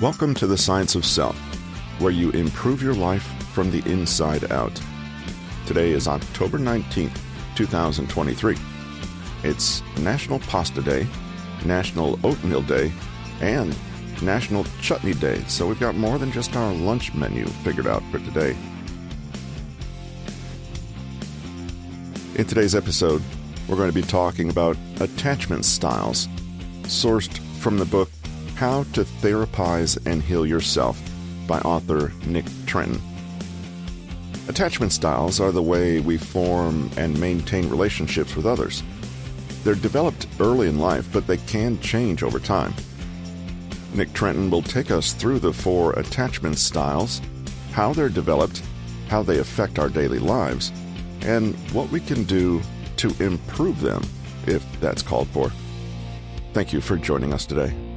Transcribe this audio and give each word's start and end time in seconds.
Welcome 0.00 0.32
to 0.34 0.46
the 0.46 0.56
Science 0.56 0.94
of 0.94 1.04
Self, 1.04 1.36
where 1.98 2.12
you 2.12 2.30
improve 2.30 2.80
your 2.80 2.94
life 2.94 3.24
from 3.52 3.72
the 3.72 3.82
inside 3.90 4.48
out. 4.52 4.80
Today 5.66 5.90
is 5.90 6.06
October 6.06 6.56
19th, 6.56 7.18
2023. 7.56 8.56
It's 9.42 9.82
National 9.98 10.38
Pasta 10.38 10.82
Day, 10.82 11.04
National 11.64 12.16
Oatmeal 12.24 12.62
Day, 12.62 12.92
and 13.40 13.76
National 14.22 14.64
Chutney 14.80 15.14
Day, 15.14 15.42
so 15.48 15.66
we've 15.66 15.80
got 15.80 15.96
more 15.96 16.16
than 16.16 16.30
just 16.30 16.54
our 16.54 16.72
lunch 16.72 17.12
menu 17.12 17.46
figured 17.64 17.88
out 17.88 18.04
for 18.12 18.20
today. 18.20 18.56
In 22.36 22.44
today's 22.46 22.76
episode, 22.76 23.20
we're 23.68 23.74
going 23.74 23.90
to 23.90 24.00
be 24.00 24.02
talking 24.02 24.48
about 24.48 24.76
attachment 25.00 25.64
styles, 25.64 26.28
sourced 26.82 27.36
from 27.58 27.78
the 27.78 27.84
book 27.84 28.08
how 28.58 28.82
to 28.92 29.04
Therapize 29.04 30.04
and 30.04 30.20
Heal 30.20 30.44
Yourself 30.44 31.00
by 31.46 31.60
author 31.60 32.12
Nick 32.26 32.44
Trenton. 32.66 33.00
Attachment 34.48 34.90
styles 34.90 35.38
are 35.38 35.52
the 35.52 35.62
way 35.62 36.00
we 36.00 36.18
form 36.18 36.90
and 36.96 37.20
maintain 37.20 37.70
relationships 37.70 38.34
with 38.34 38.46
others. 38.46 38.82
They're 39.62 39.76
developed 39.76 40.26
early 40.40 40.66
in 40.66 40.80
life, 40.80 41.08
but 41.12 41.28
they 41.28 41.36
can 41.36 41.78
change 41.78 42.24
over 42.24 42.40
time. 42.40 42.74
Nick 43.94 44.12
Trenton 44.12 44.50
will 44.50 44.62
take 44.62 44.90
us 44.90 45.12
through 45.12 45.38
the 45.38 45.52
four 45.52 45.92
attachment 45.92 46.58
styles, 46.58 47.22
how 47.70 47.92
they're 47.92 48.08
developed, 48.08 48.64
how 49.08 49.22
they 49.22 49.38
affect 49.38 49.78
our 49.78 49.88
daily 49.88 50.18
lives, 50.18 50.72
and 51.20 51.54
what 51.70 51.88
we 51.90 52.00
can 52.00 52.24
do 52.24 52.60
to 52.96 53.14
improve 53.22 53.80
them 53.80 54.02
if 54.48 54.66
that's 54.80 55.02
called 55.02 55.28
for. 55.28 55.52
Thank 56.54 56.72
you 56.72 56.80
for 56.80 56.96
joining 56.96 57.32
us 57.32 57.46
today. 57.46 57.87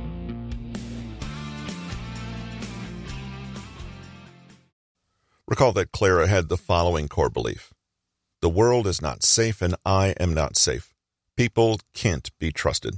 Recall 5.62 5.74
that 5.74 5.92
Clara 5.92 6.26
had 6.26 6.50
the 6.50 6.58
following 6.58 7.08
core 7.08 7.30
belief 7.30 7.72
The 8.42 8.50
world 8.50 8.88
is 8.88 9.00
not 9.00 9.22
safe, 9.22 9.62
and 9.62 9.76
I 9.86 10.16
am 10.20 10.34
not 10.34 10.58
safe. 10.58 10.92
People 11.38 11.80
can't 11.94 12.32
be 12.40 12.52
trusted. 12.52 12.96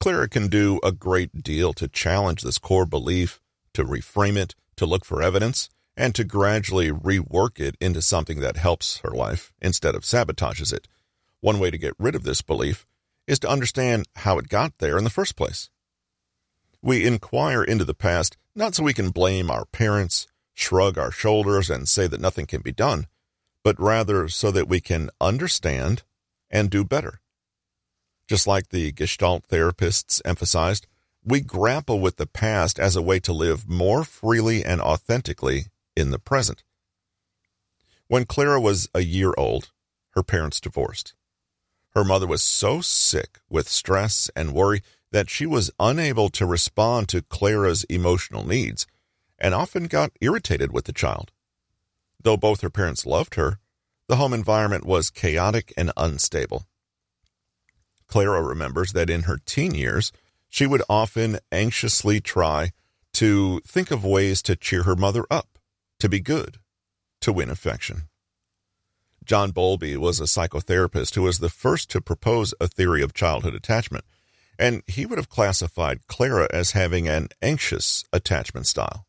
Clara 0.00 0.26
can 0.26 0.48
do 0.48 0.80
a 0.82 0.90
great 0.90 1.42
deal 1.42 1.74
to 1.74 1.86
challenge 1.86 2.40
this 2.40 2.56
core 2.56 2.86
belief, 2.86 3.42
to 3.74 3.84
reframe 3.84 4.38
it, 4.38 4.54
to 4.76 4.86
look 4.86 5.04
for 5.04 5.20
evidence, 5.20 5.68
and 5.98 6.14
to 6.14 6.24
gradually 6.24 6.90
rework 6.90 7.60
it 7.60 7.76
into 7.78 8.00
something 8.00 8.40
that 8.40 8.56
helps 8.56 9.00
her 9.00 9.10
life 9.10 9.52
instead 9.60 9.94
of 9.94 10.04
sabotages 10.04 10.72
it. 10.72 10.88
One 11.42 11.58
way 11.58 11.70
to 11.70 11.76
get 11.76 11.92
rid 11.98 12.14
of 12.14 12.22
this 12.22 12.40
belief 12.40 12.86
is 13.26 13.38
to 13.40 13.50
understand 13.50 14.06
how 14.16 14.38
it 14.38 14.48
got 14.48 14.78
there 14.78 14.96
in 14.96 15.04
the 15.04 15.10
first 15.10 15.36
place. 15.36 15.68
We 16.80 17.06
inquire 17.06 17.62
into 17.62 17.84
the 17.84 17.92
past 17.92 18.38
not 18.54 18.74
so 18.74 18.82
we 18.82 18.94
can 18.94 19.10
blame 19.10 19.50
our 19.50 19.66
parents, 19.66 20.26
shrug 20.58 20.98
our 20.98 21.12
shoulders 21.12 21.70
and 21.70 21.88
say 21.88 22.06
that 22.06 22.20
nothing 22.20 22.46
can 22.46 22.60
be 22.60 22.72
done, 22.72 23.06
but 23.62 23.78
rather 23.80 24.28
so 24.28 24.50
that 24.50 24.68
we 24.68 24.80
can 24.80 25.10
understand 25.20 26.02
and 26.50 26.70
do 26.70 26.84
better. 26.84 27.20
Just 28.28 28.46
like 28.46 28.68
the 28.68 28.92
Gestalt 28.92 29.46
therapists 29.48 30.20
emphasized, 30.24 30.86
we 31.24 31.40
grapple 31.40 32.00
with 32.00 32.16
the 32.16 32.26
past 32.26 32.78
as 32.78 32.96
a 32.96 33.02
way 33.02 33.20
to 33.20 33.32
live 33.32 33.68
more 33.68 34.04
freely 34.04 34.64
and 34.64 34.80
authentically 34.80 35.66
in 35.96 36.10
the 36.10 36.18
present. 36.18 36.64
When 38.08 38.24
Clara 38.24 38.60
was 38.60 38.88
a 38.94 39.02
year 39.02 39.34
old, 39.36 39.70
her 40.10 40.22
parents 40.22 40.60
divorced. 40.60 41.14
Her 41.94 42.04
mother 42.04 42.26
was 42.26 42.42
so 42.42 42.80
sick 42.80 43.38
with 43.48 43.68
stress 43.68 44.30
and 44.34 44.54
worry 44.54 44.82
that 45.10 45.30
she 45.30 45.46
was 45.46 45.70
unable 45.78 46.28
to 46.30 46.46
respond 46.46 47.08
to 47.08 47.22
Clara's 47.22 47.84
emotional 47.84 48.46
needs 48.46 48.86
and 49.38 49.54
often 49.54 49.84
got 49.84 50.12
irritated 50.20 50.72
with 50.72 50.84
the 50.84 50.92
child. 50.92 51.32
Though 52.22 52.36
both 52.36 52.60
her 52.62 52.70
parents 52.70 53.06
loved 53.06 53.36
her, 53.36 53.58
the 54.08 54.16
home 54.16 54.32
environment 54.32 54.84
was 54.84 55.10
chaotic 55.10 55.72
and 55.76 55.92
unstable. 55.96 56.64
Clara 58.06 58.42
remembers 58.42 58.92
that 58.92 59.10
in 59.10 59.22
her 59.22 59.38
teen 59.44 59.74
years, 59.74 60.12
she 60.48 60.66
would 60.66 60.82
often 60.88 61.38
anxiously 61.52 62.20
try 62.20 62.72
to 63.12 63.60
think 63.66 63.90
of 63.90 64.04
ways 64.04 64.42
to 64.42 64.56
cheer 64.56 64.84
her 64.84 64.96
mother 64.96 65.24
up, 65.30 65.58
to 66.00 66.08
be 66.08 66.20
good, 66.20 66.58
to 67.20 67.32
win 67.32 67.50
affection. 67.50 68.04
John 69.24 69.50
Bowlby 69.50 69.96
was 69.98 70.20
a 70.20 70.24
psychotherapist 70.24 71.14
who 71.14 71.22
was 71.22 71.38
the 71.38 71.50
first 71.50 71.90
to 71.90 72.00
propose 72.00 72.54
a 72.60 72.66
theory 72.66 73.02
of 73.02 73.12
childhood 73.12 73.54
attachment, 73.54 74.04
and 74.58 74.82
he 74.86 75.04
would 75.04 75.18
have 75.18 75.28
classified 75.28 76.06
Clara 76.06 76.48
as 76.50 76.72
having 76.72 77.06
an 77.06 77.28
anxious 77.42 78.04
attachment 78.10 78.66
style. 78.66 79.06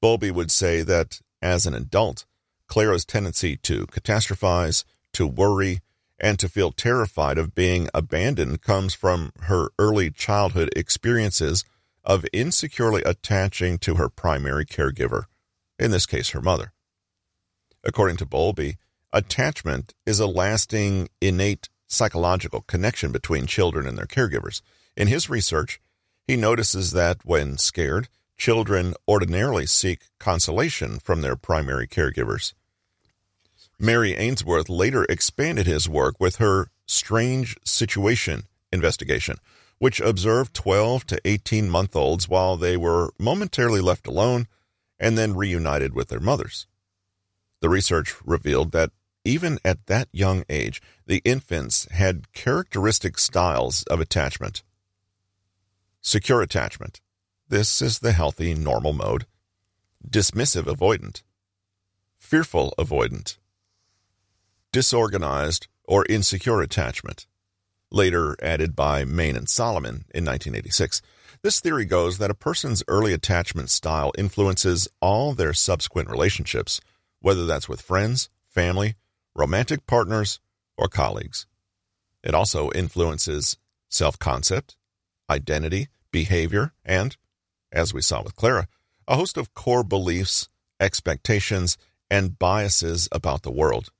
Bowlby 0.00 0.30
would 0.30 0.50
say 0.50 0.82
that 0.82 1.20
as 1.42 1.66
an 1.66 1.74
adult, 1.74 2.24
Clara's 2.66 3.04
tendency 3.04 3.56
to 3.56 3.86
catastrophize, 3.86 4.84
to 5.12 5.26
worry, 5.26 5.80
and 6.18 6.38
to 6.38 6.48
feel 6.48 6.70
terrified 6.70 7.38
of 7.38 7.54
being 7.54 7.88
abandoned 7.94 8.62
comes 8.62 8.94
from 8.94 9.32
her 9.42 9.70
early 9.78 10.10
childhood 10.10 10.70
experiences 10.76 11.64
of 12.04 12.24
insecurely 12.32 13.02
attaching 13.04 13.78
to 13.78 13.96
her 13.96 14.08
primary 14.08 14.64
caregiver, 14.64 15.24
in 15.78 15.90
this 15.90 16.06
case, 16.06 16.30
her 16.30 16.40
mother. 16.40 16.72
According 17.84 18.18
to 18.18 18.26
Bowlby, 18.26 18.76
attachment 19.12 19.94
is 20.06 20.20
a 20.20 20.26
lasting, 20.26 21.08
innate 21.20 21.68
psychological 21.88 22.60
connection 22.62 23.10
between 23.12 23.46
children 23.46 23.86
and 23.86 23.98
their 23.98 24.06
caregivers. 24.06 24.62
In 24.96 25.08
his 25.08 25.30
research, 25.30 25.80
he 26.26 26.36
notices 26.36 26.92
that 26.92 27.24
when 27.24 27.58
scared, 27.58 28.08
children 28.40 28.94
ordinarily 29.06 29.66
seek 29.66 30.06
consolation 30.18 30.98
from 30.98 31.20
their 31.20 31.36
primary 31.36 31.86
caregivers. 31.86 32.54
Mary 33.78 34.16
Ainsworth 34.16 34.68
later 34.68 35.04
expanded 35.04 35.66
his 35.66 35.88
work 35.88 36.16
with 36.18 36.36
her 36.36 36.70
Strange 36.86 37.56
Situation 37.64 38.44
investigation, 38.72 39.36
which 39.78 40.00
observed 40.00 40.54
12 40.54 41.06
to 41.06 41.20
18 41.24 41.68
month 41.68 41.94
olds 41.94 42.28
while 42.28 42.56
they 42.56 42.76
were 42.76 43.12
momentarily 43.18 43.80
left 43.80 44.06
alone 44.06 44.48
and 44.98 45.16
then 45.16 45.36
reunited 45.36 45.94
with 45.94 46.08
their 46.08 46.20
mothers. 46.20 46.66
The 47.60 47.68
research 47.68 48.14
revealed 48.24 48.72
that 48.72 48.90
even 49.22 49.58
at 49.66 49.84
that 49.86 50.08
young 50.12 50.44
age, 50.48 50.80
the 51.06 51.20
infants 51.26 51.86
had 51.90 52.32
characteristic 52.32 53.18
styles 53.18 53.82
of 53.84 54.00
attachment. 54.00 54.62
Secure 56.00 56.40
attachment, 56.40 57.02
this 57.50 57.82
is 57.82 57.98
the 57.98 58.12
healthy, 58.12 58.54
normal 58.54 58.92
mode. 58.92 59.26
Dismissive 60.08 60.72
avoidant. 60.72 61.24
Fearful 62.16 62.72
avoidant. 62.78 63.38
Disorganized 64.70 65.66
or 65.82 66.06
insecure 66.08 66.60
attachment. 66.60 67.26
Later 67.90 68.36
added 68.40 68.76
by 68.76 69.04
Main 69.04 69.36
and 69.36 69.48
Solomon 69.48 70.04
in 70.14 70.24
1986. 70.24 71.02
This 71.42 71.58
theory 71.58 71.84
goes 71.84 72.18
that 72.18 72.30
a 72.30 72.34
person's 72.34 72.84
early 72.86 73.12
attachment 73.12 73.68
style 73.68 74.12
influences 74.16 74.86
all 75.00 75.34
their 75.34 75.52
subsequent 75.52 76.08
relationships, 76.08 76.80
whether 77.18 77.46
that's 77.46 77.68
with 77.68 77.82
friends, 77.82 78.30
family, 78.44 78.94
romantic 79.34 79.88
partners, 79.88 80.38
or 80.76 80.86
colleagues. 80.86 81.48
It 82.22 82.32
also 82.32 82.70
influences 82.70 83.56
self 83.88 84.20
concept, 84.20 84.76
identity, 85.28 85.88
behavior, 86.12 86.74
and 86.84 87.16
as 87.72 87.94
we 87.94 88.02
saw 88.02 88.22
with 88.22 88.36
Clara, 88.36 88.66
a 89.06 89.16
host 89.16 89.36
of 89.36 89.54
core 89.54 89.84
beliefs, 89.84 90.48
expectations, 90.78 91.76
and 92.10 92.38
biases 92.38 93.08
about 93.12 93.42
the 93.42 93.50
world. 93.50 93.90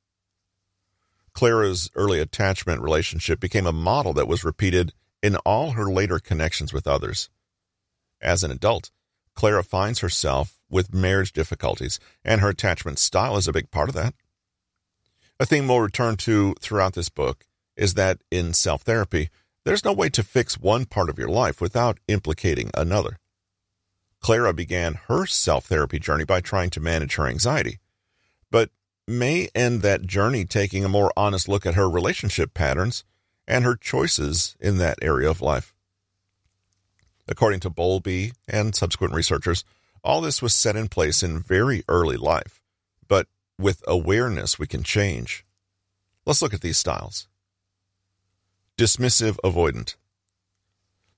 Clara's 1.33 1.91
early 1.95 2.19
attachment 2.19 2.83
relationship 2.83 3.41
became 3.41 3.67
a 3.67 3.73
model 3.73 4.13
that 4.13 4.29
was 4.29 4.45
repeated 4.45 4.93
in 5.23 5.37
all 5.37 5.73
her 5.73 5.87
later 5.87 6.19
connections 6.19 6.73
with 6.73 6.87
others. 6.87 7.29
As 8.21 8.43
an 8.43 8.51
adult, 8.51 8.91
Clara 9.35 9.63
finds 9.63 10.01
herself 10.01 10.59
with 10.69 10.93
marriage 10.93 11.33
difficulties, 11.33 11.99
and 12.25 12.41
her 12.41 12.51
attachment 12.51 12.99
style 12.99 13.37
is 13.37 13.49
a 13.49 13.53
big 13.53 13.71
part 13.71 13.89
of 13.89 13.95
that. 13.95 14.15
A 15.39 15.47
theme 15.47 15.69
we'll 15.69 15.81
return 15.81 16.17
to 16.19 16.55
throughout 16.61 16.95
this 16.95 17.09
book 17.09 17.47
is 17.77 17.95
that 17.95 18.19
in 18.31 18.53
self 18.53 18.83
therapy, 18.83 19.31
there's 19.65 19.85
no 19.85 19.93
way 19.93 20.09
to 20.11 20.23
fix 20.23 20.59
one 20.59 20.85
part 20.85 21.09
of 21.09 21.19
your 21.19 21.29
life 21.29 21.61
without 21.61 21.99
implicating 22.09 22.71
another. 22.75 23.20
Clara 24.21 24.53
began 24.53 24.95
her 25.09 25.27
self 25.27 25.67
therapy 25.67 25.99
journey 25.99 26.25
by 26.25 26.41
trying 26.41 26.71
to 26.71 26.81
manage 26.81 27.15
her 27.15 27.27
anxiety, 27.27 27.79
but 28.51 28.71
may 29.07 29.49
end 29.55 29.83
that 29.83 30.07
journey 30.07 30.45
taking 30.45 30.85
a 30.85 30.89
more 30.89 31.13
honest 31.17 31.49
look 31.49 31.67
at 31.67 31.75
her 31.75 31.89
relationship 31.89 32.55
patterns 32.55 33.05
and 33.49 33.65
her 33.65 33.75
choices 33.75 34.57
in 34.61 34.79
that 34.79 34.99
area 35.03 35.29
of 35.29 35.41
life. 35.41 35.75
According 37.27 37.61
to 37.61 37.71
Bowlby 37.71 38.33
and 38.49 38.75
subsequent 38.75 39.15
researchers, 39.15 39.65
all 40.03 40.21
this 40.21 40.41
was 40.41 40.55
set 40.55 40.77
in 40.77 40.89
place 40.89 41.23
in 41.23 41.41
very 41.41 41.83
early 41.89 42.17
life, 42.17 42.61
but 43.09 43.27
with 43.59 43.83
awareness 43.87 44.59
we 44.59 44.67
can 44.67 44.83
change. 44.83 45.45
Let's 46.27 46.43
look 46.43 46.55
at 46.55 46.61
these 46.61 46.79
styles. 46.79 47.29
Dismissive 48.77 49.37
avoidant. 49.45 49.97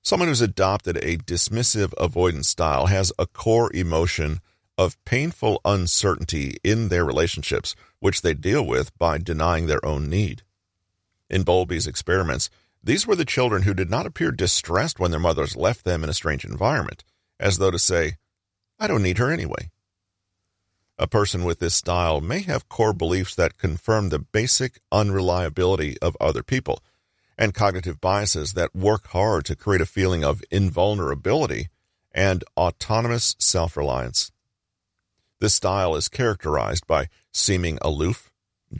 Someone 0.05 0.27
who's 0.27 0.41
adopted 0.41 0.97
a 0.97 1.15
dismissive 1.15 1.93
avoidance 1.97 2.49
style 2.49 2.87
has 2.87 3.13
a 3.17 3.25
core 3.25 3.73
emotion 3.73 4.41
of 4.77 5.03
painful 5.05 5.61
uncertainty 5.63 6.57
in 6.61 6.89
their 6.89 7.05
relationships, 7.05 7.73
which 7.99 8.21
they 8.21 8.33
deal 8.33 8.65
with 8.65 8.95
by 8.97 9.17
denying 9.17 9.67
their 9.67 9.83
own 9.85 10.09
need. 10.09 10.43
In 11.29 11.43
Bowlby's 11.43 11.87
experiments, 11.87 12.49
these 12.83 13.07
were 13.07 13.15
the 13.15 13.23
children 13.23 13.61
who 13.63 13.73
did 13.73 13.89
not 13.89 14.05
appear 14.05 14.31
distressed 14.31 14.99
when 14.99 15.11
their 15.11 15.21
mothers 15.21 15.55
left 15.55 15.85
them 15.85 16.03
in 16.03 16.09
a 16.09 16.13
strange 16.13 16.43
environment, 16.43 17.05
as 17.39 17.57
though 17.57 17.71
to 17.71 17.79
say, 17.79 18.17
I 18.77 18.87
don't 18.87 19.03
need 19.03 19.19
her 19.19 19.31
anyway. 19.31 19.71
A 20.99 21.07
person 21.07 21.45
with 21.45 21.59
this 21.59 21.75
style 21.75 22.19
may 22.19 22.41
have 22.41 22.67
core 22.67 22.93
beliefs 22.93 23.35
that 23.35 23.57
confirm 23.57 24.09
the 24.09 24.19
basic 24.19 24.81
unreliability 24.91 25.97
of 26.01 26.17
other 26.19 26.43
people 26.43 26.83
and 27.37 27.53
cognitive 27.53 27.99
biases 27.99 28.53
that 28.53 28.75
work 28.75 29.07
hard 29.07 29.45
to 29.45 29.55
create 29.55 29.81
a 29.81 29.85
feeling 29.85 30.23
of 30.23 30.43
invulnerability 30.51 31.69
and 32.11 32.43
autonomous 32.55 33.35
self 33.39 33.75
reliance. 33.75 34.31
This 35.39 35.55
style 35.55 35.95
is 35.95 36.07
characterized 36.07 36.87
by 36.87 37.09
seeming 37.33 37.77
aloof, 37.81 38.31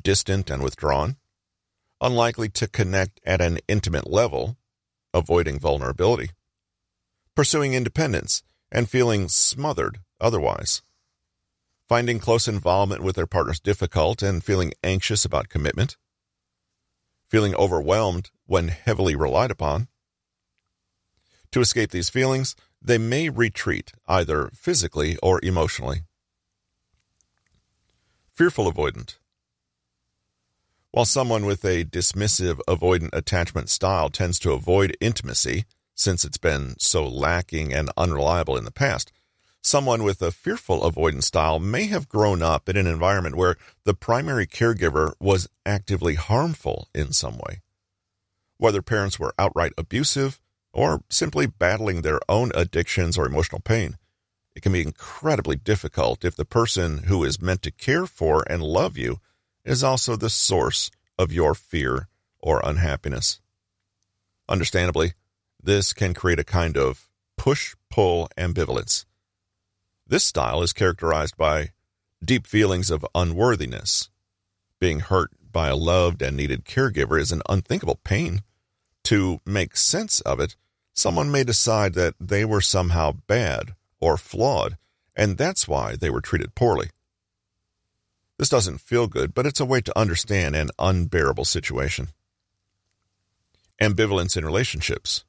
distant, 0.04 0.50
and 0.50 0.64
withdrawn, 0.64 1.18
unlikely 2.00 2.50
to 2.50 2.68
connect 2.68 3.20
at 3.26 3.42
an 3.42 3.60
intimate 3.68 4.10
level, 4.10 4.58
avoiding 5.14 5.60
vulnerability, 5.60 6.30
pursuing 7.36 7.74
independence, 7.74 8.44
and 8.72 8.90
feeling 8.90 9.28
smothered 9.28 10.00
otherwise, 10.22 10.82
finding 11.88 12.20
close 12.20 12.48
involvement 12.48 13.04
with 13.04 13.16
their 13.16 13.28
partners 13.28 13.60
difficult 13.60 14.22
and 14.22 14.44
feeling 14.44 14.74
anxious 14.84 15.26
about 15.26 15.50
commitment, 15.50 15.98
feeling 17.34 17.56
overwhelmed 17.56 18.30
when 18.46 18.68
heavily 18.68 19.16
relied 19.16 19.50
upon. 19.50 19.88
To 21.52 21.62
escape 21.62 21.90
these 21.90 22.12
feelings, 22.12 22.56
they 22.80 23.00
may 23.00 23.28
retreat 23.28 23.92
either 24.08 24.52
physically 24.54 25.18
or 25.24 25.40
emotionally. 25.42 26.04
Fearful 28.30 28.72
avoidant. 28.72 29.18
While 30.92 31.06
someone 31.06 31.48
with 31.48 31.66
a 31.66 31.86
dismissive 31.86 32.60
avoidant 32.68 33.10
attachment 33.14 33.72
style 33.72 34.12
tends 34.12 34.38
to 34.38 34.52
avoid 34.52 34.96
intimacy, 35.02 35.66
since 35.96 36.24
it's 36.24 36.38
been 36.38 36.76
so 36.78 37.08
lacking 37.08 37.74
and 37.74 37.90
unreliable 37.98 38.58
in 38.58 38.64
the 38.64 38.70
past, 38.70 39.12
someone 39.64 40.04
with 40.04 40.22
a 40.22 40.32
fearful 40.32 40.84
avoidance 40.84 41.28
style 41.28 41.60
may 41.60 41.86
have 41.88 42.10
grown 42.10 42.42
up 42.42 42.68
in 42.68 42.78
an 42.78 42.86
environment 42.86 43.36
where 43.36 43.56
the 43.86 43.94
primary 43.94 44.46
caregiver 44.46 45.14
was 45.20 45.50
actively 45.66 46.16
harmful 46.16 46.90
in 46.94 47.14
some 47.14 47.38
way. 47.38 47.62
Whether 48.58 48.82
parents 48.82 49.18
were 49.18 49.34
outright 49.40 49.72
abusive 49.78 50.40
or 50.74 51.04
simply 51.10 51.48
battling 51.48 52.02
their 52.02 52.20
own 52.28 52.52
addictions 52.54 53.18
or 53.18 53.26
emotional 53.26 53.62
pain, 53.62 53.98
it 54.56 54.62
can 54.62 54.74
be 54.74 54.82
incredibly 54.82 55.56
difficult 55.56 56.26
if 56.26 56.36
the 56.36 56.46
person 56.46 57.04
who 57.04 57.24
is 57.24 57.42
meant 57.42 57.62
to 57.64 57.72
care 57.72 58.06
for 58.06 58.44
and 58.50 58.62
love 58.62 58.98
you 58.98 59.20
is 59.66 59.84
also 59.84 60.16
the 60.16 60.30
source 60.30 60.92
of 61.18 61.32
your 61.32 61.56
fear 61.56 62.10
or 62.40 62.62
unhappiness. 62.64 63.40
Understandably, 64.50 65.14
this 65.62 65.94
can 65.94 66.14
create 66.14 66.40
a 66.40 66.44
kind 66.44 66.78
of 66.78 67.10
push 67.38 67.76
pull 67.90 68.28
ambivalence. 68.38 69.06
This 70.08 70.24
style 70.24 70.62
is 70.62 70.74
characterized 70.74 71.38
by 71.38 71.70
deep 72.24 72.46
feelings 72.46 72.92
of 72.92 73.06
unworthiness. 73.16 74.10
Being 74.80 75.00
hurt 75.00 75.32
by 75.52 75.70
a 75.70 75.76
loved 75.76 76.22
and 76.22 76.36
needed 76.36 76.66
caregiver 76.66 77.20
is 77.20 77.32
an 77.32 77.42
unthinkable 77.48 78.00
pain. 78.04 78.42
To 79.06 79.40
make 79.46 79.78
sense 79.78 80.20
of 80.22 80.40
it, 80.40 80.56
someone 80.94 81.32
may 81.32 81.44
decide 81.44 81.94
that 81.94 82.16
they 82.20 82.44
were 82.44 82.62
somehow 82.62 83.14
bad 83.28 83.76
or 84.00 84.18
flawed, 84.18 84.78
and 85.16 85.38
that's 85.38 85.68
why 85.68 85.96
they 85.96 86.10
were 86.10 86.22
treated 86.22 86.56
poorly. 86.56 86.90
This 88.38 88.50
doesn't 88.50 88.82
feel 88.82 89.08
good, 89.08 89.34
but 89.34 89.46
it's 89.46 89.60
a 89.60 89.66
way 89.66 89.80
to 89.82 89.98
understand 89.98 90.56
an 90.56 90.70
unbearable 90.80 91.46
situation. 91.46 92.10
Ambivalence 93.82 94.36
in 94.36 94.46
relationships. 94.46 95.24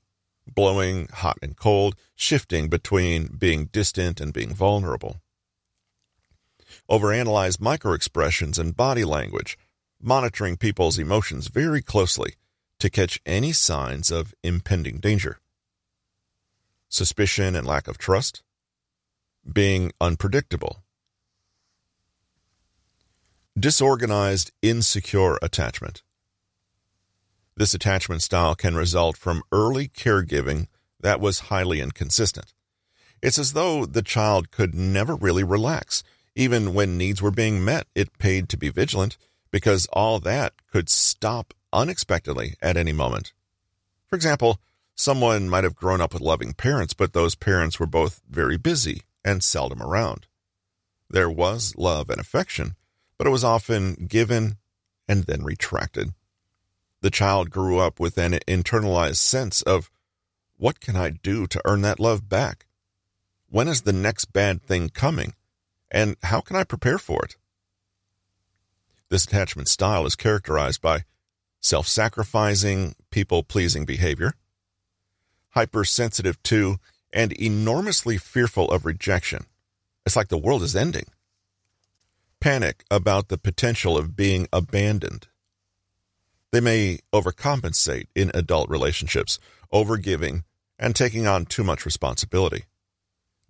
Blowing 0.46 1.08
hot 1.12 1.38
and 1.42 1.56
cold, 1.56 1.96
shifting 2.14 2.68
between 2.68 3.26
being 3.26 3.66
distant 3.66 4.20
and 4.20 4.32
being 4.32 4.54
vulnerable. 4.54 5.20
Overanalyze 6.90 7.56
microexpressions 7.56 8.58
and 8.58 8.76
body 8.76 9.04
language, 9.04 9.58
monitoring 10.00 10.56
people's 10.56 10.98
emotions 10.98 11.48
very 11.48 11.80
closely 11.80 12.34
to 12.78 12.90
catch 12.90 13.20
any 13.24 13.52
signs 13.52 14.10
of 14.10 14.34
impending 14.42 14.98
danger. 14.98 15.38
Suspicion 16.88 17.56
and 17.56 17.66
lack 17.66 17.88
of 17.88 17.98
trust. 17.98 18.42
Being 19.50 19.92
unpredictable 20.00 20.84
Disorganized, 23.58 24.50
insecure 24.62 25.38
attachment. 25.40 26.02
This 27.56 27.74
attachment 27.74 28.22
style 28.22 28.54
can 28.54 28.74
result 28.74 29.16
from 29.16 29.42
early 29.52 29.88
caregiving 29.88 30.66
that 31.00 31.20
was 31.20 31.50
highly 31.50 31.80
inconsistent. 31.80 32.52
It's 33.22 33.38
as 33.38 33.52
though 33.52 33.86
the 33.86 34.02
child 34.02 34.50
could 34.50 34.74
never 34.74 35.14
really 35.14 35.44
relax. 35.44 36.02
Even 36.34 36.74
when 36.74 36.98
needs 36.98 37.22
were 37.22 37.30
being 37.30 37.64
met, 37.64 37.86
it 37.94 38.18
paid 38.18 38.48
to 38.48 38.56
be 38.56 38.70
vigilant 38.70 39.16
because 39.50 39.86
all 39.92 40.18
that 40.20 40.54
could 40.70 40.88
stop 40.88 41.54
unexpectedly 41.72 42.54
at 42.60 42.76
any 42.76 42.92
moment. 42.92 43.32
For 44.06 44.16
example, 44.16 44.58
someone 44.96 45.48
might 45.48 45.64
have 45.64 45.76
grown 45.76 46.00
up 46.00 46.12
with 46.12 46.22
loving 46.22 46.54
parents, 46.54 46.92
but 46.92 47.12
those 47.12 47.34
parents 47.34 47.78
were 47.78 47.86
both 47.86 48.20
very 48.28 48.56
busy 48.56 49.02
and 49.24 49.44
seldom 49.44 49.80
around. 49.80 50.26
There 51.08 51.30
was 51.30 51.74
love 51.76 52.10
and 52.10 52.20
affection, 52.20 52.74
but 53.16 53.26
it 53.26 53.30
was 53.30 53.44
often 53.44 54.06
given 54.08 54.56
and 55.08 55.24
then 55.24 55.44
retracted. 55.44 56.12
The 57.04 57.10
child 57.10 57.50
grew 57.50 57.80
up 57.80 58.00
with 58.00 58.16
an 58.16 58.32
internalized 58.48 59.16
sense 59.18 59.60
of, 59.60 59.90
what 60.56 60.80
can 60.80 60.96
I 60.96 61.10
do 61.10 61.46
to 61.48 61.60
earn 61.66 61.82
that 61.82 62.00
love 62.00 62.30
back? 62.30 62.64
When 63.50 63.68
is 63.68 63.82
the 63.82 63.92
next 63.92 64.32
bad 64.32 64.62
thing 64.62 64.88
coming? 64.88 65.34
And 65.90 66.16
how 66.22 66.40
can 66.40 66.56
I 66.56 66.64
prepare 66.64 66.96
for 66.96 67.22
it? 67.22 67.36
This 69.10 69.26
attachment 69.26 69.68
style 69.68 70.06
is 70.06 70.16
characterized 70.16 70.80
by 70.80 71.04
self 71.60 71.86
sacrificing, 71.86 72.94
people 73.10 73.42
pleasing 73.42 73.84
behavior, 73.84 74.32
hypersensitive 75.50 76.42
to, 76.44 76.78
and 77.12 77.32
enormously 77.32 78.16
fearful 78.16 78.70
of 78.70 78.86
rejection. 78.86 79.44
It's 80.06 80.16
like 80.16 80.28
the 80.28 80.38
world 80.38 80.62
is 80.62 80.74
ending 80.74 81.04
panic 82.40 82.82
about 82.90 83.28
the 83.28 83.36
potential 83.36 83.98
of 83.98 84.16
being 84.16 84.48
abandoned. 84.54 85.28
They 86.54 86.60
may 86.60 87.00
overcompensate 87.12 88.06
in 88.14 88.30
adult 88.32 88.70
relationships, 88.70 89.40
overgiving, 89.72 90.44
and 90.78 90.94
taking 90.94 91.26
on 91.26 91.46
too 91.46 91.64
much 91.64 91.84
responsibility. 91.84 92.66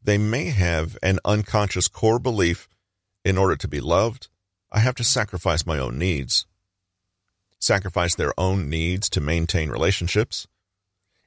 They 0.02 0.16
may 0.16 0.46
have 0.46 0.96
an 1.02 1.18
unconscious 1.23 1.87
core 1.87 2.18
belief 2.18 2.66
in 3.23 3.37
order 3.37 3.56
to 3.56 3.68
be 3.68 3.80
loved, 3.80 4.28
I 4.73 4.78
have 4.78 4.94
to 4.94 5.04
sacrifice 5.04 5.66
my 5.66 5.78
own 5.78 5.99
needs. 5.99 6.46
Sacrifice 7.58 8.14
their 8.14 8.32
own 8.40 8.70
needs 8.70 9.11
to 9.11 9.20
maintain 9.20 9.68
relationships. 9.68 10.46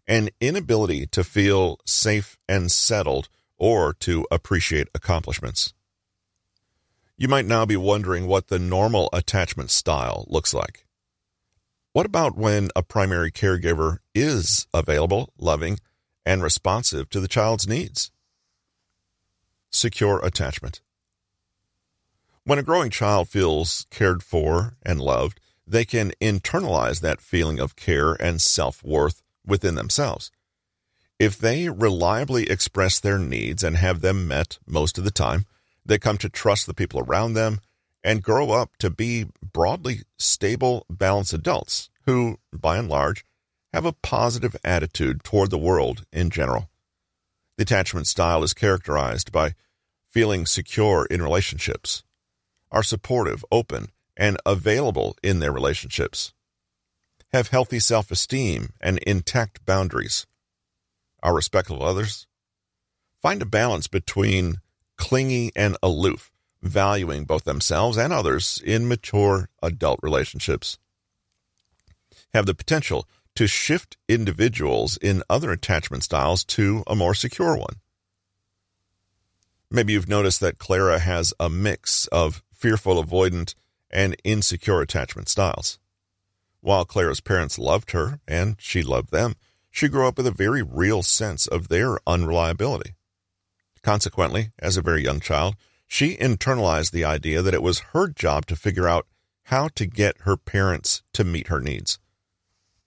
An 0.07 0.31
inability 0.41 1.05
to 1.11 1.23
feel 1.23 1.77
safe 1.85 2.39
and 2.49 2.71
settled 2.71 3.29
or 3.59 3.93
to 3.99 4.25
appreciate 4.31 4.87
accomplishments. 4.95 5.75
You 7.17 7.27
might 7.27 7.45
now 7.45 7.67
be 7.67 7.77
wondering 7.77 8.25
what 8.25 8.47
the 8.47 8.57
normal 8.57 9.09
attachment 9.13 9.69
style 9.69 10.25
looks 10.27 10.55
like. 10.55 10.86
What 11.97 12.05
about 12.05 12.37
when 12.37 12.69
a 12.75 12.83
primary 12.83 13.31
caregiver 13.31 13.97
is 14.13 14.67
available, 14.71 15.33
loving, 15.39 15.79
and 16.27 16.43
responsive 16.43 17.09
to 17.09 17.19
the 17.19 17.27
child's 17.27 17.67
needs? 17.67 18.11
Secure 19.71 20.23
attachment. 20.23 20.81
When 22.43 22.59
a 22.59 22.61
growing 22.61 22.91
child 22.91 23.29
feels 23.29 23.87
cared 23.89 24.21
for 24.21 24.77
and 24.83 25.01
loved, 25.01 25.39
they 25.65 25.85
can 25.85 26.11
internalize 26.21 27.01
that 27.01 27.19
feeling 27.19 27.59
of 27.59 27.75
care 27.75 28.13
and 28.13 28.39
self 28.39 28.83
worth 28.83 29.23
within 29.43 29.73
themselves. 29.73 30.29
If 31.17 31.39
they 31.39 31.67
reliably 31.67 32.47
express 32.47 32.99
their 32.99 33.17
needs 33.17 33.63
and 33.63 33.75
have 33.75 34.01
them 34.01 34.27
met 34.27 34.59
most 34.67 34.99
of 34.99 35.03
the 35.03 35.09
time, 35.09 35.47
they 35.83 35.97
come 35.97 36.19
to 36.19 36.29
trust 36.29 36.67
the 36.67 36.75
people 36.75 36.99
around 36.99 37.33
them 37.33 37.59
and 38.03 38.23
grow 38.23 38.51
up 38.51 38.77
to 38.77 38.89
be 38.89 39.25
broadly 39.41 40.01
stable, 40.17 40.85
balanced 40.89 41.33
adults 41.33 41.89
who, 42.05 42.39
by 42.53 42.77
and 42.77 42.89
large, 42.89 43.25
have 43.73 43.85
a 43.85 43.93
positive 43.93 44.55
attitude 44.63 45.23
toward 45.23 45.49
the 45.49 45.57
world 45.57 46.05
in 46.11 46.29
general. 46.29 46.69
The 47.57 47.63
attachment 47.63 48.07
style 48.07 48.43
is 48.43 48.53
characterized 48.53 49.31
by 49.31 49.55
feeling 50.07 50.45
secure 50.45 51.05
in 51.09 51.21
relationships, 51.21 52.03
are 52.71 52.83
supportive, 52.83 53.43
open, 53.51 53.89
and 54.15 54.37
available 54.45 55.15
in 55.21 55.39
their 55.39 55.51
relationships, 55.51 56.33
have 57.33 57.49
healthy 57.49 57.79
self 57.79 58.09
esteem 58.09 58.69
and 58.79 58.99
intact 58.99 59.65
boundaries, 59.65 60.25
are 61.21 61.35
respectful 61.35 61.77
of 61.77 61.83
others. 61.83 62.25
Find 63.21 63.41
a 63.41 63.45
balance 63.45 63.87
between 63.87 64.57
clingy 64.97 65.51
and 65.55 65.75
aloof, 65.83 66.31
valuing 66.67 67.25
both 67.25 67.43
themselves 67.43 67.97
and 67.97 68.11
others 68.13 68.61
in 68.65 68.87
mature 68.87 69.49
adult 69.61 69.99
relationships. 70.01 70.77
Have 72.33 72.45
the 72.45 72.55
potential 72.55 73.07
to 73.35 73.47
shift 73.47 73.97
individuals 74.07 74.97
in 74.97 75.23
other 75.29 75.51
attachment 75.51 76.03
styles 76.03 76.43
to 76.43 76.83
a 76.87 76.95
more 76.95 77.13
secure 77.13 77.55
one. 77.55 77.75
Maybe 79.69 79.93
you've 79.93 80.09
noticed 80.09 80.39
that 80.39 80.57
Clara 80.57 80.99
has 80.99 81.33
a 81.39 81.49
mix 81.49 82.07
of 82.07 82.41
fearful, 82.51 83.03
avoidant, 83.03 83.53
and 83.91 84.15
insecure 84.23 84.81
attachment 84.81 85.29
styles. 85.29 85.77
While 86.61 86.85
Clara's 86.85 87.21
parents 87.21 87.59
loved 87.59 87.91
her 87.91 88.19
and 88.27 88.55
she 88.59 88.81
loved 88.81 89.11
them, 89.11 89.35
she 89.69 89.87
grew 89.87 90.07
up 90.07 90.17
with 90.17 90.25
a 90.25 90.31
very 90.31 90.63
real 90.63 91.03
sense 91.03 91.45
of 91.45 91.67
their 91.67 91.99
unreliability. 92.07 92.95
Consequently, 93.83 94.49
as 94.57 94.75
a 94.75 94.81
very 94.81 95.03
young 95.03 95.19
child, 95.19 95.55
she 95.87 96.17
internalized 96.17 96.91
the 96.91 97.05
idea 97.05 97.41
that 97.41 97.53
it 97.53 97.63
was 97.63 97.79
her 97.93 98.07
job 98.07 98.45
to 98.45 98.55
figure 98.55 98.87
out 98.87 99.07
how 99.43 99.69
to 99.69 99.85
get 99.85 100.17
her 100.21 100.35
parents 100.35 101.01
to 101.13 101.23
meet 101.23 101.47
her 101.47 101.61
needs. 101.61 101.99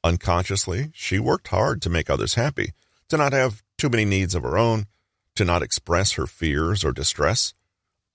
Unconsciously, 0.04 0.90
she 0.94 1.18
worked 1.18 1.48
hard 1.48 1.80
to 1.82 1.90
make 1.90 2.10
others 2.10 2.34
happy, 2.34 2.72
to 3.08 3.16
not 3.16 3.32
have 3.32 3.62
too 3.78 3.88
many 3.88 4.04
needs 4.04 4.34
of 4.34 4.42
her 4.42 4.58
own, 4.58 4.86
to 5.34 5.44
not 5.44 5.62
express 5.62 6.12
her 6.12 6.26
fears 6.26 6.84
or 6.84 6.92
distress, 6.92 7.54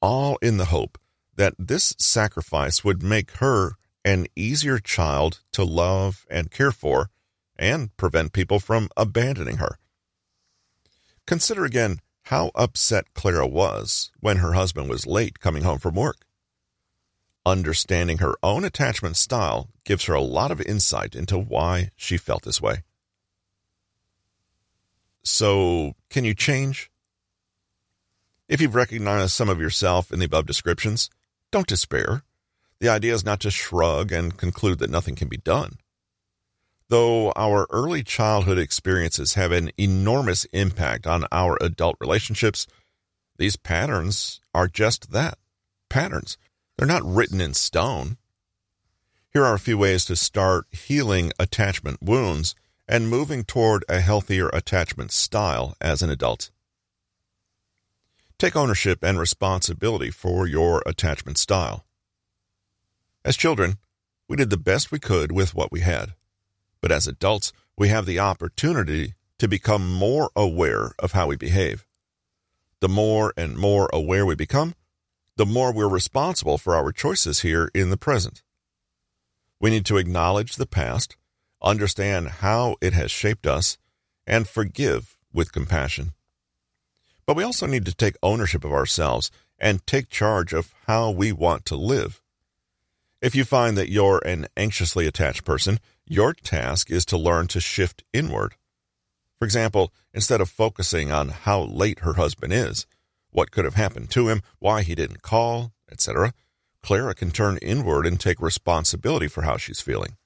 all 0.01 0.37
in 0.41 0.57
the 0.57 0.65
hope 0.65 0.99
that 1.35 1.55
this 1.57 1.95
sacrifice 1.97 2.83
would 2.83 3.01
make 3.01 3.31
her 3.37 3.73
an 4.03 4.27
easier 4.35 4.77
child 4.77 5.41
to 5.51 5.63
love 5.63 6.25
and 6.29 6.51
care 6.51 6.71
for 6.71 7.09
and 7.57 7.95
prevent 7.97 8.33
people 8.33 8.59
from 8.59 8.89
abandoning 8.95 9.57
her. 9.57 9.79
Consider 11.25 11.65
again 11.65 11.99
how 12.25 12.51
upset 12.55 13.13
Clara 13.13 13.47
was 13.47 14.11
when 14.19 14.37
her 14.37 14.53
husband 14.53 14.89
was 14.89 15.05
late 15.05 15.39
coming 15.39 15.63
home 15.63 15.77
from 15.77 15.95
work. 15.95 16.25
Understanding 17.45 18.17
her 18.17 18.33
own 18.41 18.65
attachment 18.65 19.17
style 19.17 19.69
gives 19.83 20.05
her 20.05 20.15
a 20.15 20.21
lot 20.21 20.49
of 20.49 20.59
insight 20.61 21.13
into 21.13 21.37
why 21.37 21.91
she 21.95 22.17
felt 22.17 22.43
this 22.43 22.59
way. 22.59 22.83
So, 25.23 25.93
can 26.09 26.23
you 26.23 26.33
change? 26.33 26.89
If 28.47 28.59
you've 28.59 28.75
recognized 28.75 29.31
some 29.31 29.49
of 29.49 29.59
yourself 29.59 30.11
in 30.11 30.17
the 30.17 30.25
above 30.25 30.47
descriptions, 30.47 31.11
don't 31.51 31.67
despair. 31.67 32.23
The 32.79 32.89
idea 32.89 33.13
is 33.13 33.23
not 33.23 33.39
to 33.41 33.51
shrug 33.51 34.11
and 34.11 34.35
conclude 34.35 34.79
that 34.79 34.89
nothing 34.89 35.15
can 35.15 35.27
be 35.27 35.37
done. 35.37 35.77
Though 36.87 37.31
our 37.31 37.65
early 37.71 38.03
childhood 38.03 38.59
experiences 38.59 39.33
have 39.33 39.51
an 39.51 39.71
enormous 39.77 40.45
impact 40.45 41.07
on 41.07 41.25
our 41.31 41.57
adult 41.59 41.97
relationships, 41.99 42.67
these 43.37 43.55
patterns 43.55 44.39
are 44.53 44.67
just 44.67 45.11
that 45.11 45.37
patterns. 45.89 46.37
They're 46.77 46.87
not 46.87 47.05
written 47.05 47.41
in 47.41 47.53
stone. 47.53 48.17
Here 49.31 49.43
are 49.43 49.55
a 49.55 49.59
few 49.59 49.77
ways 49.77 50.05
to 50.05 50.15
start 50.15 50.67
healing 50.71 51.31
attachment 51.39 52.01
wounds 52.01 52.53
and 52.87 53.09
moving 53.09 53.43
toward 53.43 53.83
a 53.89 53.99
healthier 53.99 54.49
attachment 54.49 55.11
style 55.11 55.75
as 55.81 56.01
an 56.01 56.09
adult. 56.09 56.51
Take 58.37 58.55
ownership 58.55 58.99
and 59.03 59.17
responsibility 59.17 60.11
for 60.11 60.45
your 60.45 60.83
attachment 60.85 61.37
style. 61.37 61.85
As 63.23 63.37
children, 63.37 63.77
we 64.27 64.35
did 64.35 64.49
the 64.49 64.57
best 64.57 64.91
we 64.91 64.99
could 64.99 65.31
with 65.31 65.55
what 65.55 65.71
we 65.71 65.79
had. 65.79 66.13
But 66.85 66.91
as 66.91 67.07
adults, 67.07 67.51
we 67.75 67.87
have 67.87 68.05
the 68.05 68.19
opportunity 68.19 69.15
to 69.39 69.47
become 69.47 69.91
more 69.91 70.29
aware 70.35 70.91
of 70.99 71.13
how 71.13 71.25
we 71.25 71.35
behave. 71.35 71.83
The 72.79 72.87
more 72.87 73.33
and 73.35 73.57
more 73.57 73.89
aware 73.91 74.23
we 74.23 74.35
become, 74.35 74.75
the 75.35 75.47
more 75.47 75.73
we're 75.73 75.89
responsible 75.89 76.59
for 76.59 76.75
our 76.75 76.91
choices 76.91 77.39
here 77.39 77.71
in 77.73 77.89
the 77.89 77.97
present. 77.97 78.43
We 79.59 79.71
need 79.71 79.87
to 79.87 79.97
acknowledge 79.97 80.57
the 80.57 80.67
past, 80.67 81.17
understand 81.59 82.27
how 82.27 82.75
it 82.81 82.93
has 82.93 83.09
shaped 83.09 83.47
us, 83.47 83.79
and 84.27 84.47
forgive 84.47 85.17
with 85.33 85.51
compassion. 85.51 86.13
But 87.25 87.35
we 87.35 87.43
also 87.43 87.65
need 87.65 87.87
to 87.87 87.95
take 87.95 88.15
ownership 88.21 88.63
of 88.63 88.71
ourselves 88.71 89.31
and 89.57 89.87
take 89.87 90.09
charge 90.09 90.53
of 90.53 90.71
how 90.85 91.09
we 91.09 91.31
want 91.31 91.65
to 91.65 91.75
live. 91.75 92.21
If 93.23 93.33
you 93.33 93.43
find 93.43 93.75
that 93.75 93.89
you're 93.89 94.21
an 94.23 94.45
anxiously 94.55 95.07
attached 95.07 95.45
person, 95.45 95.79
your 96.07 96.33
task 96.33 96.91
is 96.91 97.05
to 97.05 97.17
learn 97.17 97.47
to 97.47 97.59
shift 97.59 98.03
inward. 98.13 98.55
For 99.39 99.45
example, 99.45 99.91
instead 100.13 100.41
of 100.41 100.49
focusing 100.49 101.11
on 101.11 101.29
how 101.29 101.63
late 101.63 101.99
her 101.99 102.13
husband 102.13 102.53
is, 102.53 102.85
what 103.31 103.51
could 103.51 103.65
have 103.65 103.75
happened 103.75 104.09
to 104.11 104.29
him, 104.29 104.41
why 104.59 104.81
he 104.81 104.95
didn't 104.95 105.21
call, 105.21 105.73
etc., 105.91 106.33
Clara 106.81 107.15
can 107.15 107.31
turn 107.31 107.57
inward 107.63 108.05
and 108.05 108.19
take 108.19 108.39
responsibility 108.39 109.27
for 109.27 109.41
how 109.41 109.57
she's 109.57 109.81
feeling. 109.81 110.17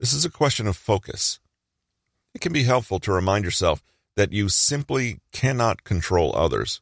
This 0.00 0.12
is 0.12 0.24
a 0.24 0.30
question 0.30 0.66
of 0.66 0.76
focus. 0.76 1.38
It 2.34 2.40
can 2.40 2.52
be 2.52 2.64
helpful 2.64 2.98
to 3.00 3.12
remind 3.12 3.44
yourself 3.44 3.82
that 4.16 4.32
you 4.32 4.48
simply 4.48 5.20
cannot 5.30 5.84
control 5.84 6.34
others. 6.34 6.80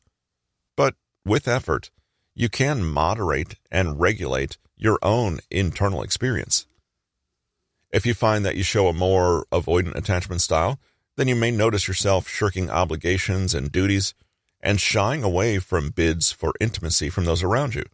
But 0.76 0.94
with 1.24 1.46
effort, 1.46 1.90
you 2.34 2.48
can 2.48 2.84
moderate 2.84 3.56
and 3.70 4.00
regulate 4.00 4.56
your 4.76 4.98
own 5.02 5.40
internal 5.50 6.02
experience. 6.02 6.67
If 7.90 8.04
you 8.04 8.14
find 8.14 8.44
that 8.44 8.56
you 8.56 8.62
show 8.62 8.88
a 8.88 8.92
more 8.92 9.46
avoidant 9.50 9.96
attachment 9.96 10.42
style, 10.42 10.78
then 11.16 11.28
you 11.28 11.34
may 11.34 11.50
notice 11.50 11.88
yourself 11.88 12.28
shirking 12.28 12.70
obligations 12.70 13.54
and 13.54 13.72
duties 13.72 14.14
and 14.60 14.80
shying 14.80 15.22
away 15.22 15.58
from 15.58 15.90
bids 15.90 16.30
for 16.30 16.52
intimacy 16.60 17.08
from 17.08 17.24
those 17.24 17.42
around 17.42 17.74
you. 17.74 17.84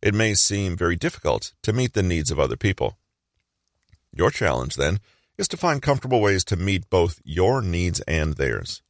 It 0.00 0.14
may 0.14 0.34
seem 0.34 0.76
very 0.76 0.96
difficult 0.96 1.52
to 1.62 1.72
meet 1.72 1.94
the 1.94 2.02
needs 2.02 2.30
of 2.30 2.38
other 2.38 2.56
people. 2.56 2.98
Your 4.12 4.30
challenge, 4.30 4.76
then, 4.76 5.00
is 5.36 5.48
to 5.48 5.56
find 5.56 5.82
comfortable 5.82 6.20
ways 6.20 6.44
to 6.44 6.56
meet 6.56 6.88
both 6.88 7.20
your 7.24 7.60
needs 7.62 8.00
and 8.02 8.34
theirs. 8.34 8.82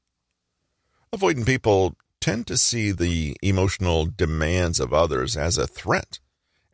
Avoidant 1.13 1.47
people 1.47 1.97
tend 2.21 2.47
to 2.47 2.59
see 2.59 2.91
the 2.91 3.37
emotional 3.43 4.07
demands 4.07 4.81
of 4.81 4.93
others 4.93 5.37
as 5.37 5.57
a 5.57 5.67
threat 5.67 6.19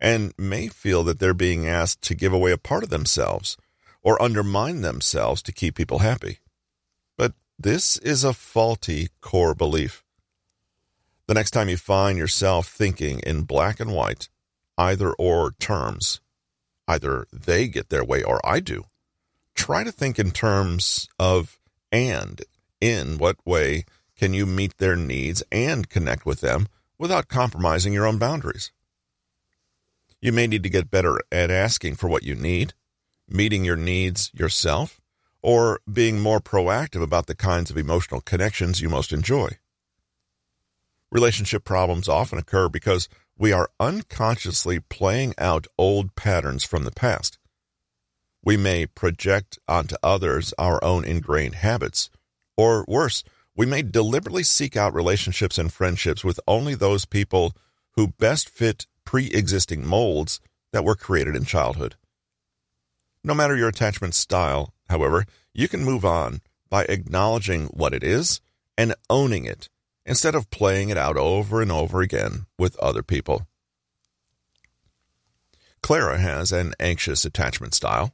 and 0.05 0.35
may 0.37 0.69
feel 0.69 1.03
that 1.03 1.19
they're 1.19 1.33
being 1.33 1.67
asked 1.67 2.03
to 2.03 2.15
give 2.15 2.31
away 2.31 2.53
a 2.53 2.59
part 2.59 2.85
of 2.85 2.91
themselves 2.91 3.57
or 4.03 4.21
undermine 4.21 4.83
themselves 4.83 5.41
to 5.41 5.51
keep 5.51 5.75
people 5.75 6.01
happy. 6.01 6.41
But 7.17 7.33
this 7.59 7.97
is 7.97 8.23
a 8.23 8.35
faulty 8.35 9.09
core 9.23 9.55
belief. 9.55 10.05
The 11.27 11.33
next 11.33 11.53
time 11.53 11.71
you 11.71 11.79
find 11.79 12.19
yourself 12.19 12.69
thinking 12.69 13.21
in 13.21 13.45
black 13.45 13.81
and 13.81 13.95
white, 13.95 14.29
either 14.77 15.15
or 15.15 15.53
terms, 15.53 16.21
either 16.87 17.27
they 17.33 17.67
get 17.67 17.89
their 17.89 18.05
way 18.05 18.23
or 18.23 18.47
I 18.47 18.61
do, 18.61 18.85
try 19.55 19.85
to 19.85 19.93
think 19.93 20.19
in 20.19 20.33
terms 20.33 21.09
of 21.19 21.59
and 21.91 22.43
in 22.79 23.17
what 23.17 23.37
way 23.47 23.87
can 24.19 24.35
you 24.35 24.45
meet 24.45 24.77
their 24.77 24.97
needs 24.97 25.43
and 25.51 25.89
connect 25.89 26.27
with 26.27 26.43
them 26.43 26.69
without 26.99 27.29
compromising 27.29 27.95
your 27.95 28.07
own 28.07 28.19
boundaries. 28.19 28.71
You 30.25 30.33
may 30.33 30.47
need 30.47 30.63
to 30.63 30.71
get 30.71 30.91
better 30.91 31.21
at 31.31 31.51
asking 31.51 31.97
for 31.97 32.09
what 32.09 32.23
you 32.23 32.35
need, 32.35 32.73
meeting 33.29 33.63
your 33.63 33.77
needs 33.77 34.31
yourself, 34.33 34.99
or 35.43 35.81
being 35.93 36.19
more 36.19 36.41
proactive 36.41 37.03
about 37.03 37.27
the 37.27 37.35
kinds 37.35 37.71
of 37.71 37.77
emotional 37.77 38.23
connections 38.23 38.81
you 38.81 38.89
most 38.89 39.13
enjoy. 39.13 39.51
Relationship 41.13 41.63
problems 41.63 42.09
often 42.09 42.39
occur 42.39 42.71
because 42.71 43.07
we 43.37 43.53
are 43.53 43.69
unconsciously 43.79 44.81
playing 44.81 45.35
out 45.37 45.67
old 45.77 46.15
patterns 46.15 46.65
from 46.65 46.85
the 46.85 46.91
past. 46.91 47.37
We 48.43 48.57
may 48.57 48.87
project 48.87 49.59
onto 49.69 49.97
others 50.03 50.55
our 50.57 50.83
own 50.83 51.05
ingrained 51.05 51.57
habits, 51.57 52.09
or 52.57 52.87
worse, 52.89 53.25
we 53.55 53.67
may 53.67 53.83
deliberately 53.83 54.45
seek 54.45 54.75
out 54.75 54.95
relationships 54.95 55.59
and 55.59 55.71
friendships 55.71 56.25
with 56.25 56.41
only 56.49 56.75
those 56.75 57.05
people 57.05 57.55
who 57.91 58.09
best 58.19 58.49
fit 58.49 58.87
pre 59.05 59.27
existing 59.29 59.87
molds 59.87 60.41
that 60.73 60.85
were 60.85 60.97
created 60.97 61.37
in 61.37 61.45
childhood. 61.45 61.97
No 63.23 63.35
matter 63.35 63.57
your 63.57 63.69
attachment 63.69 64.15
style, 64.15 64.75
however, 64.89 65.25
you 65.53 65.69
can 65.69 65.85
move 65.85 66.05
on 66.05 66.41
by 66.69 66.85
acknowledging 66.85 67.67
what 67.67 67.95
it 67.95 68.03
is 68.03 68.41
and 68.77 68.95
owning 69.09 69.45
it 69.45 69.69
instead 70.05 70.35
of 70.35 70.51
playing 70.51 70.89
it 70.89 70.97
out 70.99 71.17
over 71.17 71.63
and 71.63 71.73
over 71.73 72.01
again 72.03 72.47
with 72.59 72.77
other 72.79 73.03
people. 73.03 73.47
Clara 75.83 76.19
has 76.19 76.51
an 76.51 76.75
anxious 76.81 77.25
attachment 77.25 77.75
style. 77.75 78.13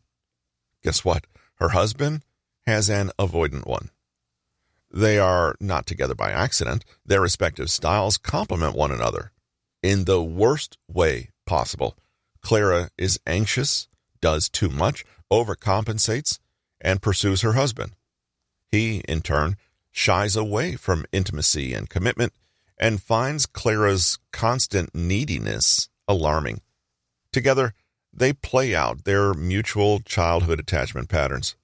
Guess 0.82 1.04
what? 1.04 1.26
Her 1.56 1.70
husband 1.70 2.23
has 2.66 2.90
an 2.90 3.11
avoidant 3.18 3.66
one. 3.66 3.90
They 4.92 5.18
are 5.18 5.54
not 5.61 5.87
together 5.87 6.14
by 6.14 6.30
accident. 6.30 6.85
Their 7.06 7.20
respective 7.20 7.70
styles 7.70 8.18
complement 8.18 8.75
one 8.75 8.90
another 8.90 9.32
in 9.82 10.04
the 10.04 10.22
worst 10.22 10.78
way 10.88 11.30
possible. 11.46 11.96
Clara 12.40 12.90
is 12.96 13.20
anxious, 13.26 13.88
does 14.20 14.49
too 14.49 14.68
much, 14.68 15.04
overcompensates, 15.30 16.38
and 16.80 17.02
pursues 17.02 17.42
her 17.42 17.52
husband. 17.54 17.92
He, 18.70 18.99
in 19.08 19.20
turn, 19.20 19.56
shies 19.90 20.37
away 20.37 20.76
from 20.76 21.04
intimacy 21.12 21.75
and 21.75 21.88
commitment 21.88 22.32
and 22.78 23.02
finds 23.02 23.46
Clara's 23.46 24.18
constant 24.32 24.94
neediness 24.94 25.88
alarming. 26.08 26.60
Together, 27.32 27.75
they 28.12 28.32
play 28.32 28.75
out 28.75 29.04
their 29.04 29.34
mutual 29.34 30.00
childhood 30.00 30.58
attachment 30.58 31.08
patterns. 31.08 31.56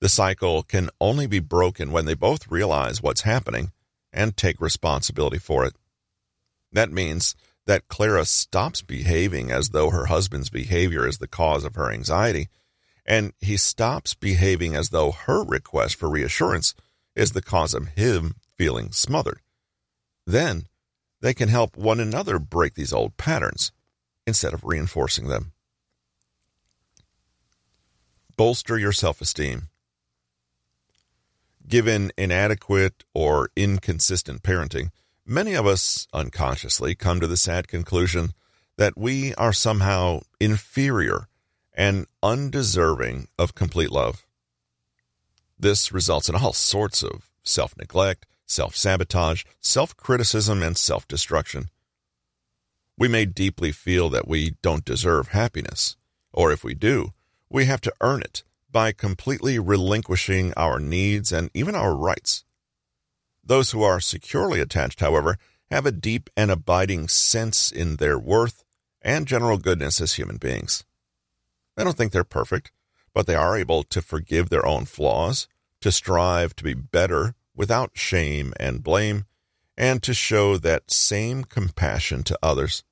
The 0.00 0.08
cycle 0.08 0.62
can 0.62 0.90
only 1.00 1.26
be 1.26 1.40
broken 1.40 1.90
when 1.90 2.04
they 2.04 2.14
both 2.14 2.50
realize 2.50 3.02
what's 3.02 3.22
happening 3.22 3.72
and 4.12 4.36
take 4.36 4.60
responsibility 4.60 5.38
for 5.38 5.64
it. 5.64 5.74
That 6.74 6.92
means 6.92 7.34
that 7.66 7.88
Clara 7.88 8.24
stops 8.26 8.82
behaving 8.82 9.50
as 9.50 9.70
though 9.70 9.90
her 9.90 10.06
husband's 10.06 10.50
behavior 10.50 11.06
is 11.06 11.18
the 11.18 11.28
cause 11.28 11.64
of 11.64 11.76
her 11.76 11.90
anxiety, 11.90 12.48
and 13.06 13.32
he 13.40 13.56
stops 13.56 14.14
behaving 14.14 14.74
as 14.74 14.90
though 14.90 15.12
her 15.12 15.42
request 15.42 15.94
for 15.94 16.10
reassurance 16.10 16.74
is 17.14 17.32
the 17.32 17.42
cause 17.42 17.74
of 17.74 17.88
him 17.88 18.34
feeling 18.58 18.90
smothered. 18.90 19.40
Then 20.26 20.66
they 21.20 21.32
can 21.32 21.48
help 21.48 21.76
one 21.76 22.00
another 22.00 22.38
break 22.38 22.74
these 22.74 22.92
old 22.92 23.16
patterns 23.16 23.72
instead 24.26 24.52
of 24.52 24.64
reinforcing 24.64 25.28
them. 25.28 25.52
Bolster 28.36 28.76
your 28.76 28.92
self 28.92 29.20
esteem. 29.20 29.68
Given 31.66 32.10
inadequate 32.18 33.04
or 33.14 33.48
inconsistent 33.56 34.42
parenting, 34.42 34.90
many 35.26 35.54
of 35.54 35.66
us 35.66 36.06
unconsciously 36.12 36.94
come 36.94 37.20
to 37.20 37.26
the 37.26 37.36
sad 37.36 37.68
conclusion 37.68 38.32
that 38.76 38.96
we 38.96 39.34
are 39.34 39.52
somehow 39.52 40.20
inferior 40.40 41.28
and 41.72 42.06
undeserving 42.22 43.28
of 43.38 43.54
complete 43.54 43.90
love. 43.90 44.26
This 45.58 45.92
results 45.92 46.28
in 46.28 46.34
all 46.34 46.52
sorts 46.52 47.02
of 47.02 47.30
self 47.42 47.76
neglect, 47.76 48.26
self 48.46 48.76
sabotage, 48.76 49.44
self 49.60 49.96
criticism, 49.96 50.62
and 50.62 50.76
self 50.76 51.06
destruction. 51.08 51.70
We 52.96 53.08
may 53.08 53.24
deeply 53.24 53.72
feel 53.72 54.08
that 54.10 54.28
we 54.28 54.54
don't 54.62 54.84
deserve 54.84 55.28
happiness, 55.28 55.96
or 56.32 56.52
if 56.52 56.62
we 56.62 56.74
do, 56.74 57.12
we 57.48 57.64
have 57.64 57.80
to 57.82 57.92
earn 58.00 58.20
it 58.20 58.42
by 58.70 58.92
completely 58.92 59.58
relinquishing 59.58 60.52
our 60.56 60.80
needs 60.80 61.32
and 61.32 61.50
even 61.54 61.74
our 61.74 61.94
rights. 61.94 62.44
Those 63.44 63.72
who 63.72 63.82
are 63.82 64.00
securely 64.00 64.60
attached, 64.60 65.00
however, 65.00 65.38
have 65.70 65.86
a 65.86 65.92
deep 65.92 66.30
and 66.36 66.50
abiding 66.50 67.08
sense 67.08 67.70
in 67.70 67.96
their 67.96 68.18
worth 68.18 68.64
and 69.02 69.26
general 69.26 69.58
goodness 69.58 70.00
as 70.00 70.14
human 70.14 70.38
beings. 70.38 70.84
I 71.76 71.84
don't 71.84 71.96
think 71.96 72.12
they're 72.12 72.24
perfect, 72.24 72.72
but 73.12 73.26
they 73.26 73.34
are 73.34 73.56
able 73.56 73.82
to 73.84 74.00
forgive 74.00 74.48
their 74.48 74.64
own 74.64 74.86
flaws, 74.86 75.46
to 75.80 75.92
strive 75.92 76.56
to 76.56 76.64
be 76.64 76.74
better 76.74 77.34
without 77.54 77.90
shame 77.94 78.54
and 78.58 78.82
blame, 78.82 79.26
and 79.76 80.02
to 80.02 80.14
show 80.14 80.56
that 80.56 80.90
same 80.90 81.44
compassion 81.44 82.22
to 82.24 82.38
others. 82.42 82.82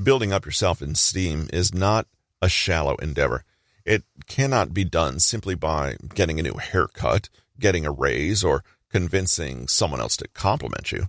Building 0.00 0.32
up 0.32 0.44
your 0.44 0.52
self 0.52 0.80
esteem 0.82 1.48
is 1.52 1.74
not 1.74 2.06
a 2.40 2.48
shallow 2.48 2.94
endeavor. 2.96 3.44
It 3.84 4.04
cannot 4.26 4.72
be 4.72 4.84
done 4.84 5.18
simply 5.18 5.54
by 5.54 5.96
getting 6.14 6.38
a 6.38 6.42
new 6.42 6.54
haircut, 6.54 7.28
getting 7.58 7.84
a 7.84 7.92
raise, 7.92 8.44
or 8.44 8.62
convincing 8.94 9.66
someone 9.66 10.00
else 10.00 10.16
to 10.16 10.28
compliment 10.28 10.92
you. 10.92 11.08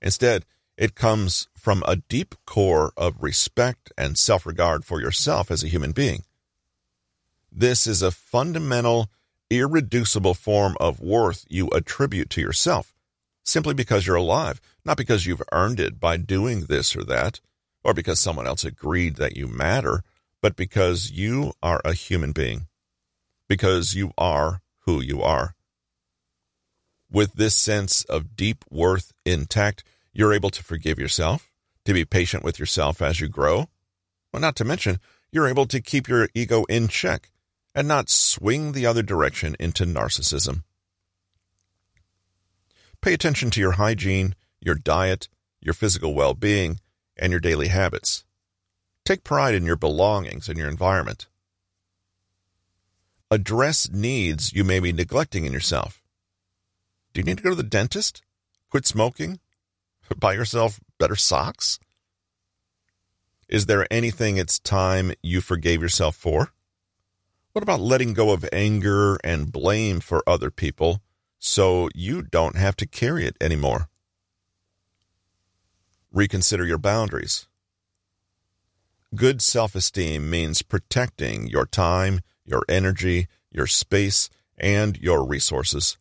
Instead, 0.00 0.46
it 0.78 0.94
comes 0.94 1.46
from 1.54 1.82
a 1.86 1.96
deep 1.96 2.34
core 2.46 2.90
of 2.96 3.22
respect 3.22 3.92
and 3.98 4.16
self 4.16 4.46
regard 4.46 4.82
for 4.82 4.98
yourself 4.98 5.50
as 5.50 5.62
a 5.62 5.68
human 5.68 5.92
being. 5.92 6.22
This 7.52 7.86
is 7.86 8.00
a 8.00 8.10
fundamental, 8.10 9.10
irreducible 9.50 10.32
form 10.32 10.74
of 10.80 11.00
worth 11.00 11.44
you 11.50 11.68
attribute 11.68 12.30
to 12.30 12.40
yourself 12.40 12.94
simply 13.44 13.74
because 13.74 14.06
you're 14.06 14.16
alive, 14.16 14.58
not 14.84 14.96
because 14.96 15.26
you've 15.26 15.42
earned 15.52 15.80
it 15.80 16.00
by 16.00 16.16
doing 16.16 16.62
this 16.64 16.96
or 16.96 17.04
that, 17.04 17.40
or 17.84 17.92
because 17.92 18.20
someone 18.20 18.46
else 18.46 18.64
agreed 18.64 19.16
that 19.16 19.36
you 19.36 19.46
matter, 19.46 20.02
but 20.40 20.56
because 20.56 21.10
you 21.10 21.52
are 21.62 21.82
a 21.84 21.92
human 21.92 22.32
being, 22.32 22.68
because 23.48 23.94
you 23.94 24.12
are 24.16 24.60
who 24.80 25.02
you 25.02 25.20
are. 25.22 25.54
With 27.10 27.34
this 27.34 27.56
sense 27.56 28.04
of 28.04 28.36
deep 28.36 28.64
worth 28.70 29.12
intact, 29.24 29.82
you're 30.12 30.34
able 30.34 30.50
to 30.50 30.62
forgive 30.62 30.98
yourself, 30.98 31.50
to 31.84 31.94
be 31.94 32.04
patient 32.04 32.44
with 32.44 32.58
yourself 32.58 33.00
as 33.00 33.20
you 33.20 33.28
grow. 33.28 33.68
Well, 34.32 34.40
not 34.40 34.56
to 34.56 34.64
mention, 34.64 34.98
you're 35.32 35.48
able 35.48 35.66
to 35.66 35.80
keep 35.80 36.08
your 36.08 36.28
ego 36.34 36.64
in 36.64 36.88
check 36.88 37.30
and 37.74 37.88
not 37.88 38.10
swing 38.10 38.72
the 38.72 38.84
other 38.84 39.02
direction 39.02 39.56
into 39.58 39.84
narcissism. 39.84 40.64
Pay 43.00 43.14
attention 43.14 43.50
to 43.50 43.60
your 43.60 43.72
hygiene, 43.72 44.34
your 44.60 44.74
diet, 44.74 45.28
your 45.60 45.74
physical 45.74 46.14
well 46.14 46.34
being, 46.34 46.80
and 47.16 47.30
your 47.30 47.40
daily 47.40 47.68
habits. 47.68 48.24
Take 49.04 49.24
pride 49.24 49.54
in 49.54 49.64
your 49.64 49.76
belongings 49.76 50.48
and 50.48 50.58
your 50.58 50.68
environment. 50.68 51.26
Address 53.30 53.90
needs 53.90 54.52
you 54.52 54.64
may 54.64 54.80
be 54.80 54.92
neglecting 54.92 55.44
in 55.44 55.52
yourself. 55.52 56.02
Do 57.18 57.22
you 57.22 57.26
need 57.26 57.38
to 57.38 57.42
go 57.42 57.50
to 57.50 57.56
the 57.56 57.64
dentist? 57.64 58.22
Quit 58.70 58.86
smoking? 58.86 59.40
Buy 60.20 60.34
yourself 60.34 60.78
better 61.00 61.16
socks? 61.16 61.80
Is 63.48 63.66
there 63.66 63.92
anything 63.92 64.36
it's 64.36 64.60
time 64.60 65.10
you 65.20 65.40
forgave 65.40 65.82
yourself 65.82 66.14
for? 66.14 66.52
What 67.50 67.64
about 67.64 67.80
letting 67.80 68.14
go 68.14 68.30
of 68.30 68.48
anger 68.52 69.18
and 69.24 69.50
blame 69.50 69.98
for 69.98 70.22
other 70.28 70.52
people 70.52 71.02
so 71.40 71.88
you 71.92 72.22
don't 72.22 72.56
have 72.56 72.76
to 72.76 72.86
carry 72.86 73.26
it 73.26 73.36
anymore? 73.40 73.88
Reconsider 76.12 76.66
your 76.66 76.78
boundaries. 76.78 77.48
Good 79.12 79.42
self 79.42 79.74
esteem 79.74 80.30
means 80.30 80.62
protecting 80.62 81.48
your 81.48 81.66
time, 81.66 82.20
your 82.44 82.62
energy, 82.68 83.26
your 83.50 83.66
space, 83.66 84.30
and 84.56 84.96
your 84.98 85.26
resources. 85.26 85.98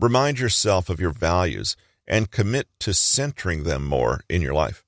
Remind 0.00 0.38
yourself 0.38 0.88
of 0.88 1.00
your 1.00 1.12
values 1.12 1.76
and 2.06 2.30
commit 2.30 2.68
to 2.80 2.92
centering 2.92 3.62
them 3.62 3.84
more 3.84 4.22
in 4.28 4.42
your 4.42 4.54
life. 4.54 4.84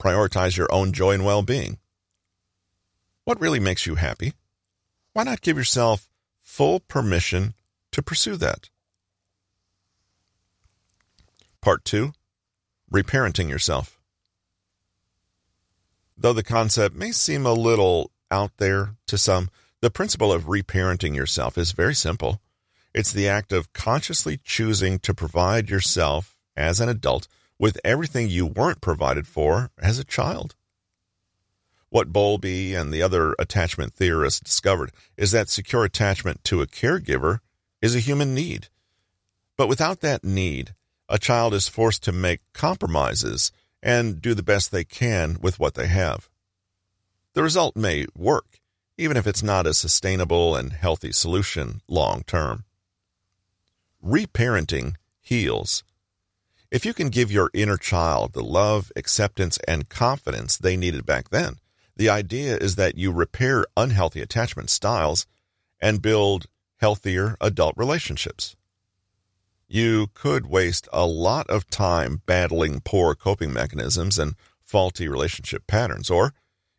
Prioritize 0.00 0.56
your 0.56 0.72
own 0.72 0.92
joy 0.92 1.12
and 1.12 1.24
well 1.24 1.42
being. 1.42 1.78
What 3.24 3.40
really 3.40 3.60
makes 3.60 3.86
you 3.86 3.96
happy? 3.96 4.34
Why 5.12 5.24
not 5.24 5.42
give 5.42 5.56
yourself 5.56 6.08
full 6.40 6.80
permission 6.80 7.54
to 7.92 8.02
pursue 8.02 8.36
that? 8.36 8.70
Part 11.60 11.84
2 11.84 12.12
Reparenting 12.92 13.48
Yourself. 13.48 13.98
Though 16.16 16.32
the 16.32 16.42
concept 16.42 16.94
may 16.94 17.12
seem 17.12 17.46
a 17.46 17.52
little 17.52 18.10
out 18.30 18.52
there 18.58 18.96
to 19.06 19.18
some, 19.18 19.50
the 19.80 19.90
principle 19.90 20.32
of 20.32 20.44
reparenting 20.44 21.14
yourself 21.14 21.56
is 21.56 21.72
very 21.72 21.94
simple. 21.94 22.40
It's 22.92 23.12
the 23.12 23.28
act 23.28 23.52
of 23.52 23.72
consciously 23.72 24.40
choosing 24.42 24.98
to 25.00 25.14
provide 25.14 25.70
yourself 25.70 26.40
as 26.56 26.80
an 26.80 26.88
adult 26.88 27.28
with 27.58 27.78
everything 27.84 28.28
you 28.28 28.46
weren't 28.46 28.80
provided 28.80 29.26
for 29.26 29.70
as 29.78 29.98
a 29.98 30.04
child. 30.04 30.56
What 31.88 32.12
Bowlby 32.12 32.74
and 32.74 32.92
the 32.92 33.02
other 33.02 33.34
attachment 33.38 33.94
theorists 33.94 34.40
discovered 34.40 34.92
is 35.16 35.30
that 35.32 35.48
secure 35.48 35.84
attachment 35.84 36.42
to 36.44 36.62
a 36.62 36.66
caregiver 36.66 37.40
is 37.80 37.94
a 37.94 38.00
human 38.00 38.34
need. 38.34 38.68
But 39.56 39.68
without 39.68 40.00
that 40.00 40.24
need, 40.24 40.74
a 41.08 41.18
child 41.18 41.54
is 41.54 41.68
forced 41.68 42.02
to 42.04 42.12
make 42.12 42.40
compromises 42.52 43.52
and 43.82 44.22
do 44.22 44.34
the 44.34 44.42
best 44.42 44.70
they 44.70 44.84
can 44.84 45.36
with 45.40 45.58
what 45.58 45.74
they 45.74 45.86
have. 45.86 46.28
The 47.34 47.42
result 47.42 47.76
may 47.76 48.06
work, 48.16 48.60
even 48.96 49.16
if 49.16 49.26
it's 49.26 49.42
not 49.42 49.66
a 49.66 49.74
sustainable 49.74 50.56
and 50.56 50.72
healthy 50.72 51.12
solution 51.12 51.82
long 51.88 52.22
term. 52.26 52.64
Reparenting 54.04 54.94
heals. 55.20 55.84
If 56.70 56.86
you 56.86 56.94
can 56.94 57.10
give 57.10 57.30
your 57.30 57.50
inner 57.52 57.76
child 57.76 58.32
the 58.32 58.42
love, 58.42 58.90
acceptance, 58.96 59.58
and 59.68 59.90
confidence 59.90 60.56
they 60.56 60.74
needed 60.74 61.04
back 61.04 61.28
then, 61.28 61.56
the 61.96 62.08
idea 62.08 62.56
is 62.56 62.76
that 62.76 62.96
you 62.96 63.12
repair 63.12 63.66
unhealthy 63.76 64.22
attachment 64.22 64.70
styles 64.70 65.26
and 65.80 66.00
build 66.00 66.46
healthier 66.76 67.36
adult 67.42 67.74
relationships. 67.76 68.56
You 69.68 70.08
could 70.14 70.46
waste 70.46 70.88
a 70.94 71.06
lot 71.06 71.50
of 71.50 71.68
time 71.68 72.22
battling 72.24 72.80
poor 72.80 73.14
coping 73.14 73.52
mechanisms 73.52 74.18
and 74.18 74.34
faulty 74.62 75.08
relationship 75.08 75.66
patterns, 75.66 76.08
or, 76.08 76.32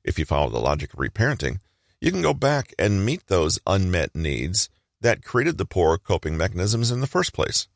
if 0.04 0.18
you 0.18 0.26
follow 0.26 0.50
the 0.50 0.58
logic 0.58 0.92
of 0.94 1.00
reparenting, 1.00 1.60
you 2.00 2.12
can 2.12 2.24
go 2.24 2.34
back 2.34 2.74
and 2.80 3.06
meet 3.06 3.28
those 3.28 3.60
unmet 3.68 4.16
needs 4.16 4.70
that 5.02 5.24
created 5.24 5.58
the 5.58 5.66
poor 5.66 5.98
coping 5.98 6.38
mechanisms 6.38 6.92
in 6.92 7.02
the 7.02 7.08
first 7.08 7.34
place. 7.34 7.68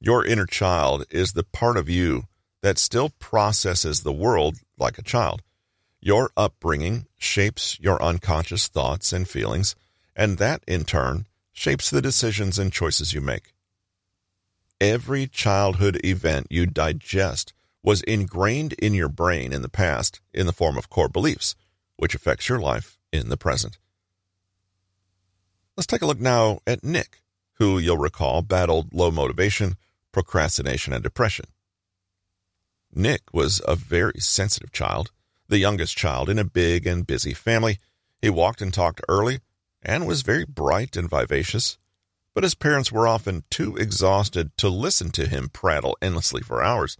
Your 0.00 0.24
inner 0.24 0.46
child 0.46 1.04
is 1.10 1.32
the 1.32 1.42
part 1.42 1.76
of 1.76 1.88
you 1.88 2.24
that 2.62 2.78
still 2.78 3.10
processes 3.18 4.02
the 4.02 4.12
world 4.12 4.56
like 4.78 4.98
a 4.98 5.02
child. 5.02 5.42
Your 6.00 6.30
upbringing 6.36 7.06
shapes 7.18 7.78
your 7.80 8.00
unconscious 8.02 8.68
thoughts 8.68 9.12
and 9.12 9.28
feelings, 9.28 9.74
and 10.14 10.38
that 10.38 10.62
in 10.66 10.84
turn 10.84 11.26
shapes 11.52 11.90
the 11.90 12.00
decisions 12.00 12.58
and 12.58 12.72
choices 12.72 13.12
you 13.12 13.20
make. 13.20 13.52
Every 14.80 15.26
childhood 15.26 16.00
event 16.04 16.46
you 16.50 16.66
digest 16.66 17.52
was 17.82 18.02
ingrained 18.02 18.74
in 18.74 18.94
your 18.94 19.08
brain 19.08 19.52
in 19.52 19.62
the 19.62 19.68
past 19.68 20.20
in 20.32 20.46
the 20.46 20.52
form 20.52 20.78
of 20.78 20.88
core 20.88 21.08
beliefs, 21.08 21.56
which 21.96 22.14
affects 22.14 22.48
your 22.48 22.60
life 22.60 22.98
in 23.12 23.28
the 23.28 23.36
present. 23.36 23.78
Let's 25.78 25.86
take 25.86 26.02
a 26.02 26.06
look 26.06 26.18
now 26.18 26.58
at 26.66 26.82
Nick, 26.82 27.22
who 27.60 27.78
you'll 27.78 27.98
recall 27.98 28.42
battled 28.42 28.92
low 28.92 29.12
motivation, 29.12 29.76
procrastination, 30.10 30.92
and 30.92 31.04
depression. 31.04 31.44
Nick 32.92 33.32
was 33.32 33.62
a 33.64 33.76
very 33.76 34.18
sensitive 34.18 34.72
child, 34.72 35.12
the 35.46 35.58
youngest 35.58 35.96
child 35.96 36.28
in 36.28 36.36
a 36.36 36.42
big 36.42 36.84
and 36.84 37.06
busy 37.06 37.32
family. 37.32 37.78
He 38.20 38.28
walked 38.28 38.60
and 38.60 38.74
talked 38.74 39.02
early 39.08 39.38
and 39.80 40.04
was 40.04 40.22
very 40.22 40.44
bright 40.44 40.96
and 40.96 41.08
vivacious, 41.08 41.78
but 42.34 42.42
his 42.42 42.56
parents 42.56 42.90
were 42.90 43.06
often 43.06 43.44
too 43.48 43.76
exhausted 43.76 44.56
to 44.56 44.68
listen 44.68 45.10
to 45.10 45.28
him 45.28 45.48
prattle 45.48 45.96
endlessly 46.02 46.42
for 46.42 46.60
hours 46.60 46.96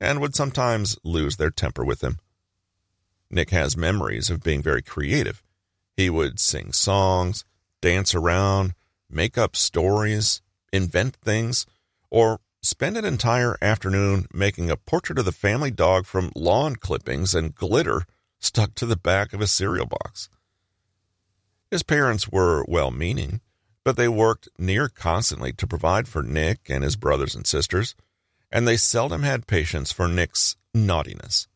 and 0.00 0.18
would 0.22 0.34
sometimes 0.34 0.96
lose 1.04 1.36
their 1.36 1.50
temper 1.50 1.84
with 1.84 2.02
him. 2.02 2.20
Nick 3.30 3.50
has 3.50 3.76
memories 3.76 4.30
of 4.30 4.42
being 4.42 4.62
very 4.62 4.80
creative. 4.80 5.42
He 5.94 6.08
would 6.08 6.40
sing 6.40 6.72
songs, 6.72 7.44
dance 7.84 8.14
around, 8.14 8.72
make 9.10 9.36
up 9.36 9.54
stories, 9.54 10.40
invent 10.72 11.16
things, 11.16 11.66
or 12.10 12.40
spend 12.62 12.96
an 12.96 13.04
entire 13.04 13.58
afternoon 13.60 14.26
making 14.32 14.70
a 14.70 14.76
portrait 14.78 15.18
of 15.18 15.26
the 15.26 15.32
family 15.32 15.70
dog 15.70 16.06
from 16.06 16.32
lawn 16.34 16.76
clippings 16.76 17.34
and 17.34 17.54
glitter 17.54 18.06
stuck 18.40 18.74
to 18.74 18.86
the 18.86 18.96
back 18.96 19.34
of 19.34 19.42
a 19.42 19.46
cereal 19.46 19.84
box. 19.84 20.30
His 21.70 21.82
parents 21.82 22.26
were 22.26 22.64
well 22.66 22.90
meaning, 22.90 23.42
but 23.84 23.98
they 23.98 24.08
worked 24.08 24.48
near 24.58 24.88
constantly 24.88 25.52
to 25.52 25.66
provide 25.66 26.08
for 26.08 26.22
Nick 26.22 26.70
and 26.70 26.82
his 26.82 26.96
brothers 26.96 27.34
and 27.34 27.46
sisters, 27.46 27.94
and 28.50 28.66
they 28.66 28.78
seldom 28.78 29.24
had 29.24 29.46
patience 29.46 29.92
for 29.92 30.08
Nick's 30.08 30.56
naughtiness. 30.72 31.48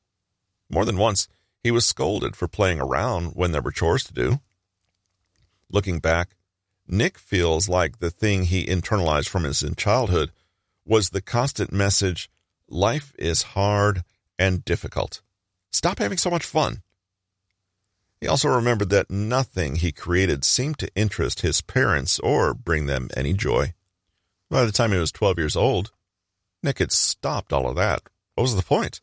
More 0.68 0.84
than 0.84 0.98
once, 0.98 1.26
he 1.64 1.70
was 1.70 1.86
scolded 1.86 2.36
for 2.36 2.48
playing 2.48 2.80
around 2.80 3.28
when 3.28 3.52
there 3.52 3.62
were 3.62 3.72
chores 3.72 4.04
to 4.04 4.12
do. 4.12 4.40
Looking 5.70 5.98
back, 5.98 6.36
Nick 6.86 7.18
feels 7.18 7.68
like 7.68 7.98
the 7.98 8.10
thing 8.10 8.44
he 8.44 8.64
internalized 8.64 9.28
from 9.28 9.44
his 9.44 9.64
childhood 9.76 10.30
was 10.84 11.10
the 11.10 11.20
constant 11.20 11.72
message 11.72 12.30
life 12.68 13.12
is 13.18 13.42
hard 13.54 14.04
and 14.38 14.64
difficult. 14.64 15.20
Stop 15.70 15.98
having 15.98 16.18
so 16.18 16.30
much 16.30 16.44
fun. 16.44 16.82
He 18.20 18.26
also 18.26 18.48
remembered 18.48 18.90
that 18.90 19.10
nothing 19.10 19.76
he 19.76 19.92
created 19.92 20.44
seemed 20.44 20.78
to 20.78 20.94
interest 20.96 21.42
his 21.42 21.60
parents 21.60 22.18
or 22.18 22.54
bring 22.54 22.86
them 22.86 23.10
any 23.16 23.32
joy. 23.32 23.74
By 24.50 24.64
the 24.64 24.72
time 24.72 24.92
he 24.92 24.98
was 24.98 25.12
12 25.12 25.38
years 25.38 25.56
old, 25.56 25.92
Nick 26.62 26.78
had 26.78 26.90
stopped 26.90 27.52
all 27.52 27.68
of 27.68 27.76
that. 27.76 28.02
What 28.34 28.42
was 28.42 28.56
the 28.56 28.62
point? 28.62 29.00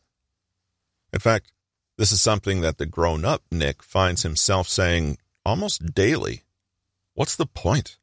In 1.12 1.20
fact, 1.20 1.52
this 1.96 2.12
is 2.12 2.20
something 2.20 2.60
that 2.60 2.78
the 2.78 2.84
grown 2.84 3.24
up 3.24 3.42
Nick 3.50 3.82
finds 3.82 4.22
himself 4.22 4.68
saying 4.68 5.18
almost 5.44 5.94
daily. 5.94 6.42
What's 7.16 7.34
the 7.34 7.46
point? 7.46 7.96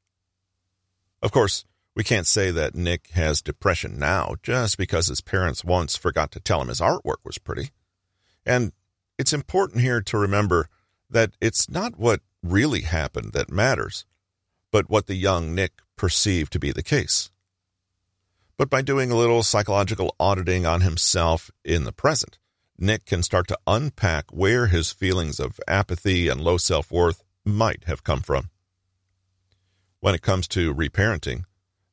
Of 1.21 1.31
course, 1.31 1.65
we 1.95 2.03
can't 2.03 2.25
say 2.25 2.49
that 2.49 2.73
Nick 2.73 3.09
has 3.11 3.43
depression 3.43 3.99
now 3.99 4.37
just 4.41 4.75
because 4.75 5.05
his 5.05 5.21
parents 5.21 5.63
once 5.63 5.95
forgot 5.95 6.31
to 6.31 6.39
tell 6.39 6.59
him 6.63 6.69
his 6.69 6.81
artwork 6.81 7.17
was 7.23 7.37
pretty. 7.37 7.69
And 8.43 8.71
it's 9.19 9.31
important 9.31 9.81
here 9.81 10.01
to 10.01 10.17
remember 10.17 10.67
that 11.11 11.33
it's 11.39 11.69
not 11.69 11.99
what 11.99 12.21
really 12.41 12.81
happened 12.81 13.33
that 13.33 13.51
matters, 13.51 14.03
but 14.71 14.89
what 14.89 15.05
the 15.05 15.13
young 15.13 15.53
Nick 15.53 15.73
perceived 15.95 16.51
to 16.53 16.59
be 16.59 16.71
the 16.71 16.81
case. 16.81 17.29
But 18.57 18.71
by 18.71 18.81
doing 18.81 19.11
a 19.11 19.15
little 19.15 19.43
psychological 19.43 20.15
auditing 20.19 20.65
on 20.65 20.81
himself 20.81 21.51
in 21.63 21.83
the 21.83 21.93
present, 21.93 22.39
Nick 22.79 23.05
can 23.05 23.21
start 23.21 23.47
to 23.49 23.59
unpack 23.67 24.25
where 24.31 24.67
his 24.67 24.91
feelings 24.91 25.39
of 25.39 25.59
apathy 25.67 26.29
and 26.29 26.41
low 26.41 26.57
self 26.57 26.91
worth 26.91 27.23
might 27.45 27.83
have 27.83 28.03
come 28.03 28.21
from. 28.21 28.49
When 30.03 30.15
it 30.15 30.21
comes 30.21 30.49
to 30.49 30.75
reparenting, 30.75 31.45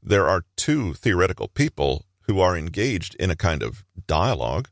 there 0.02 0.28
are 0.28 0.44
two 0.56 0.94
theoretical 0.94 1.46
people 1.46 2.06
who 2.22 2.40
are 2.40 2.56
engaged 2.56 3.14
in 3.20 3.30
a 3.30 3.36
kind 3.36 3.62
of 3.62 3.84
dialogue. 4.08 4.68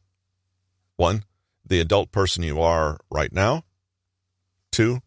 One, 0.96 1.22
the 1.64 1.79
adult 1.79 2.11
person 2.11 2.42
you 2.42 2.61
are 2.61 2.98
right 3.12 3.33
now, 3.33 3.62
Two, 4.72 5.03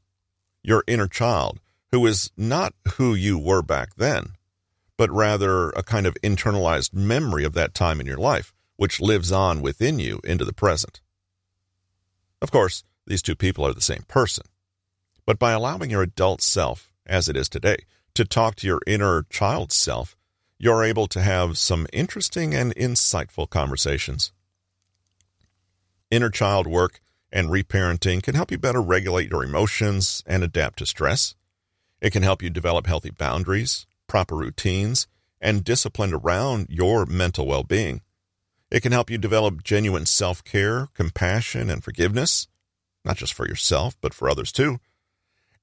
your 0.64 0.86
inner 0.88 1.10
child, 1.10 1.60
who 1.92 2.06
is 2.06 2.32
not 2.38 2.74
who 2.94 3.14
you 3.14 3.38
were 3.38 3.62
back 3.62 3.96
then, 3.98 4.28
but 4.96 5.12
rather 5.12 5.72
a 5.72 5.84
kind 5.84 6.08
of 6.08 6.16
internalized 6.24 6.94
memory 6.94 7.44
of 7.44 7.52
that 7.56 7.74
time 7.74 8.00
in 8.00 8.08
your 8.08 8.16
life, 8.16 8.54
which 8.78 9.02
lives 9.02 9.34
on 9.34 9.62
within 9.62 10.00
you 10.00 10.22
into 10.24 10.46
the 10.46 10.54
present. 10.54 11.02
Of 12.42 12.50
course, 12.50 12.86
these 13.06 13.22
two 13.22 13.36
people 13.36 13.68
are 13.68 13.74
the 13.74 13.82
same 13.82 14.04
person. 14.08 14.46
But 15.26 15.38
by 15.38 15.52
allowing 15.52 15.90
your 15.90 16.02
adult 16.02 16.42
self, 16.42 16.94
as 17.06 17.28
it 17.28 17.36
is 17.36 17.50
today, 17.50 17.80
to 18.16 18.26
talk 18.26 18.56
to 18.58 18.68
your 18.68 18.82
inner 18.86 19.26
child 19.30 19.72
self, 19.72 20.16
you're 20.58 20.84
able 20.84 21.08
to 21.08 21.22
have 21.22 21.58
some 21.58 21.88
interesting 21.92 22.54
and 22.54 22.76
insightful 22.76 23.50
conversations. 23.50 24.32
Inner 26.10 26.30
child 26.30 26.68
work 26.68 27.02
and 27.32 27.50
reparenting 27.50 28.22
can 28.22 28.36
help 28.36 28.52
you 28.52 28.58
better 28.58 28.82
regulate 28.82 29.30
your 29.30 29.44
emotions 29.44 30.24
and 30.28 30.44
adapt 30.44 30.80
to 30.80 30.86
stress. 30.86 31.36
It 32.02 32.12
can 32.12 32.24
help 32.24 32.42
you 32.42 32.50
develop 32.50 32.88
healthy 32.88 33.12
boundaries, 33.12 33.86
proper 34.08 34.36
routines, 34.36 35.08
and 35.40 35.64
discipline 35.64 36.14
around 36.14 36.68
your 36.70 37.06
mental 37.06 37.48
well 37.48 37.64
being. 37.64 38.02
It 38.70 38.82
can 38.82 38.92
help 38.92 39.10
you 39.10 39.18
develop 39.18 39.64
genuine 39.64 40.06
self 40.06 40.44
care, 40.44 40.88
compassion, 40.94 41.70
and 41.70 41.84
forgiveness, 41.84 42.48
not 43.04 43.18
just 43.18 43.34
for 43.34 43.48
yourself, 43.48 43.96
but 44.02 44.14
for 44.14 44.30
others 44.30 44.52
too. 44.52 44.80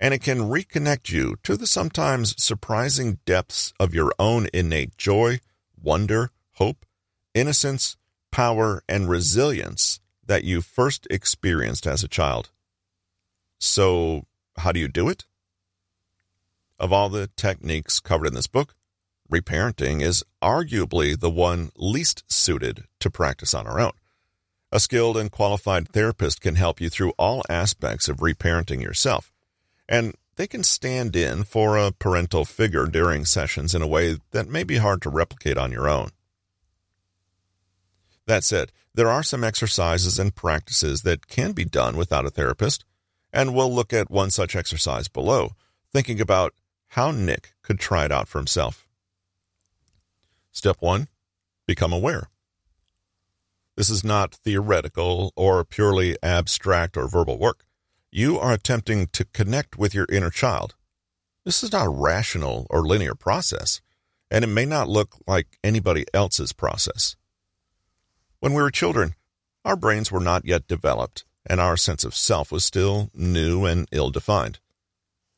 And 0.00 0.14
it 0.14 0.22
can 0.22 0.38
reconnect 0.38 1.10
you 1.10 1.36
to 1.42 1.56
the 1.56 1.66
sometimes 1.66 2.40
surprising 2.42 3.18
depths 3.24 3.72
of 3.80 3.94
your 3.94 4.12
own 4.18 4.48
innate 4.54 4.96
joy, 4.96 5.40
wonder, 5.80 6.30
hope, 6.54 6.86
innocence, 7.34 7.96
power, 8.30 8.82
and 8.88 9.08
resilience 9.08 10.00
that 10.24 10.44
you 10.44 10.60
first 10.60 11.06
experienced 11.10 11.86
as 11.86 12.04
a 12.04 12.08
child. 12.08 12.50
So, 13.58 14.26
how 14.58 14.72
do 14.72 14.78
you 14.78 14.88
do 14.88 15.08
it? 15.08 15.24
Of 16.78 16.92
all 16.92 17.08
the 17.08 17.28
techniques 17.36 17.98
covered 17.98 18.28
in 18.28 18.34
this 18.34 18.46
book, 18.46 18.74
reparenting 19.30 20.00
is 20.00 20.22
arguably 20.40 21.18
the 21.18 21.30
one 21.30 21.70
least 21.76 22.22
suited 22.28 22.84
to 23.00 23.10
practice 23.10 23.52
on 23.52 23.66
our 23.66 23.80
own. 23.80 23.92
A 24.70 24.78
skilled 24.78 25.16
and 25.16 25.30
qualified 25.30 25.88
therapist 25.88 26.40
can 26.40 26.54
help 26.54 26.80
you 26.80 26.88
through 26.88 27.14
all 27.18 27.42
aspects 27.48 28.08
of 28.08 28.18
reparenting 28.18 28.82
yourself, 28.82 29.32
and 29.88 30.14
they 30.36 30.46
can 30.46 30.62
stand 30.62 31.16
in 31.16 31.42
for 31.42 31.76
a 31.76 31.90
parental 31.90 32.44
figure 32.44 32.86
during 32.86 33.24
sessions 33.24 33.74
in 33.74 33.82
a 33.82 33.86
way 33.86 34.18
that 34.30 34.48
may 34.48 34.62
be 34.62 34.76
hard 34.76 35.02
to 35.02 35.10
replicate 35.10 35.58
on 35.58 35.72
your 35.72 35.88
own. 35.88 36.10
That 38.26 38.44
said, 38.44 38.70
there 38.94 39.08
are 39.08 39.22
some 39.22 39.42
exercises 39.42 40.18
and 40.18 40.34
practices 40.34 41.02
that 41.02 41.28
can 41.28 41.52
be 41.52 41.64
done 41.64 41.96
without 41.96 42.26
a 42.26 42.30
therapist, 42.30 42.84
and 43.32 43.54
we'll 43.54 43.72
look 43.72 43.92
at 43.92 44.10
one 44.10 44.30
such 44.30 44.54
exercise 44.54 45.08
below, 45.08 45.52
thinking 45.92 46.20
about 46.20 46.54
how 46.88 47.10
Nick 47.10 47.54
could 47.62 47.78
try 47.78 48.04
it 48.04 48.12
out 48.12 48.28
for 48.28 48.38
himself. 48.38 48.86
Step 50.52 50.76
1 50.80 51.08
Become 51.66 51.92
aware. 51.92 52.28
This 53.76 53.90
is 53.90 54.02
not 54.02 54.34
theoretical 54.34 55.32
or 55.36 55.64
purely 55.64 56.16
abstract 56.22 56.96
or 56.96 57.08
verbal 57.08 57.38
work. 57.38 57.64
You 58.10 58.38
are 58.38 58.52
attempting 58.52 59.08
to 59.08 59.26
connect 59.26 59.76
with 59.76 59.94
your 59.94 60.06
inner 60.10 60.30
child. 60.30 60.74
This 61.44 61.62
is 61.62 61.72
not 61.72 61.86
a 61.86 61.90
rational 61.90 62.66
or 62.70 62.86
linear 62.86 63.14
process, 63.14 63.82
and 64.30 64.44
it 64.44 64.48
may 64.48 64.64
not 64.64 64.88
look 64.88 65.16
like 65.26 65.58
anybody 65.62 66.06
else's 66.14 66.52
process. 66.52 67.16
When 68.40 68.54
we 68.54 68.62
were 68.62 68.70
children, 68.70 69.14
our 69.64 69.76
brains 69.76 70.10
were 70.10 70.20
not 70.20 70.46
yet 70.46 70.66
developed, 70.66 71.26
and 71.44 71.60
our 71.60 71.76
sense 71.76 72.02
of 72.02 72.14
self 72.14 72.50
was 72.50 72.64
still 72.64 73.10
new 73.12 73.66
and 73.66 73.86
ill 73.92 74.10
defined. 74.10 74.58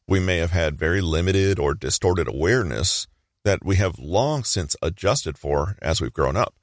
We 0.06 0.20
may 0.20 0.36
have 0.36 0.52
had 0.52 0.78
very 0.78 1.00
limited 1.00 1.58
or 1.58 1.74
distorted 1.74 2.28
awareness 2.28 3.08
that 3.44 3.64
we 3.64 3.76
have 3.76 3.98
long 3.98 4.44
since 4.44 4.76
adjusted 4.80 5.38
for 5.38 5.76
as 5.82 6.00
we've 6.00 6.12
grown 6.12 6.36
up. 6.36 6.54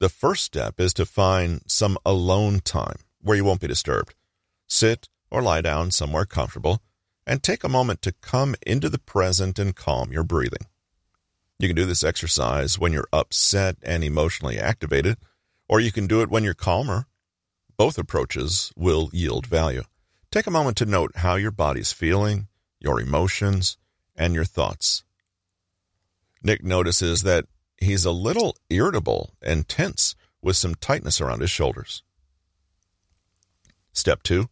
The 0.00 0.08
first 0.08 0.42
step 0.42 0.80
is 0.80 0.92
to 0.94 1.06
find 1.06 1.62
some 1.68 1.96
alone 2.04 2.60
time 2.60 2.96
where 3.20 3.36
you 3.36 3.44
won't 3.44 3.60
be 3.60 3.68
disturbed. 3.68 4.14
Sit 4.66 5.08
or 5.34 5.42
lie 5.42 5.60
down 5.60 5.90
somewhere 5.90 6.24
comfortable 6.24 6.80
and 7.26 7.42
take 7.42 7.64
a 7.64 7.68
moment 7.68 8.00
to 8.02 8.12
come 8.12 8.54
into 8.64 8.88
the 8.88 9.00
present 9.00 9.58
and 9.58 9.74
calm 9.74 10.12
your 10.12 10.22
breathing. 10.22 10.66
You 11.58 11.68
can 11.68 11.76
do 11.76 11.86
this 11.86 12.04
exercise 12.04 12.78
when 12.78 12.92
you're 12.92 13.08
upset 13.12 13.76
and 13.82 14.04
emotionally 14.04 14.60
activated 14.60 15.16
or 15.68 15.80
you 15.80 15.90
can 15.90 16.06
do 16.06 16.22
it 16.22 16.30
when 16.30 16.44
you're 16.44 16.54
calmer. 16.54 17.06
Both 17.76 17.98
approaches 17.98 18.72
will 18.76 19.10
yield 19.12 19.46
value. 19.46 19.82
Take 20.30 20.46
a 20.46 20.52
moment 20.52 20.76
to 20.76 20.86
note 20.86 21.16
how 21.16 21.34
your 21.34 21.50
body's 21.50 21.92
feeling, 21.92 22.46
your 22.78 23.00
emotions, 23.00 23.76
and 24.14 24.34
your 24.34 24.44
thoughts. 24.44 25.02
Nick 26.44 26.62
notices 26.62 27.24
that 27.24 27.46
he's 27.76 28.04
a 28.04 28.12
little 28.12 28.56
irritable 28.70 29.34
and 29.42 29.68
tense 29.68 30.14
with 30.40 30.56
some 30.56 30.76
tightness 30.76 31.20
around 31.20 31.40
his 31.40 31.50
shoulders. 31.50 32.04
Step 33.92 34.22
two, 34.22 34.48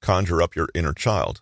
conjure 0.00 0.42
up 0.42 0.54
your 0.54 0.68
inner 0.74 0.92
child. 0.92 1.40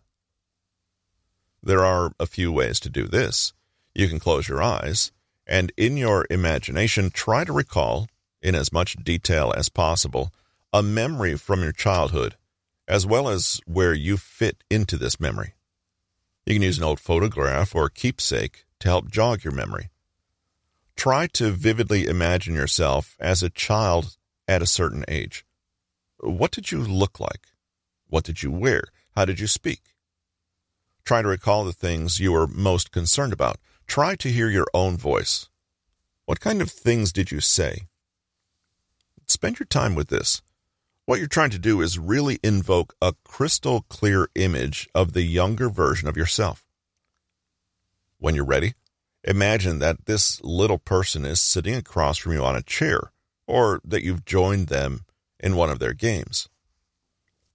There 1.62 1.84
are 1.84 2.12
a 2.20 2.26
few 2.26 2.52
ways 2.52 2.78
to 2.80 2.90
do 2.90 3.06
this. 3.06 3.52
You 3.94 4.08
can 4.08 4.20
close 4.20 4.48
your 4.48 4.62
eyes 4.62 5.12
and 5.46 5.72
in 5.76 5.96
your 5.96 6.26
imagination 6.28 7.10
try 7.10 7.44
to 7.44 7.52
recall, 7.52 8.08
in 8.42 8.54
as 8.54 8.72
much 8.72 8.96
detail 9.02 9.52
as 9.56 9.68
possible, 9.68 10.32
a 10.72 10.82
memory 10.82 11.36
from 11.36 11.62
your 11.62 11.72
childhood, 11.72 12.36
as 12.88 13.06
well 13.06 13.28
as 13.28 13.60
where 13.66 13.94
you 13.94 14.16
fit 14.16 14.64
into 14.70 14.96
this 14.96 15.20
memory. 15.20 15.54
You 16.44 16.54
can 16.54 16.62
use 16.62 16.78
an 16.78 16.84
old 16.84 17.00
photograph 17.00 17.74
or 17.74 17.88
keepsake 17.88 18.64
to 18.80 18.88
help 18.88 19.10
jog 19.10 19.44
your 19.44 19.54
memory. 19.54 19.90
Try 20.96 21.26
to 21.28 21.50
vividly 21.50 22.06
imagine 22.06 22.54
yourself 22.54 23.16
as 23.20 23.42
a 23.42 23.50
child 23.50 24.16
at 24.48 24.62
a 24.62 24.66
certain 24.66 25.04
age. 25.08 25.44
What 26.20 26.50
did 26.50 26.70
you 26.70 26.82
look 26.82 27.20
like? 27.20 27.48
What 28.16 28.24
did 28.24 28.42
you 28.42 28.50
wear? 28.50 28.84
How 29.14 29.26
did 29.26 29.40
you 29.40 29.46
speak? 29.46 29.94
Try 31.04 31.20
to 31.20 31.28
recall 31.28 31.66
the 31.66 31.74
things 31.74 32.18
you 32.18 32.32
were 32.32 32.46
most 32.46 32.90
concerned 32.90 33.34
about. 33.34 33.58
Try 33.86 34.14
to 34.16 34.30
hear 34.30 34.48
your 34.48 34.68
own 34.72 34.96
voice. 34.96 35.50
What 36.24 36.40
kind 36.40 36.62
of 36.62 36.70
things 36.70 37.12
did 37.12 37.30
you 37.30 37.40
say? 37.40 37.88
Spend 39.26 39.58
your 39.58 39.66
time 39.66 39.94
with 39.94 40.08
this. 40.08 40.40
What 41.04 41.18
you're 41.18 41.28
trying 41.28 41.50
to 41.50 41.58
do 41.58 41.82
is 41.82 41.98
really 41.98 42.38
invoke 42.42 42.94
a 43.02 43.12
crystal 43.22 43.84
clear 43.90 44.30
image 44.34 44.88
of 44.94 45.12
the 45.12 45.20
younger 45.20 45.68
version 45.68 46.08
of 46.08 46.16
yourself. 46.16 46.64
When 48.16 48.34
you're 48.34 48.46
ready, 48.46 48.76
imagine 49.24 49.78
that 49.80 50.06
this 50.06 50.42
little 50.42 50.78
person 50.78 51.26
is 51.26 51.42
sitting 51.42 51.74
across 51.74 52.16
from 52.16 52.32
you 52.32 52.42
on 52.42 52.56
a 52.56 52.62
chair, 52.62 53.12
or 53.46 53.82
that 53.84 54.04
you've 54.04 54.24
joined 54.24 54.68
them 54.68 55.04
in 55.38 55.54
one 55.54 55.68
of 55.68 55.80
their 55.80 55.92
games. 55.92 56.48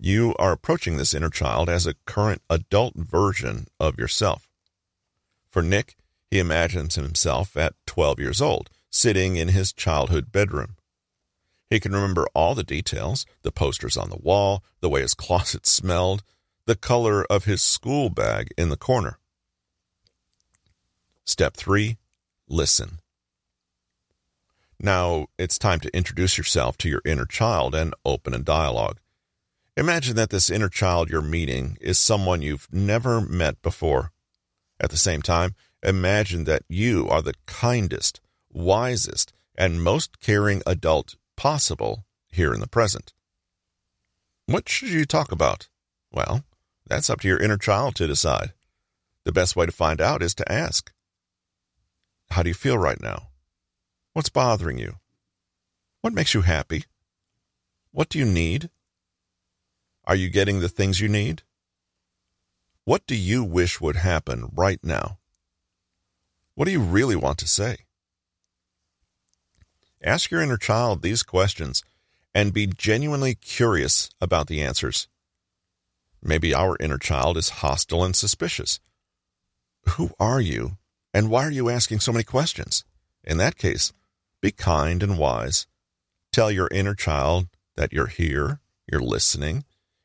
You 0.04 0.34
are 0.40 0.52
approaching 0.52 0.98
this 0.98 1.14
inner 1.14 1.30
child 1.30 1.70
as 1.70 1.86
a 1.86 1.94
current 2.08 2.42
adult 2.50 2.96
version 2.96 3.68
of 3.80 4.00
yourself. 4.00 4.50
For 5.52 5.62
Nick, 5.62 5.96
he 6.32 6.40
imagines 6.40 6.96
himself 6.96 7.56
at 7.56 7.76
12 7.86 8.20
years 8.20 8.42
old, 8.42 8.72
sitting 8.90 9.36
in 9.36 9.50
his 9.50 9.72
childhood 9.72 10.32
bedroom. 10.32 10.78
He 11.70 11.80
can 11.80 11.92
remember 11.92 12.26
all 12.34 12.56
the 12.56 12.64
details 12.64 13.28
the 13.44 13.52
posters 13.52 13.96
on 13.96 14.10
the 14.10 14.18
wall, 14.18 14.64
the 14.80 14.90
way 14.90 15.02
his 15.02 15.14
closet 15.26 15.68
smelled, 15.68 16.24
the 16.66 16.76
color 16.76 17.24
of 17.26 17.46
his 17.46 17.62
school 17.62 18.10
bag 18.10 18.50
in 18.58 18.70
the 18.70 18.78
corner. 18.78 19.20
Step 21.26 21.56
3 21.56 21.98
Listen. 22.50 22.98
Now 24.80 25.28
it's 25.38 25.60
time 25.60 25.80
to 25.82 25.96
introduce 25.96 26.40
yourself 26.40 26.76
to 26.80 26.90
your 26.90 27.04
inner 27.06 27.28
child 27.28 27.76
and 27.76 27.94
open 28.04 28.34
a 28.34 28.40
dialogue. 28.40 28.98
Imagine 29.78 30.18
that 30.18 30.32
this 30.32 30.50
inner 30.50 30.68
child 30.68 31.10
you're 31.10 31.22
meeting 31.22 31.78
is 31.80 31.98
someone 31.98 32.42
you've 32.42 32.68
never 32.72 33.22
met 33.22 33.62
before. 33.62 34.12
At 34.80 34.90
the 34.90 34.98
same 34.98 35.22
time, 35.22 35.56
imagine 35.82 36.44
that 36.44 36.64
you 36.68 37.08
are 37.08 37.22
the 37.22 37.36
kindest, 37.46 38.20
wisest, 38.52 39.32
and 39.56 39.82
most 39.82 40.20
caring 40.20 40.62
adult 40.66 41.16
possible 41.38 42.06
here 42.30 42.54
in 42.54 42.60
the 42.60 42.68
present. 42.68 43.14
What 44.46 44.68
should 44.68 44.90
you 44.90 45.06
talk 45.06 45.32
about? 45.32 45.70
Well, 46.12 46.44
that's 46.86 47.10
up 47.10 47.22
to 47.22 47.28
your 47.28 47.40
inner 47.40 47.58
child 47.58 47.96
to 47.96 48.08
decide. 48.08 48.52
The 49.24 49.32
best 49.32 49.56
way 49.56 49.66
to 49.66 49.72
find 49.72 50.02
out 50.02 50.22
is 50.22 50.36
to 50.36 50.52
ask. 50.52 50.92
How 52.32 52.44
do 52.44 52.50
you 52.50 52.56
feel 52.56 52.78
right 52.78 53.02
now? 53.02 53.28
What's 54.14 54.30
bothering 54.30 54.78
you? 54.78 54.96
What 56.02 56.14
makes 56.14 56.34
you 56.34 56.42
happy? 56.42 56.84
What 57.92 58.10
do 58.10 58.20
you 58.20 58.26
need? 58.26 58.70
Are 60.12 60.24
you 60.24 60.28
getting 60.28 60.60
the 60.60 60.68
things 60.68 61.00
you 61.00 61.08
need? 61.08 61.44
What 62.84 63.08
do 63.08 63.16
you 63.16 63.46
wish 63.46 63.80
would 63.80 63.96
happen 63.96 64.50
right 64.54 64.82
now? 64.84 65.20
What 66.54 66.66
do 66.66 66.72
you 66.72 66.82
really 66.82 67.16
want 67.16 67.38
to 67.38 67.48
say? 67.48 67.86
Ask 70.04 70.30
your 70.30 70.42
inner 70.42 70.58
child 70.58 71.02
these 71.02 71.24
questions 71.24 71.82
and 72.36 72.52
be 72.52 72.68
genuinely 72.68 73.36
curious 73.36 74.10
about 74.20 74.48
the 74.48 74.62
answers. 74.62 75.08
Maybe 76.22 76.54
our 76.54 76.76
inner 76.82 76.98
child 76.98 77.38
is 77.38 77.62
hostile 77.64 78.04
and 78.04 78.14
suspicious. 78.14 78.82
Who 79.92 80.10
are 80.20 80.42
you, 80.42 80.72
and 81.14 81.30
why 81.30 81.46
are 81.46 81.52
you 81.52 81.70
asking 81.70 82.02
so 82.02 82.12
many 82.12 82.26
questions? 82.26 82.84
In 83.24 83.38
that 83.38 83.56
case, 83.56 83.94
be 84.42 84.52
kind 84.52 85.04
and 85.04 85.18
wise. 85.18 85.68
Tell 86.34 86.52
your 86.52 86.68
inner 86.70 86.96
child 86.96 87.48
that 87.78 87.94
you're 87.94 88.08
here, 88.08 88.60
you're 88.92 89.00
listening, 89.00 89.64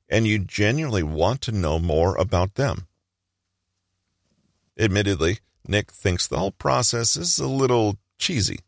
and 0.08 0.26
you 0.26 0.38
genuinely 0.38 1.02
want 1.02 1.40
to 1.42 1.52
know 1.52 1.78
more 1.78 2.16
about 2.16 2.54
them. 2.54 2.86
Admittedly, 4.78 5.38
Nick 5.66 5.90
thinks 5.90 6.26
the 6.26 6.38
whole 6.38 6.52
process 6.52 7.16
is 7.16 7.38
a 7.38 7.48
little 7.48 7.96
cheesy. 8.18 8.60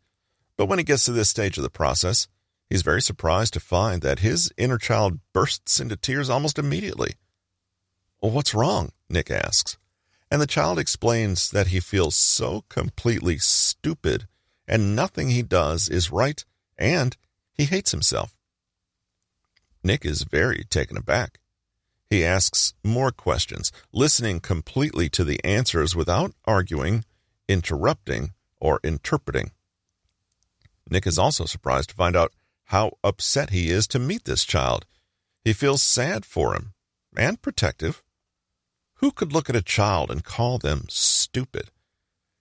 But 0.57 0.66
when 0.66 0.79
he 0.79 0.85
gets 0.85 1.05
to 1.05 1.12
this 1.12 1.29
stage 1.29 1.57
of 1.57 1.62
the 1.62 1.70
process, 1.70 2.29
he's 2.68 2.83
very 2.83 3.03
surprised 3.03 3.53
to 3.55 3.61
find 3.61 4.03
that 4.03 4.18
his 4.20 4.53
inner 4.57 4.79
child 4.79 5.20
bursts 5.33 5.81
into 5.81 5.96
tears 5.96 6.29
almost 6.29 6.59
immediately. 6.59 7.14
Well, 8.20 8.33
what's 8.33 8.55
wrong? 8.55 8.90
Nick 9.09 9.31
asks. 9.31 9.79
And 10.31 10.42
the 10.42 10.46
child 10.46 10.79
explains 10.79 11.51
that 11.51 11.68
he 11.68 11.81
feels 11.81 12.16
so 12.16 12.64
completely 12.68 13.38
stupid 13.38 14.27
and 14.66 14.94
nothing 14.94 15.31
he 15.31 15.42
does 15.42 15.88
is 15.88 16.12
right 16.12 16.44
and 16.77 17.16
he 17.55 17.64
hates 17.64 17.90
himself. 17.90 18.38
Nick 19.88 20.05
is 20.05 20.24
very 20.24 20.64
taken 20.68 20.98
aback. 20.98 21.38
He 22.11 22.22
asks 22.22 22.74
more 22.85 23.11
questions, 23.11 23.72
listening 23.90 24.38
completely 24.38 25.09
to 25.09 25.24
the 25.24 25.42
answers 25.42 25.96
without 25.96 26.33
arguing, 26.44 27.07
interrupting, 27.48 28.35
or 28.61 28.81
interpreting. 28.85 29.53
Nick 30.90 31.07
is 31.07 31.18
also 31.18 31.46
surprised 31.46 31.88
to 31.88 31.94
find 31.94 32.16
out 32.16 32.35
how 32.64 32.98
upset 33.03 33.48
he 33.48 33.70
is 33.70 33.87
to 33.87 33.98
meet 33.98 34.27
this 34.27 34.44
child. 34.44 34.85
He 35.42 35.55
feels 35.55 35.83
sad 35.83 36.27
for 36.27 36.55
him 36.55 36.74
and 37.16 37.40
protective. 37.40 38.03
Who 38.96 39.11
could 39.11 39.33
look 39.33 39.48
at 39.48 39.57
a 39.57 39.62
child 39.62 40.11
and 40.11 40.22
call 40.22 40.59
them 40.59 40.85
stupid? 40.90 41.70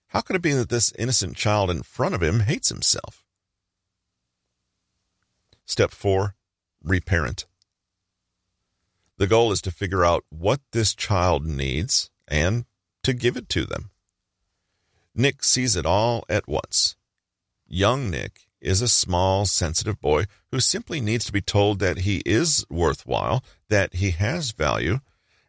How 0.08 0.20
could 0.20 0.36
it 0.36 0.42
be 0.42 0.52
that 0.52 0.68
this 0.68 0.92
innocent 1.00 1.38
child 1.38 1.72
in 1.72 1.84
front 1.84 2.14
of 2.14 2.22
him 2.22 2.42
hates 2.42 2.68
himself? 2.68 3.24
Step 5.66 5.92
4 5.92 6.36
Reparent. 6.88 7.45
The 9.17 9.28
goal 9.28 9.52
is 9.52 9.62
to 9.63 9.71
figure 9.71 10.06
out 10.06 10.23
what 10.30 10.62
this 10.71 10.95
child 10.95 11.45
needs 11.45 12.10
and 12.28 12.65
to 13.04 13.13
give 13.13 13.36
it 13.36 13.50
to 13.50 13.65
them. 13.65 13.89
Nick 15.13 15.43
sees 15.43 15.76
it 15.76 15.86
all 15.86 16.23
at 16.30 16.47
once. 16.47 16.95
Young 17.67 18.10
Nick 18.10 18.47
is 18.62 18.82
a 18.82 18.88
small, 18.88 19.45
sensitive 19.45 20.00
boy 20.00 20.26
who 20.52 20.60
simply 20.60 21.02
needs 21.02 21.26
to 21.26 21.34
be 21.34 21.41
told 21.41 21.80
that 21.80 22.00
he 22.00 22.21
is 22.26 22.65
worthwhile, 22.69 23.43
that 23.69 23.95
he 23.95 24.12
has 24.12 24.52
value, 24.52 25.00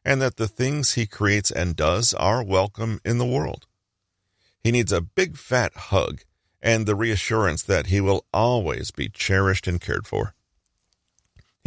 and 0.05 0.20
that 0.22 0.37
the 0.37 0.48
things 0.48 0.94
he 0.94 1.07
creates 1.07 1.51
and 1.51 1.77
does 1.77 2.14
are 2.14 2.42
welcome 2.42 3.01
in 3.05 3.18
the 3.18 3.27
world. 3.27 3.66
He 4.64 4.72
needs 4.72 4.92
a 4.92 5.01
big 5.01 5.37
fat 5.37 5.74
hug 5.74 6.22
and 6.61 6.87
the 6.87 6.96
reassurance 6.96 7.62
that 7.62 7.87
he 7.87 8.01
will 8.01 8.24
always 8.33 8.90
be 8.90 9.09
cherished 9.09 9.66
and 9.68 9.81
cared 9.81 10.07
for. 10.07 10.35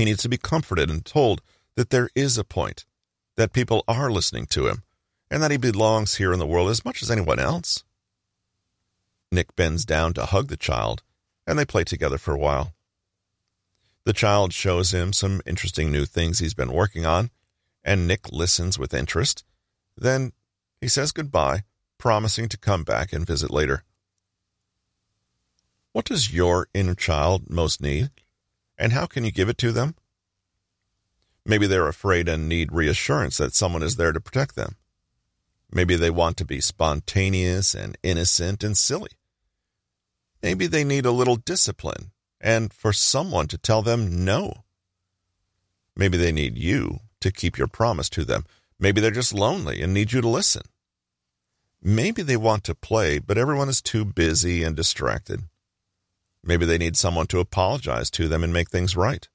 He 0.01 0.05
needs 0.05 0.23
to 0.23 0.29
be 0.29 0.37
comforted 0.39 0.89
and 0.89 1.05
told 1.05 1.43
that 1.75 1.91
there 1.91 2.09
is 2.15 2.35
a 2.35 2.43
point, 2.43 2.87
that 3.35 3.53
people 3.53 3.83
are 3.87 4.09
listening 4.09 4.47
to 4.47 4.65
him, 4.65 4.81
and 5.29 5.43
that 5.43 5.51
he 5.51 5.57
belongs 5.57 6.15
here 6.15 6.33
in 6.33 6.39
the 6.39 6.47
world 6.47 6.71
as 6.71 6.83
much 6.83 7.03
as 7.03 7.11
anyone 7.11 7.37
else. 7.37 7.83
Nick 9.31 9.55
bends 9.55 9.85
down 9.85 10.15
to 10.15 10.25
hug 10.25 10.47
the 10.47 10.57
child, 10.57 11.03
and 11.45 11.59
they 11.59 11.65
play 11.65 11.83
together 11.83 12.17
for 12.17 12.33
a 12.33 12.39
while. 12.39 12.73
The 14.03 14.11
child 14.11 14.53
shows 14.53 14.91
him 14.91 15.13
some 15.13 15.39
interesting 15.45 15.91
new 15.91 16.05
things 16.05 16.39
he's 16.39 16.55
been 16.55 16.73
working 16.73 17.05
on, 17.05 17.29
and 17.83 18.07
Nick 18.07 18.31
listens 18.31 18.79
with 18.79 18.95
interest. 18.95 19.45
Then 19.95 20.31
he 20.79 20.87
says 20.87 21.11
goodbye, 21.11 21.61
promising 21.99 22.49
to 22.49 22.57
come 22.57 22.83
back 22.83 23.13
and 23.13 23.27
visit 23.27 23.51
later. 23.51 23.83
What 25.91 26.05
does 26.05 26.33
your 26.33 26.69
inner 26.73 26.95
child 26.95 27.51
most 27.51 27.81
need, 27.81 28.09
and 28.81 28.93
how 28.93 29.05
can 29.05 29.23
you 29.23 29.31
give 29.31 29.47
it 29.47 29.59
to 29.59 29.71
them? 29.71 29.93
Maybe 31.45 31.67
they're 31.67 31.87
afraid 31.87 32.27
and 32.27 32.49
need 32.49 32.71
reassurance 32.71 33.37
that 33.37 33.53
someone 33.53 33.83
is 33.83 33.95
there 33.95 34.11
to 34.11 34.19
protect 34.19 34.55
them. 34.55 34.75
Maybe 35.71 35.95
they 35.95 36.09
want 36.09 36.35
to 36.37 36.45
be 36.45 36.59
spontaneous 36.59 37.75
and 37.75 37.95
innocent 38.01 38.63
and 38.63 38.75
silly. 38.75 39.11
Maybe 40.41 40.65
they 40.65 40.83
need 40.83 41.05
a 41.05 41.11
little 41.11 41.35
discipline 41.35 42.11
and 42.41 42.73
for 42.73 42.91
someone 42.91 43.47
to 43.49 43.57
tell 43.59 43.83
them 43.83 44.25
no. 44.25 44.63
Maybe 45.95 46.17
they 46.17 46.31
need 46.31 46.57
you 46.57 47.01
to 47.19 47.31
keep 47.31 47.59
your 47.59 47.67
promise 47.67 48.09
to 48.09 48.25
them. 48.25 48.45
Maybe 48.79 48.99
they're 48.99 49.11
just 49.11 49.33
lonely 49.33 49.83
and 49.83 49.93
need 49.93 50.11
you 50.11 50.21
to 50.21 50.27
listen. 50.27 50.63
Maybe 51.83 52.23
they 52.23 52.37
want 52.37 52.63
to 52.63 52.73
play, 52.73 53.19
but 53.19 53.37
everyone 53.37 53.69
is 53.69 53.81
too 53.81 54.05
busy 54.05 54.63
and 54.63 54.75
distracted. 54.75 55.43
Maybe 56.43 56.65
they 56.65 56.77
need 56.77 56.97
someone 56.97 57.27
to 57.27 57.39
apologize 57.39 58.09
to 58.11 58.27
them 58.27 58.43
and 58.43 58.51
make 58.51 58.69
things 58.69 58.95
right. 58.95 59.27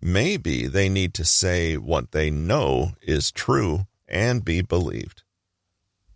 Maybe 0.00 0.66
they 0.66 0.88
need 0.88 1.12
to 1.14 1.24
say 1.24 1.76
what 1.76 2.12
they 2.12 2.30
know 2.30 2.92
is 3.02 3.32
true 3.32 3.86
and 4.06 4.44
be 4.44 4.62
believed. 4.62 5.22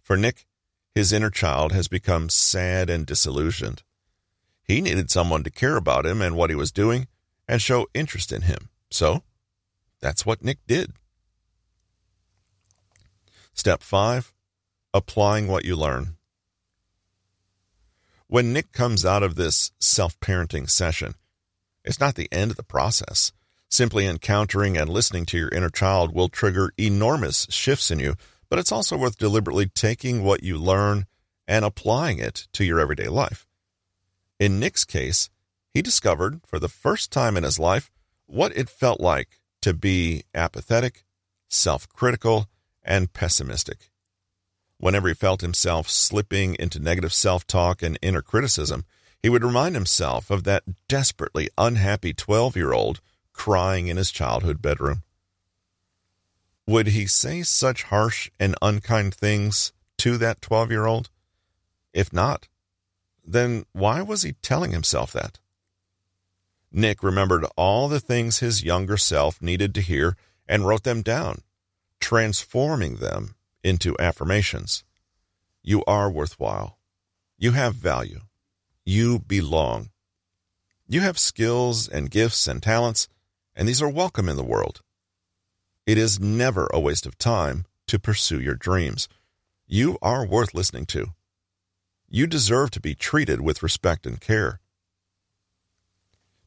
For 0.00 0.16
Nick, 0.16 0.46
his 0.94 1.12
inner 1.12 1.31
child 1.31 1.72
has 1.72 1.88
become 1.88 2.28
sad 2.28 2.88
and 2.88 3.07
disillusioned. 3.07 3.83
He 4.62 4.81
needed 4.81 5.11
someone 5.11 5.42
to 5.44 5.50
care 5.50 5.76
about 5.76 6.07
him 6.07 6.22
and 6.22 6.37
what 6.37 6.50
he 6.50 6.57
was 6.57 6.70
doing 6.70 7.09
and 7.48 7.61
show 7.61 7.87
interest 7.92 8.33
in 8.33 8.42
him. 8.42 8.68
So, 8.90 9.22
that's 10.00 10.24
what 10.24 10.44
Nick 10.44 10.59
did. 10.66 10.92
Step 13.55 13.83
5 13.83 14.33
Applying 14.94 15.48
what 15.48 15.64
you 15.64 15.76
learn. 15.76 16.16
When 18.33 18.55
Nick 18.55 18.73
comes 18.73 19.05
out 19.05 19.23
of 19.23 19.35
this 19.35 19.73
self 19.79 20.18
parenting 20.18 20.71
session, 20.71 21.16
it's 21.85 22.01
not 22.01 22.14
the 22.14 22.33
end 22.33 22.51
of 22.51 22.57
the 22.57 22.62
process. 22.62 23.31
Simply 23.68 24.07
encountering 24.07 24.75
and 24.75 24.88
listening 24.88 25.27
to 25.27 25.37
your 25.37 25.51
inner 25.51 25.68
child 25.68 26.14
will 26.14 26.31
trigger 26.31 26.73
enormous 26.79 27.47
shifts 27.51 27.90
in 27.90 27.99
you, 27.99 28.14
but 28.49 28.59
it's 28.59 28.73
also 28.73 28.97
worth 28.97 29.18
deliberately 29.18 29.66
taking 29.66 30.25
what 30.25 30.42
you 30.42 30.57
learn 30.57 31.05
and 31.47 31.62
applying 31.62 32.21
it 32.21 32.49
to 32.55 32.64
your 32.64 32.81
everyday 32.81 33.09
life. 33.09 33.47
In 34.40 34.59
Nick's 34.59 34.87
case, 34.87 35.29
he 35.75 35.83
discovered 35.83 36.40
for 36.47 36.59
the 36.59 36.71
first 36.71 37.12
time 37.12 37.37
in 37.37 37.45
his 37.45 37.59
life 37.59 37.90
what 38.25 38.57
it 38.57 38.71
felt 38.71 38.99
like 38.99 39.40
to 39.61 39.75
be 39.75 40.23
apathetic, 40.35 41.05
self 41.51 41.87
critical, 41.87 42.49
and 42.83 43.12
pessimistic. 43.12 43.91
Whenever 44.83 45.07
he 45.07 45.14
felt 45.14 45.42
himself 45.42 45.88
slipping 45.88 46.57
into 46.57 46.81
negative 46.81 47.12
self 47.12 47.47
talk 47.47 47.85
and 47.85 47.97
inner 48.03 48.21
criticism, 48.21 48.85
he 49.23 49.29
would 49.29 49.45
remind 49.45 49.77
himself 49.77 50.29
of 50.29 50.42
that 50.42 50.64
desperately 50.88 51.49
unhappy 51.57 52.12
12 52.12 52.57
year 52.57 52.73
old 52.73 53.01
crying 53.33 53.87
in 53.87 53.97
his 53.97 54.11
childhood 54.11 54.61
bedroom. 54.61 55.05
Would 56.66 56.88
he 56.88 57.07
say 57.07 57.45
such 57.45 57.85
harsh 57.85 58.29
and 58.40 58.57
unkind 58.61 59.14
things 59.14 59.73
to 59.99 60.18
that 60.18 60.42
12 60.42 60.73
year 60.73 60.87
old? 60.87 61.11
If 61.92 62.12
not, 62.12 62.49
then 63.25 63.66
why 63.71 64.03
was 64.03 64.25
he 64.25 64.33
telling 64.42 64.73
himself 64.73 65.12
that? 65.12 65.38
Nick 66.73 67.05
remembered 67.05 67.47
all 67.57 67.87
the 67.87 68.01
things 68.01 68.40
his 68.40 68.64
younger 68.64 68.97
self 68.97 69.40
needed 69.40 69.77
to 69.77 69.81
hear 69.81 70.16
and 70.49 70.66
wrote 70.66 70.83
them 70.83 71.03
down, 71.03 71.42
transforming 72.01 72.97
them 72.97 73.37
into 73.62 73.96
affirmations. 73.98 74.85
You 75.62 75.85
are 75.87 76.11
worthwhile. 76.11 76.79
You 77.38 77.53
have 77.53 77.75
value. 77.75 78.20
You 78.85 79.20
belong. 79.20 79.90
You 80.87 81.01
have 81.01 81.18
skills 81.18 81.88
and 81.88 82.11
gifts 82.11 82.46
and 82.46 82.62
talents, 82.62 83.09
and 83.55 83.68
these 83.68 83.81
are 83.81 83.88
welcome 83.88 84.29
in 84.29 84.37
the 84.37 84.44
world. 84.44 84.83
It 85.87 85.98
is 85.98 86.20
never 86.20 86.68
a 86.72 86.81
waste 86.81 87.07
of 87.07 87.18
time 87.18 87.64
to 87.87 87.98
pursue 87.98 88.40
your 88.40 88.55
dreams. 88.55 89.09
You 89.66 89.98
are 90.03 90.27
worth 90.27 90.55
listening 90.55 90.87
to. 90.87 91.14
You 92.09 92.27
deserve 92.27 92.70
to 92.72 92.81
be 92.81 92.94
treated 92.94 93.40
with 93.40 93.62
respect 93.62 94.07
and 94.07 94.20
care. 94.20 94.61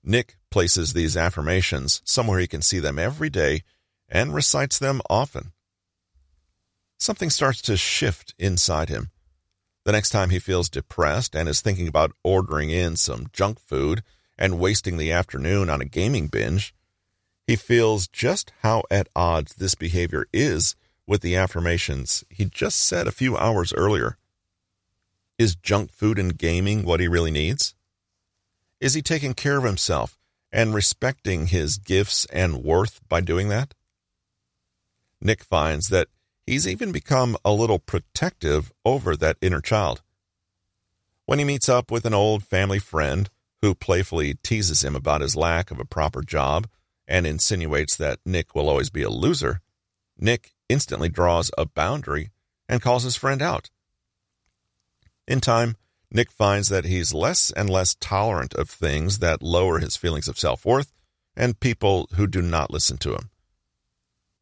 Nick 0.03 0.37
places 0.51 0.93
these 0.93 1.17
affirmations 1.17 2.01
somewhere 2.05 2.39
he 2.39 2.47
can 2.47 2.61
see 2.61 2.79
them 2.79 2.99
every 2.99 3.29
day 3.29 3.63
and 4.07 4.33
recites 4.33 4.77
them 4.77 5.01
often. 5.09 5.51
Something 6.97 7.29
starts 7.29 7.61
to 7.63 7.77
shift 7.77 8.33
inside 8.39 8.89
him. 8.89 9.11
The 9.83 9.91
next 9.91 10.09
time 10.09 10.29
he 10.29 10.39
feels 10.39 10.69
depressed 10.69 11.35
and 11.35 11.47
is 11.47 11.61
thinking 11.61 11.87
about 11.87 12.13
ordering 12.23 12.69
in 12.69 12.95
some 12.95 13.27
junk 13.31 13.59
food 13.59 14.01
and 14.37 14.59
wasting 14.59 14.97
the 14.97 15.11
afternoon 15.11 15.69
on 15.69 15.81
a 15.81 15.85
gaming 15.85 16.27
binge, 16.27 16.73
he 17.45 17.55
feels 17.55 18.07
just 18.07 18.51
how 18.63 18.83
at 18.89 19.07
odds 19.15 19.55
this 19.55 19.75
behavior 19.75 20.25
is 20.33 20.75
with 21.05 21.21
the 21.21 21.35
affirmations 21.35 22.23
he 22.29 22.45
just 22.45 22.79
said 22.79 23.07
a 23.07 23.11
few 23.11 23.37
hours 23.37 23.73
earlier. 23.73 24.17
Is 25.37 25.55
junk 25.55 25.91
food 25.91 26.17
and 26.17 26.37
gaming 26.37 26.83
what 26.83 26.99
he 26.99 27.07
really 27.07 27.29
needs? 27.29 27.75
Is 28.79 28.93
he 28.93 29.01
taking 29.01 29.33
care 29.33 29.57
of 29.57 29.63
himself 29.63 30.17
and 30.51 30.73
respecting 30.73 31.47
his 31.47 31.77
gifts 31.77 32.25
and 32.33 32.63
worth 32.63 33.01
by 33.07 33.21
doing 33.21 33.49
that? 33.49 33.73
Nick 35.21 35.43
finds 35.43 35.89
that 35.89 36.07
he's 36.45 36.67
even 36.67 36.91
become 36.91 37.35
a 37.43 37.51
little 37.51 37.79
protective 37.79 38.71
over 38.83 39.15
that 39.15 39.37
inner 39.41 39.61
child. 39.61 40.01
When 41.25 41.39
he 41.39 41.45
meets 41.45 41.67
up 41.67 41.91
with 41.91 42.05
an 42.05 42.13
old 42.13 42.43
family 42.43 42.79
friend 42.79 43.29
who 43.61 43.73
playfully 43.73 44.35
teases 44.35 44.83
him 44.83 44.95
about 44.95 45.21
his 45.21 45.35
lack 45.35 45.71
of 45.71 45.79
a 45.79 45.85
proper 45.85 46.21
job 46.21 46.67
and 47.07 47.25
insinuates 47.25 47.95
that 47.97 48.19
Nick 48.25 48.53
will 48.53 48.69
always 48.69 48.89
be 48.89 49.01
a 49.01 49.09
loser, 49.09 49.61
Nick 50.17 50.53
instantly 50.69 51.09
draws 51.09 51.51
a 51.57 51.65
boundary 51.65 52.29
and 52.69 52.81
calls 52.81 53.03
his 53.03 53.15
friend 53.15 53.41
out. 53.41 53.69
In 55.27 55.41
time, 55.41 55.77
Nick 56.11 56.31
finds 56.31 56.69
that 56.69 56.85
he's 56.85 57.13
less 57.13 57.51
and 57.51 57.69
less 57.69 57.95
tolerant 57.95 58.53
of 58.53 58.69
things 58.69 59.19
that 59.19 59.41
lower 59.41 59.79
his 59.79 59.97
feelings 59.97 60.27
of 60.27 60.39
self 60.39 60.65
worth 60.65 60.93
and 61.35 61.59
people 61.59 62.07
who 62.13 62.27
do 62.27 62.41
not 62.41 62.71
listen 62.71 62.97
to 62.97 63.13
him. 63.13 63.29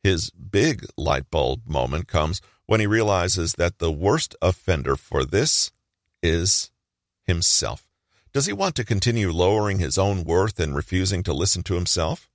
His 0.03 0.29
big 0.31 0.85
light 0.97 1.31
bulb 1.31 1.61
moment 1.65 2.07
comes 2.07 2.41
when 2.65 2.81
he 2.81 2.87
realizes 2.87 3.53
that 3.53 3.79
the 3.79 3.91
worst 3.91 4.35
offender 4.41 4.97
for 4.97 5.23
this 5.23 5.71
is 6.21 6.71
himself. 7.23 7.87
Does 8.33 8.45
he 8.45 8.53
want 8.53 8.75
to 8.75 8.83
continue 8.83 9.31
lowering 9.31 9.79
his 9.79 9.97
own 9.97 10.23
worth 10.23 10.59
and 10.59 10.75
refusing 10.75 11.23
to 11.23 11.33
listen 11.33 11.63
to 11.63 11.75
himself? 11.75 12.27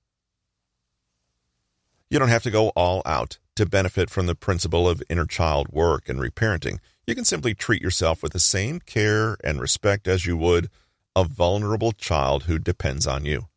You 2.09 2.17
don't 2.17 2.29
have 2.29 2.43
to 2.43 2.51
go 2.51 2.69
all 2.69 3.03
out 3.05 3.37
to 3.55 3.65
benefit 3.65 4.09
from 4.09 4.25
the 4.25 4.33
principle 4.33 4.89
of 4.89 5.03
inner 5.09 5.25
child 5.25 5.67
work 5.69 6.09
and 6.09 6.19
reparenting. 6.19 6.79
You 7.05 7.13
can 7.13 7.25
simply 7.25 7.53
treat 7.53 7.81
yourself 7.81 8.23
with 8.23 8.33
the 8.33 8.39
same 8.39 8.79
care 8.79 9.37
and 9.43 9.59
respect 9.59 10.07
as 10.07 10.25
you 10.25 10.37
would 10.37 10.69
a 11.15 11.23
vulnerable 11.23 11.91
child 11.91 12.43
who 12.43 12.57
depends 12.57 13.05
on 13.05 13.25
you. 13.25 13.47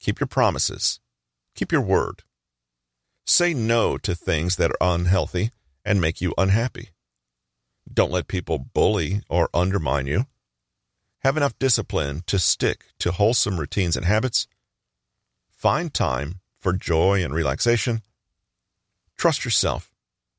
Keep 0.00 0.18
your 0.18 0.26
promises. 0.26 0.98
Keep 1.54 1.72
your 1.72 1.82
word. 1.82 2.22
Say 3.28 3.54
no 3.54 3.98
to 3.98 4.14
things 4.14 4.54
that 4.54 4.70
are 4.70 4.94
unhealthy 4.94 5.50
and 5.84 6.00
make 6.00 6.20
you 6.20 6.32
unhappy. 6.38 6.90
Don't 7.92 8.12
let 8.12 8.28
people 8.28 8.58
bully 8.58 9.22
or 9.28 9.50
undermine 9.52 10.06
you. 10.06 10.26
Have 11.24 11.36
enough 11.36 11.58
discipline 11.58 12.22
to 12.26 12.38
stick 12.38 12.84
to 13.00 13.10
wholesome 13.10 13.58
routines 13.58 13.96
and 13.96 14.06
habits. 14.06 14.46
Find 15.50 15.92
time 15.92 16.36
for 16.60 16.72
joy 16.72 17.24
and 17.24 17.34
relaxation. 17.34 18.02
Trust 19.16 19.44
yourself 19.44 19.90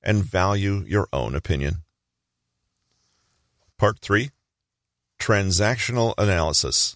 and 0.02 0.24
value 0.24 0.86
your 0.88 1.10
own 1.12 1.36
opinion. 1.36 1.84
Part 3.78 4.00
3 4.00 4.30
Transactional 5.20 6.14
Analysis 6.18 6.96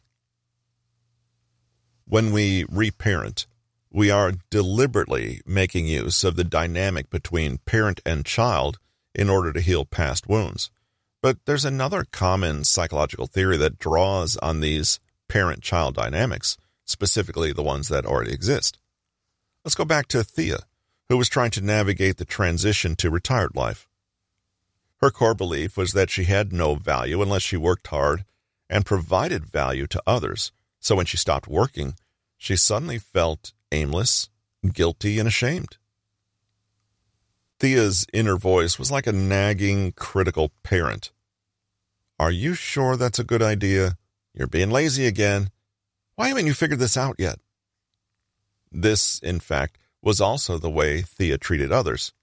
When 2.05 2.31
we 2.31 2.65
reparent, 2.69 3.45
we 3.91 4.09
are 4.09 4.33
deliberately 4.49 5.41
making 5.45 5.85
use 5.85 6.23
of 6.23 6.35
the 6.35 6.43
dynamic 6.43 7.09
between 7.09 7.57
parent 7.59 7.99
and 8.05 8.25
child 8.25 8.79
in 9.13 9.29
order 9.29 9.51
to 9.51 9.59
heal 9.61 9.85
past 9.85 10.27
wounds. 10.27 10.71
But 11.21 11.37
there's 11.45 11.65
another 11.65 12.05
common 12.11 12.63
psychological 12.63 13.27
theory 13.27 13.57
that 13.57 13.79
draws 13.79 14.37
on 14.37 14.61
these 14.61 14.99
parent 15.27 15.61
child 15.61 15.95
dynamics, 15.95 16.57
specifically 16.85 17.51
the 17.51 17.61
ones 17.63 17.89
that 17.89 18.05
already 18.05 18.31
exist. 18.31 18.77
Let's 19.63 19.75
go 19.75 19.85
back 19.85 20.07
to 20.07 20.23
Thea, 20.23 20.59
who 21.09 21.17
was 21.17 21.29
trying 21.29 21.51
to 21.51 21.61
navigate 21.61 22.17
the 22.17 22.25
transition 22.25 22.95
to 22.95 23.11
retired 23.11 23.55
life. 23.55 23.87
Her 25.01 25.11
core 25.11 25.35
belief 25.35 25.77
was 25.77 25.91
that 25.91 26.09
she 26.09 26.23
had 26.23 26.53
no 26.53 26.75
value 26.75 27.21
unless 27.21 27.41
she 27.41 27.57
worked 27.57 27.87
hard 27.87 28.23
and 28.69 28.85
provided 28.85 29.45
value 29.45 29.85
to 29.87 30.01
others. 30.07 30.51
So 30.79 30.95
when 30.95 31.05
she 31.05 31.17
stopped 31.17 31.47
working, 31.47 31.95
she 32.37 32.55
suddenly 32.55 32.97
felt 32.97 33.53
aimless, 33.71 34.29
guilty, 34.73 35.19
and 35.19 35.27
ashamed. 35.27 35.77
Thea's 37.59 38.07
inner 38.11 38.37
voice 38.37 38.79
was 38.79 38.91
like 38.91 39.05
a 39.05 39.11
nagging, 39.11 39.91
critical 39.91 40.51
parent. 40.63 41.11
Are 42.19 42.31
you 42.31 42.53
sure 42.53 42.97
that's 42.97 43.19
a 43.19 43.23
good 43.23 43.41
idea? 43.41 43.97
You're 44.33 44.47
being 44.47 44.71
lazy 44.71 45.05
again. 45.05 45.49
Why 46.15 46.29
haven't 46.29 46.47
you 46.47 46.53
figured 46.53 46.79
this 46.79 46.97
out 46.97 47.15
yet? 47.17 47.39
This, 48.71 49.19
in 49.19 49.39
fact, 49.39 49.77
was 50.01 50.21
also 50.21 50.57
the 50.57 50.69
way 50.69 51.01
Thea 51.01 51.37
treated 51.37 51.71
others. 51.71 52.13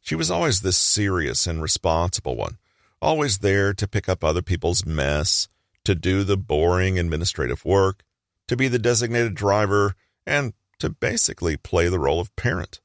She 0.00 0.14
was 0.14 0.30
always 0.30 0.60
the 0.60 0.72
serious 0.72 1.46
and 1.46 1.62
responsible 1.62 2.36
one, 2.36 2.58
always 3.00 3.38
there 3.38 3.72
to 3.74 3.88
pick 3.88 4.08
up 4.08 4.24
other 4.24 4.42
people's 4.42 4.84
mess, 4.84 5.48
to 5.84 5.94
do 5.94 6.24
the 6.24 6.36
boring 6.36 6.98
administrative 6.98 7.64
work, 7.64 8.02
to 8.48 8.56
be 8.56 8.68
the 8.68 8.78
designated 8.78 9.34
driver, 9.34 9.94
and 10.26 10.52
to 10.78 10.90
basically 10.90 11.56
play 11.56 11.88
the 11.88 11.98
role 11.98 12.20
of 12.20 12.34
parent. 12.36 12.80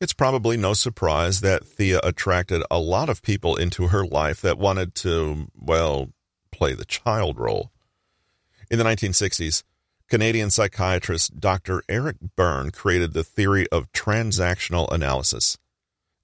It's 0.00 0.12
probably 0.12 0.56
no 0.56 0.74
surprise 0.74 1.42
that 1.42 1.64
Thea 1.64 2.00
attracted 2.02 2.62
a 2.70 2.80
lot 2.80 3.08
of 3.08 3.22
people 3.22 3.54
into 3.56 3.88
her 3.88 4.04
life 4.04 4.40
that 4.40 4.58
wanted 4.58 4.94
to, 4.96 5.46
well, 5.54 6.10
play 6.50 6.74
the 6.74 6.84
child 6.84 7.38
role. 7.38 7.70
In 8.70 8.78
the 8.78 8.84
1960s, 8.84 9.62
Canadian 10.08 10.50
psychiatrist 10.50 11.40
Dr. 11.40 11.82
Eric 11.88 12.16
Berne 12.36 12.70
created 12.70 13.12
the 13.12 13.24
theory 13.24 13.66
of 13.70 13.92
transactional 13.92 14.92
analysis. 14.92 15.56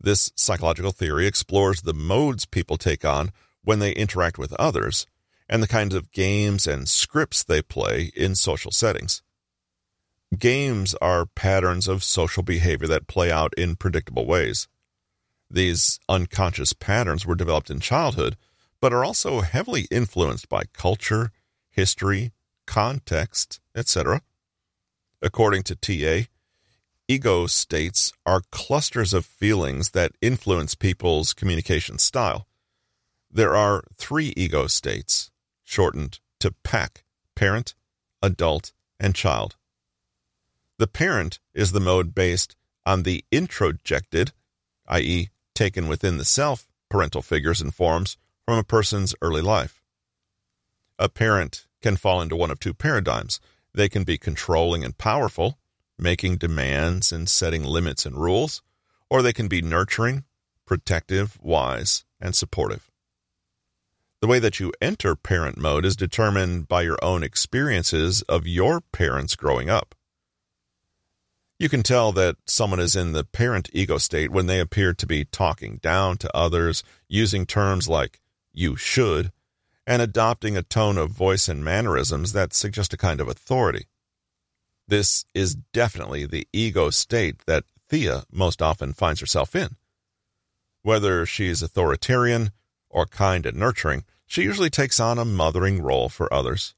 This 0.00 0.32
psychological 0.34 0.92
theory 0.92 1.26
explores 1.26 1.82
the 1.82 1.94
modes 1.94 2.46
people 2.46 2.76
take 2.76 3.04
on 3.04 3.32
when 3.62 3.78
they 3.78 3.92
interact 3.92 4.38
with 4.38 4.52
others 4.54 5.06
and 5.48 5.62
the 5.62 5.68
kinds 5.68 5.94
of 5.94 6.12
games 6.12 6.66
and 6.66 6.88
scripts 6.88 7.42
they 7.42 7.62
play 7.62 8.10
in 8.14 8.34
social 8.34 8.70
settings. 8.70 9.22
Games 10.36 10.94
are 11.00 11.24
patterns 11.24 11.88
of 11.88 12.04
social 12.04 12.42
behavior 12.42 12.86
that 12.88 13.06
play 13.06 13.30
out 13.30 13.54
in 13.56 13.76
predictable 13.76 14.26
ways. 14.26 14.68
These 15.50 15.98
unconscious 16.08 16.74
patterns 16.74 17.24
were 17.24 17.34
developed 17.34 17.70
in 17.70 17.80
childhood, 17.80 18.36
but 18.80 18.92
are 18.92 19.04
also 19.04 19.40
heavily 19.40 19.86
influenced 19.90 20.48
by 20.48 20.64
culture, 20.74 21.32
history, 21.70 22.32
context, 22.66 23.60
etc. 23.74 24.20
According 25.22 25.62
to 25.64 25.74
TA, 25.74 26.28
ego 27.08 27.46
states 27.46 28.12
are 28.26 28.42
clusters 28.50 29.14
of 29.14 29.24
feelings 29.24 29.90
that 29.90 30.12
influence 30.20 30.74
people's 30.74 31.32
communication 31.32 31.98
style. 31.98 32.46
There 33.30 33.56
are 33.56 33.82
three 33.94 34.34
ego 34.36 34.66
states, 34.66 35.30
shortened 35.64 36.20
to 36.40 36.54
PAC 36.62 37.02
parent, 37.34 37.74
adult, 38.20 38.72
and 39.00 39.14
child. 39.14 39.56
The 40.78 40.86
parent 40.86 41.40
is 41.54 41.72
the 41.72 41.80
mode 41.80 42.14
based 42.14 42.54
on 42.86 43.02
the 43.02 43.24
introjected, 43.32 44.30
i.e., 44.86 45.28
taken 45.54 45.88
within 45.88 46.18
the 46.18 46.24
self, 46.24 46.68
parental 46.88 47.20
figures 47.20 47.60
and 47.60 47.74
forms 47.74 48.16
from 48.46 48.58
a 48.58 48.64
person's 48.64 49.14
early 49.20 49.42
life. 49.42 49.82
A 50.98 51.08
parent 51.08 51.66
can 51.82 51.96
fall 51.96 52.22
into 52.22 52.36
one 52.36 52.50
of 52.50 52.60
two 52.60 52.74
paradigms. 52.74 53.40
They 53.74 53.88
can 53.88 54.04
be 54.04 54.18
controlling 54.18 54.84
and 54.84 54.96
powerful, 54.96 55.58
making 55.98 56.36
demands 56.36 57.12
and 57.12 57.28
setting 57.28 57.64
limits 57.64 58.06
and 58.06 58.16
rules, 58.16 58.62
or 59.10 59.20
they 59.20 59.32
can 59.32 59.48
be 59.48 59.60
nurturing, 59.60 60.24
protective, 60.64 61.38
wise, 61.42 62.04
and 62.20 62.36
supportive. 62.36 62.88
The 64.20 64.28
way 64.28 64.38
that 64.38 64.60
you 64.60 64.72
enter 64.80 65.16
parent 65.16 65.58
mode 65.58 65.84
is 65.84 65.96
determined 65.96 66.68
by 66.68 66.82
your 66.82 66.98
own 67.02 67.22
experiences 67.22 68.22
of 68.22 68.46
your 68.46 68.80
parents 68.80 69.36
growing 69.36 69.68
up. 69.68 69.94
You 71.58 71.68
can 71.68 71.82
tell 71.82 72.12
that 72.12 72.36
someone 72.46 72.78
is 72.78 72.94
in 72.94 73.12
the 73.12 73.24
parent 73.24 73.68
ego 73.72 73.98
state 73.98 74.30
when 74.30 74.46
they 74.46 74.60
appear 74.60 74.94
to 74.94 75.06
be 75.06 75.24
talking 75.24 75.78
down 75.82 76.16
to 76.18 76.36
others, 76.36 76.84
using 77.08 77.46
terms 77.46 77.88
like 77.88 78.20
you 78.52 78.76
should, 78.76 79.32
and 79.84 80.00
adopting 80.00 80.56
a 80.56 80.62
tone 80.62 80.96
of 80.96 81.10
voice 81.10 81.48
and 81.48 81.64
mannerisms 81.64 82.32
that 82.32 82.54
suggest 82.54 82.92
a 82.92 82.96
kind 82.96 83.20
of 83.20 83.26
authority. 83.26 83.86
This 84.86 85.24
is 85.34 85.56
definitely 85.56 86.26
the 86.26 86.46
ego 86.52 86.90
state 86.90 87.44
that 87.46 87.64
Thea 87.88 88.24
most 88.30 88.62
often 88.62 88.92
finds 88.92 89.18
herself 89.18 89.56
in. 89.56 89.76
Whether 90.82 91.26
she's 91.26 91.60
authoritarian 91.60 92.52
or 92.88 93.04
kind 93.06 93.44
and 93.44 93.56
nurturing, 93.56 94.04
she 94.26 94.42
usually 94.42 94.70
takes 94.70 95.00
on 95.00 95.18
a 95.18 95.24
mothering 95.24 95.82
role 95.82 96.08
for 96.08 96.32
others. 96.32 96.74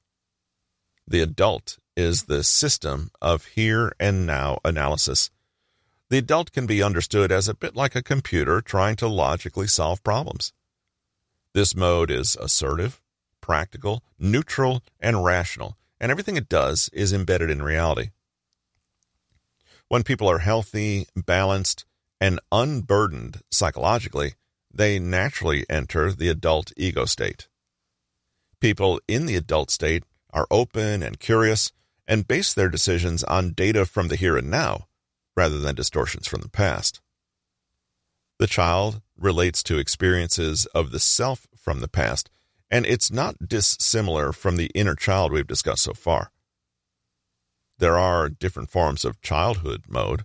The 1.07 1.21
adult 1.21 1.79
is 1.97 2.25
the 2.25 2.43
system 2.45 3.11
of 3.21 3.45
here 3.47 3.93
and 3.99 4.27
now 4.27 4.59
analysis. 4.65 5.31
The 6.09 6.19
adult 6.19 6.53
can 6.53 6.67
be 6.67 6.83
understood 6.83 7.31
as 7.31 7.49
a 7.49 7.55
bit 7.55 7.77
like 7.77 7.95
a 7.95 8.03
computer 8.03 8.61
trying 8.61 8.97
to 8.97 9.09
logically 9.09 9.67
solve 9.67 10.03
problems. 10.03 10.53
This 11.53 11.75
mode 11.75 12.11
is 12.11 12.37
assertive, 12.37 13.01
practical, 13.41 14.03
neutral, 14.19 14.83
and 14.99 15.25
rational, 15.25 15.77
and 16.01 16.11
everything 16.11 16.37
it 16.37 16.49
does 16.49 16.89
is 16.93 17.13
embedded 17.13 17.51
in 17.51 17.63
reality. 17.63 18.11
When 19.89 20.03
people 20.03 20.31
are 20.31 20.39
healthy, 20.39 21.07
balanced, 21.17 21.85
and 22.21 22.39
unburdened 22.53 23.43
psychologically, 23.51 24.35
they 24.73 24.99
naturally 24.99 25.65
enter 25.69 26.13
the 26.13 26.29
adult 26.29 26.73
ego 26.77 27.05
state. 27.05 27.49
People 28.61 29.01
in 29.09 29.27
the 29.27 29.37
adult 29.37 29.71
state 29.71 30.05
are 30.33 30.47
open 30.51 31.03
and 31.03 31.19
curious 31.19 31.73
and 32.11 32.27
base 32.27 32.53
their 32.53 32.69
decisions 32.69 33.23
on 33.25 33.53
data 33.53 33.87
from 33.87 34.09
the 34.09 34.17
here 34.17 34.37
and 34.37 34.51
now 34.51 34.89
rather 35.37 35.59
than 35.61 35.77
distortions 35.77 36.27
from 36.27 36.41
the 36.41 36.49
past. 36.49 37.01
The 38.41 38.49
child 38.49 39.01
relates 39.17 39.63
to 39.63 39.79
experiences 39.79 40.67
of 40.75 40.91
the 40.91 40.99
self 40.99 41.47
from 41.57 41.79
the 41.79 41.89
past 41.89 42.29
and 42.69 42.85
it's 42.85 43.13
not 43.13 43.49
dissimilar 43.49 44.33
from 44.33 44.57
the 44.57 44.71
inner 44.75 44.97
child 44.97 45.33
we've 45.33 45.47
discussed 45.47 45.85
so 45.85 45.93
far. 45.95 46.33
There 47.79 47.99
are 47.99 48.29
different 48.29 48.71
forms 48.71 49.05
of 49.05 49.23
childhood 49.23 49.85
mode. 49.89 50.25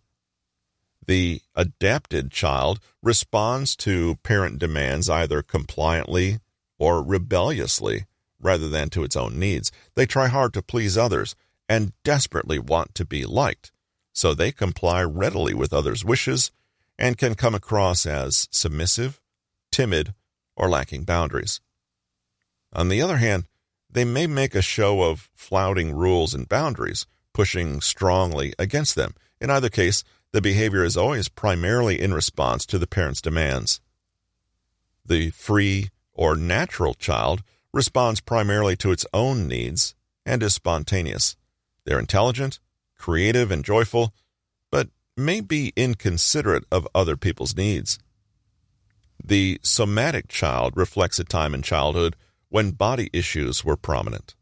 The 1.06 1.42
adapted 1.56 2.32
child 2.32 2.80
responds 3.04 3.76
to 3.78 4.16
parent 4.24 4.58
demands 4.58 5.08
either 5.08 5.44
compliantly 5.44 6.40
or 6.80 7.04
rebelliously 7.04 8.06
rather 8.40 8.70
than 8.70 8.90
to 8.90 9.04
its 9.04 9.16
own 9.16 9.38
needs. 9.40 9.72
They 9.96 10.06
try 10.06 10.28
hard 10.28 10.54
to 10.54 10.64
please 10.64 10.98
others 10.98 11.36
and 11.68 11.94
desperately 12.04 12.60
want 12.60 12.96
to 12.96 13.06
be 13.06 13.26
liked, 13.26 13.72
so 14.14 14.34
they 14.34 14.52
comply 14.52 15.04
readily 15.04 15.54
with 15.54 15.74
others' 15.74 16.06
wishes 16.06 16.52
and 16.98 17.18
can 17.18 17.36
come 17.36 17.56
across 17.56 18.06
as 18.06 18.48
submissive, 18.52 19.20
timid, 19.72 20.14
or 20.56 20.70
lacking 20.70 21.04
boundaries. 21.04 21.60
On 22.72 22.90
the 22.90 23.02
other 23.02 23.18
hand, 23.18 23.46
they 23.90 24.06
may 24.06 24.28
make 24.28 24.56
a 24.56 24.62
show 24.62 25.04
of 25.04 25.30
flouting 25.34 25.94
rules 25.94 26.34
and 26.34 26.48
boundaries, 26.50 27.06
pushing 27.34 27.82
strongly 27.82 28.54
against 28.60 28.96
them. 28.96 29.16
In 29.40 29.50
either 29.50 29.70
case, 29.70 30.04
the 30.32 30.42
behavior 30.42 30.84
is 30.84 30.98
always 30.98 31.30
primarily 31.30 32.02
in 32.02 32.14
response 32.14 32.66
to 32.66 32.78
the 32.78 32.88
parent's 32.88 33.22
demands. 33.22 33.80
The 35.06 35.30
free 35.30 35.92
or 36.14 36.36
natural 36.36 36.94
child 36.94 37.42
responds 37.72 38.22
primarily 38.22 38.76
to 38.78 38.92
its 38.92 39.06
own 39.14 39.48
needs 39.48 39.96
and 40.26 40.42
is 40.44 40.54
spontaneous. 40.54 41.38
They're 41.86 42.00
intelligent, 42.00 42.60
creative, 42.98 43.52
and 43.52 43.64
joyful, 43.64 44.14
but 44.72 44.90
may 45.16 45.40
be 45.42 45.72
inconsiderate 45.76 46.66
of 46.72 46.88
other 46.94 47.16
people's 47.16 47.56
needs. 47.56 48.00
The 49.24 49.60
somatic 49.64 50.28
child 50.28 50.74
reflects 50.76 51.20
a 51.20 51.24
time 51.24 51.54
in 51.54 51.62
childhood 51.62 52.16
when 52.50 52.72
body 52.72 53.10
issues 53.14 53.64
were 53.64 53.78
prominent. 53.78 54.36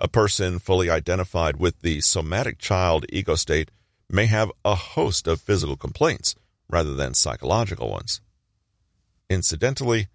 A 0.00 0.08
person 0.08 0.58
fully 0.58 0.90
identified 0.90 1.56
with 1.56 1.80
the 1.80 2.00
somatic 2.00 2.58
child 2.58 3.06
ego 3.10 3.34
state 3.34 3.70
may 4.08 4.26
have 4.26 4.50
a 4.64 4.74
host 4.74 5.26
of 5.26 5.40
physical 5.40 5.76
complaints 5.76 6.34
rather 6.68 6.94
than 6.94 7.14
psychological 7.14 7.90
ones. 7.90 8.20
Incidentally, 9.30 10.08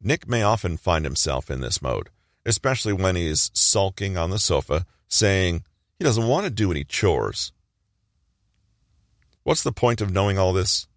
Nick 0.00 0.28
may 0.28 0.42
often 0.42 0.76
find 0.76 1.04
himself 1.04 1.50
in 1.50 1.60
this 1.60 1.80
mode, 1.80 2.10
especially 2.44 2.92
when 2.92 3.16
he's 3.16 3.50
sulking 3.54 4.16
on 4.16 4.30
the 4.30 4.38
sofa, 4.38 4.84
saying 5.08 5.64
he 6.02 6.04
doesn't 6.04 6.26
want 6.26 6.42
to 6.42 6.50
do 6.50 6.72
any 6.72 6.82
chores. 6.82 7.52
What's 9.44 9.62
the 9.62 9.70
point 9.70 10.00
of 10.00 10.10
knowing 10.10 10.36
all 10.36 10.52
this? 10.52 10.88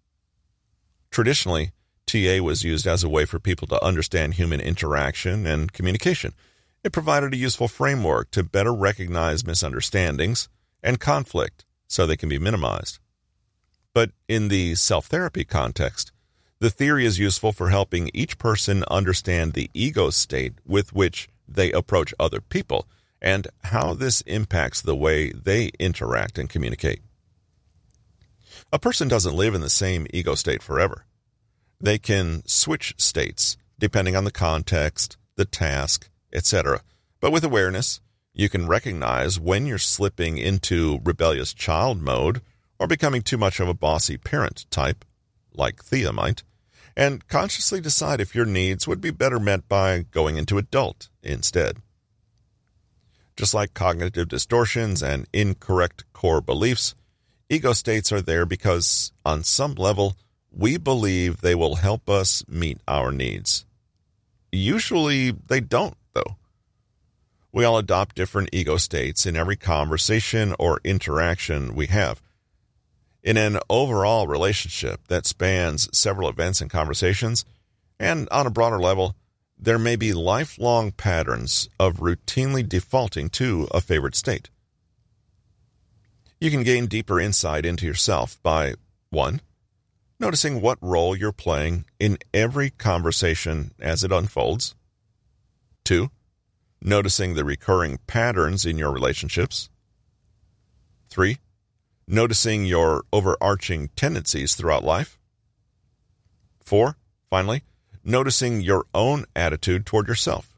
Traditionally, 1.12 1.70
TA 2.06 2.42
was 2.42 2.64
used 2.64 2.88
as 2.88 3.04
a 3.04 3.08
way 3.08 3.24
for 3.24 3.38
people 3.38 3.68
to 3.68 3.84
understand 3.84 4.34
human 4.34 4.58
interaction 4.60 5.46
and 5.46 5.72
communication. 5.72 6.34
It 6.82 6.90
provided 6.90 7.32
a 7.32 7.36
useful 7.36 7.68
framework 7.68 8.32
to 8.32 8.42
better 8.42 8.74
recognize 8.74 9.46
misunderstandings 9.46 10.48
and 10.82 10.98
conflict 10.98 11.64
so 11.86 12.04
they 12.04 12.16
can 12.16 12.28
be 12.28 12.40
minimized. 12.40 12.98
But 13.94 14.10
in 14.26 14.48
the 14.48 14.74
self 14.74 15.06
therapy 15.06 15.44
context, 15.44 16.10
the 16.58 16.68
theory 16.68 17.06
is 17.06 17.20
useful 17.20 17.52
for 17.52 17.68
helping 17.68 18.10
each 18.12 18.38
person 18.38 18.82
understand 18.90 19.52
the 19.52 19.70
ego 19.72 20.10
state 20.10 20.54
with 20.66 20.92
which 20.92 21.28
they 21.46 21.70
approach 21.70 22.12
other 22.18 22.40
people 22.40 22.88
and 23.26 23.48
how 23.64 23.92
this 23.92 24.20
impacts 24.20 24.80
the 24.80 24.94
way 24.94 25.32
they 25.32 25.72
interact 25.80 26.38
and 26.38 26.48
communicate. 26.48 27.00
A 28.72 28.78
person 28.78 29.08
doesn't 29.08 29.34
live 29.34 29.52
in 29.52 29.62
the 29.62 29.68
same 29.68 30.06
ego 30.14 30.36
state 30.36 30.62
forever. 30.62 31.06
They 31.80 31.98
can 31.98 32.46
switch 32.46 32.94
states 32.98 33.56
depending 33.80 34.14
on 34.14 34.22
the 34.22 34.30
context, 34.30 35.16
the 35.34 35.44
task, 35.44 36.08
etc. 36.32 36.82
But 37.20 37.32
with 37.32 37.42
awareness, 37.42 38.00
you 38.32 38.48
can 38.48 38.68
recognize 38.68 39.40
when 39.40 39.66
you're 39.66 39.78
slipping 39.78 40.38
into 40.38 41.00
rebellious 41.02 41.52
child 41.52 42.00
mode 42.00 42.42
or 42.78 42.86
becoming 42.86 43.22
too 43.22 43.38
much 43.38 43.58
of 43.58 43.66
a 43.68 43.74
bossy 43.74 44.16
parent 44.16 44.66
type, 44.70 45.04
like 45.52 45.82
Thea 45.82 46.12
might, 46.12 46.44
and 46.96 47.26
consciously 47.26 47.80
decide 47.80 48.20
if 48.20 48.36
your 48.36 48.46
needs 48.46 48.86
would 48.86 49.00
be 49.00 49.10
better 49.10 49.40
met 49.40 49.68
by 49.68 50.04
going 50.12 50.36
into 50.36 50.58
adult 50.58 51.08
instead. 51.24 51.78
Just 53.36 53.52
like 53.52 53.74
cognitive 53.74 54.28
distortions 54.28 55.02
and 55.02 55.26
incorrect 55.32 56.04
core 56.14 56.40
beliefs, 56.40 56.94
ego 57.50 57.74
states 57.74 58.10
are 58.10 58.22
there 58.22 58.46
because, 58.46 59.12
on 59.24 59.44
some 59.44 59.74
level, 59.74 60.16
we 60.50 60.78
believe 60.78 61.40
they 61.40 61.54
will 61.54 61.76
help 61.76 62.08
us 62.08 62.42
meet 62.48 62.80
our 62.88 63.12
needs. 63.12 63.66
Usually 64.50 65.32
they 65.32 65.60
don't, 65.60 65.96
though. 66.14 66.36
We 67.52 67.64
all 67.64 67.76
adopt 67.76 68.16
different 68.16 68.50
ego 68.52 68.78
states 68.78 69.26
in 69.26 69.36
every 69.36 69.56
conversation 69.56 70.54
or 70.58 70.80
interaction 70.82 71.74
we 71.74 71.88
have. 71.88 72.22
In 73.22 73.36
an 73.36 73.58
overall 73.68 74.26
relationship 74.26 75.08
that 75.08 75.26
spans 75.26 75.88
several 75.96 76.30
events 76.30 76.62
and 76.62 76.70
conversations, 76.70 77.44
and 77.98 78.28
on 78.30 78.46
a 78.46 78.50
broader 78.50 78.78
level, 78.78 79.14
there 79.58 79.78
may 79.78 79.96
be 79.96 80.12
lifelong 80.12 80.92
patterns 80.92 81.68
of 81.80 81.96
routinely 81.96 82.66
defaulting 82.66 83.28
to 83.30 83.68
a 83.72 83.80
favorite 83.80 84.14
state. 84.14 84.50
You 86.40 86.50
can 86.50 86.62
gain 86.62 86.86
deeper 86.86 87.18
insight 87.18 87.64
into 87.64 87.86
yourself 87.86 88.38
by 88.42 88.74
1 89.10 89.40
noticing 90.18 90.60
what 90.60 90.78
role 90.80 91.16
you're 91.16 91.32
playing 91.32 91.84
in 91.98 92.18
every 92.32 92.70
conversation 92.70 93.72
as 93.78 94.02
it 94.02 94.12
unfolds. 94.12 94.74
Two, 95.84 96.10
noticing 96.80 97.34
the 97.34 97.44
recurring 97.44 97.98
patterns 98.06 98.64
in 98.64 98.78
your 98.78 98.90
relationships. 98.90 99.68
Three, 101.08 101.38
noticing 102.08 102.64
your 102.64 103.04
overarching 103.12 103.90
tendencies 103.96 104.54
throughout 104.54 104.84
life. 104.84 105.18
Four, 106.64 106.96
finally, 107.30 107.62
noticing 108.06 108.60
your 108.60 108.84
own 108.94 109.24
attitude 109.34 109.84
toward 109.84 110.08
yourself. 110.08 110.54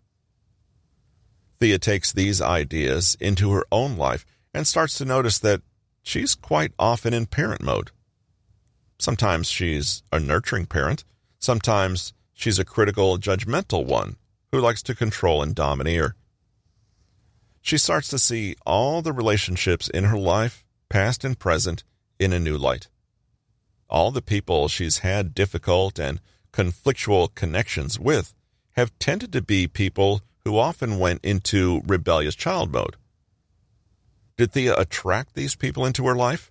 Thea 1.58 1.78
takes 1.78 2.12
these 2.12 2.40
ideas 2.40 3.16
into 3.20 3.50
her 3.52 3.64
own 3.72 3.96
life 3.96 4.24
and 4.54 4.66
starts 4.66 4.96
to 4.98 5.04
notice 5.04 5.38
that 5.38 5.62
she's 6.02 6.34
quite 6.34 6.72
often 6.78 7.12
in 7.12 7.26
parent 7.26 7.62
mode. 7.62 7.90
Sometimes 8.98 9.48
she's 9.48 10.02
a 10.12 10.20
nurturing 10.20 10.66
parent. 10.66 11.04
Sometimes 11.38 12.12
she's 12.34 12.58
a 12.58 12.64
critical, 12.64 13.16
judgmental 13.18 13.84
one 13.84 14.16
who 14.52 14.60
likes 14.60 14.82
to 14.82 14.94
control 14.94 15.42
and 15.42 15.54
domineer. 15.54 16.14
She 17.60 17.78
starts 17.78 18.08
to 18.08 18.18
see 18.18 18.56
all 18.64 19.02
the 19.02 19.12
relationships 19.12 19.88
in 19.88 20.04
her 20.04 20.18
life, 20.18 20.64
past 20.88 21.24
and 21.24 21.38
present, 21.38 21.84
in 22.18 22.32
a 22.32 22.40
new 22.40 22.56
light. 22.56 22.88
All 23.90 24.10
the 24.10 24.22
people 24.22 24.68
she's 24.68 24.98
had 24.98 25.34
difficult 25.34 25.98
and 25.98 26.20
conflictual 26.52 27.34
connections 27.34 27.98
with 27.98 28.34
have 28.72 28.98
tended 28.98 29.32
to 29.32 29.42
be 29.42 29.66
people 29.66 30.22
who 30.44 30.58
often 30.58 30.98
went 30.98 31.24
into 31.24 31.82
rebellious 31.86 32.34
child 32.34 32.72
mode. 32.72 32.96
Did 34.36 34.52
Thea 34.52 34.76
attract 34.76 35.34
these 35.34 35.56
people 35.56 35.84
into 35.84 36.06
her 36.06 36.14
life? 36.14 36.50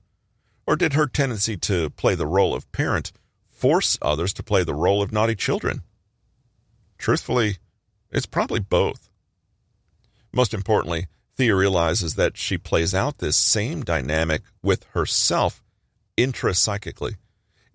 Or 0.65 0.75
did 0.75 0.93
her 0.93 1.07
tendency 1.07 1.55
to 1.57 1.89
play 1.91 2.15
the 2.15 2.27
role 2.27 2.53
of 2.53 2.69
parent 2.71 3.13
force 3.49 3.97
others 4.01 4.33
to 4.33 4.43
play 4.43 4.63
the 4.63 4.75
role 4.75 5.01
of 5.01 5.13
naughty 5.13 5.35
children? 5.35 5.81
Truthfully, 6.97 7.57
it's 8.11 8.25
probably 8.25 8.59
both. 8.59 9.09
Most 10.33 10.53
importantly, 10.53 11.07
Thea 11.37 11.55
realizes 11.55 12.15
that 12.15 12.37
she 12.37 12.57
plays 12.57 12.93
out 12.93 13.19
this 13.19 13.37
same 13.37 13.83
dynamic 13.83 14.41
with 14.61 14.83
herself 14.93 15.63
intrapsychically. 16.17 17.15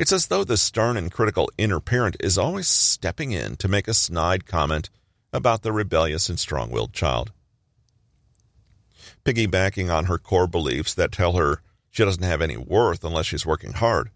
It's 0.03 0.11
as 0.11 0.27
though 0.27 0.43
the 0.43 0.57
stern 0.57 0.97
and 0.97 1.13
critical 1.13 1.49
inner 1.57 1.79
parent 1.79 2.17
is 2.19 2.37
always 2.37 2.67
stepping 2.67 3.31
in 3.31 3.55
to 3.55 3.69
make 3.69 3.87
a 3.87 3.95
snide 3.95 4.47
comment 4.47 4.91
about 5.33 5.63
the 5.63 5.71
rebellious 5.71 6.29
and 6.29 6.41
strong 6.41 6.73
willed 6.73 6.93
child. 6.93 7.31
Piggybacking 9.25 9.95
on 9.95 10.07
her 10.07 10.19
core 10.19 10.49
beliefs 10.49 10.93
that 10.95 11.13
tell 11.13 11.35
her 11.35 11.63
she 11.93 12.05
doesn't 12.05 12.25
have 12.25 12.43
any 12.43 12.57
worth 12.57 13.05
unless 13.05 13.27
she's 13.27 13.47
working 13.47 13.75
hard. 13.75 14.11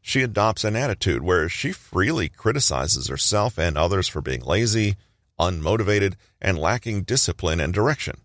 She 0.00 0.22
adopts 0.22 0.64
an 0.64 0.74
attitude 0.74 1.22
where 1.22 1.50
she 1.50 1.70
freely 1.70 2.30
criticizes 2.30 3.08
herself 3.08 3.58
and 3.58 3.76
others 3.76 4.08
for 4.08 4.22
being 4.22 4.40
lazy, 4.40 4.96
unmotivated, 5.38 6.14
and 6.40 6.58
lacking 6.58 7.02
discipline 7.02 7.60
and 7.60 7.74
direction. 7.74 8.22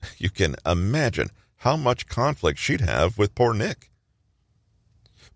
You 0.16 0.30
can 0.30 0.54
imagine 0.64 1.30
how 1.56 1.76
much 1.76 2.06
conflict 2.06 2.60
she'd 2.60 2.82
have 2.82 3.18
with 3.18 3.34
poor 3.34 3.52
Nick. 3.52 3.89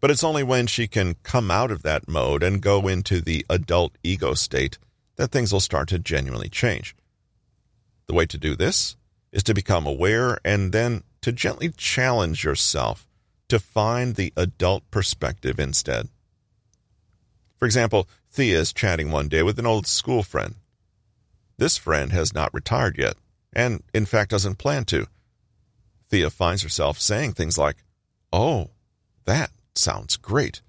But 0.01 0.11
it's 0.11 0.25
only 0.25 0.43
when 0.43 0.67
she 0.67 0.87
can 0.87 1.17
come 1.23 1.51
out 1.51 1.71
of 1.71 1.83
that 1.83 2.09
mode 2.09 2.43
and 2.43 2.61
go 2.61 2.89
into 2.89 3.21
the 3.21 3.45
adult 3.49 3.97
ego 4.03 4.35
state 4.35 4.79
that 5.17 5.31
things 5.31 5.53
will 5.53 5.61
start 5.61 5.89
to 5.89 5.99
genuinely 5.99 6.49
change. 6.49 6.95
The 8.07 8.15
way 8.15 8.27
to 8.27 8.39
do 8.39 8.55
this 8.55 8.97
is 9.33 9.43
to 9.45 9.55
become 9.55 9.87
aware 9.87 10.39
and 10.45 10.73
then 10.73 11.03
to 11.23 11.33
gently 11.33 11.71
challenge 11.71 12.45
yourself 12.45 13.07
to 13.49 13.59
find 13.59 14.15
the 14.15 14.33
adult 14.37 14.89
perspective 14.91 15.59
instead. 15.59 16.09
For 17.57 17.67
example, 17.67 18.09
Thea 18.31 18.59
is 18.59 18.73
chatting 18.73 19.11
one 19.11 19.29
day 19.29 19.43
with 19.43 19.59
an 19.59 19.67
old 19.67 19.87
school 19.87 20.23
friend. 20.23 20.57
This 21.57 21.77
friend 21.77 22.13
has 22.13 22.35
not 22.35 22.53
retired 22.53 22.99
yet, 22.99 23.15
and 23.53 23.83
in 23.95 24.07
fact 24.07 24.31
doesn't 24.31 24.59
plan 24.59 24.85
to. 24.87 25.07
Thea 26.11 26.31
finds 26.31 26.63
herself 26.63 27.01
saying 27.01 27.33
things 27.33 27.57
like, 27.57 27.77
Oh, 28.33 28.71
that 29.25 29.51
sounds 29.77 30.17
great. 30.17 30.63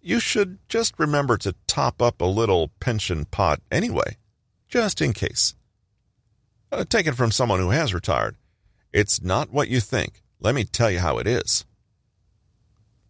You 0.00 0.18
should 0.18 0.58
just 0.68 0.98
remember 0.98 1.36
to 1.38 1.54
top 1.66 2.02
up 2.02 2.20
a 2.20 2.24
little 2.26 2.72
pension 2.80 3.24
pot 3.24 3.60
anyway, 3.70 4.16
just 4.68 5.00
in 5.00 5.12
case. 5.12 5.54
Uh, 6.72 6.84
taken 6.84 7.14
from 7.14 7.30
someone 7.30 7.60
who 7.60 7.70
has 7.70 7.94
retired, 7.94 8.36
it's 8.92 9.22
not 9.22 9.52
what 9.52 9.68
you 9.68 9.80
think. 9.80 10.22
Let 10.40 10.54
me 10.54 10.64
tell 10.64 10.90
you 10.90 10.98
how 10.98 11.18
it 11.18 11.26
is. 11.26 11.64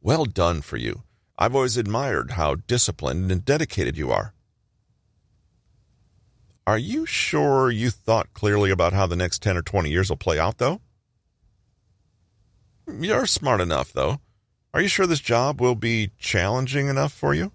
Well 0.01 0.25
done 0.25 0.61
for 0.61 0.77
you. 0.77 1.03
I've 1.39 1.55
always 1.55 1.77
admired 1.77 2.33
how 2.33 2.57
disciplined 2.57 3.33
and 3.33 3.45
dedicated 3.45 3.97
you 3.97 4.11
are. 4.13 4.35
Are 6.67 6.79
you 6.79 7.07
sure 7.07 7.71
you 7.71 7.91
thought 7.91 8.35
clearly 8.35 8.71
about 8.71 8.93
how 8.93 9.07
the 9.07 9.17
next 9.17 9.43
10 9.43 9.57
or 9.57 9.63
20 9.63 9.91
years 9.91 10.09
will 10.11 10.17
play 10.17 10.39
out, 10.39 10.59
though? 10.59 10.81
You're 12.87 13.27
smart 13.27 13.61
enough, 13.61 13.93
though. 13.93 14.21
Are 14.75 14.81
you 14.81 14.89
sure 14.89 15.07
this 15.07 15.21
job 15.21 15.61
will 15.61 15.75
be 15.75 16.11
challenging 16.19 16.89
enough 16.89 17.13
for 17.13 17.35
you? 17.35 17.53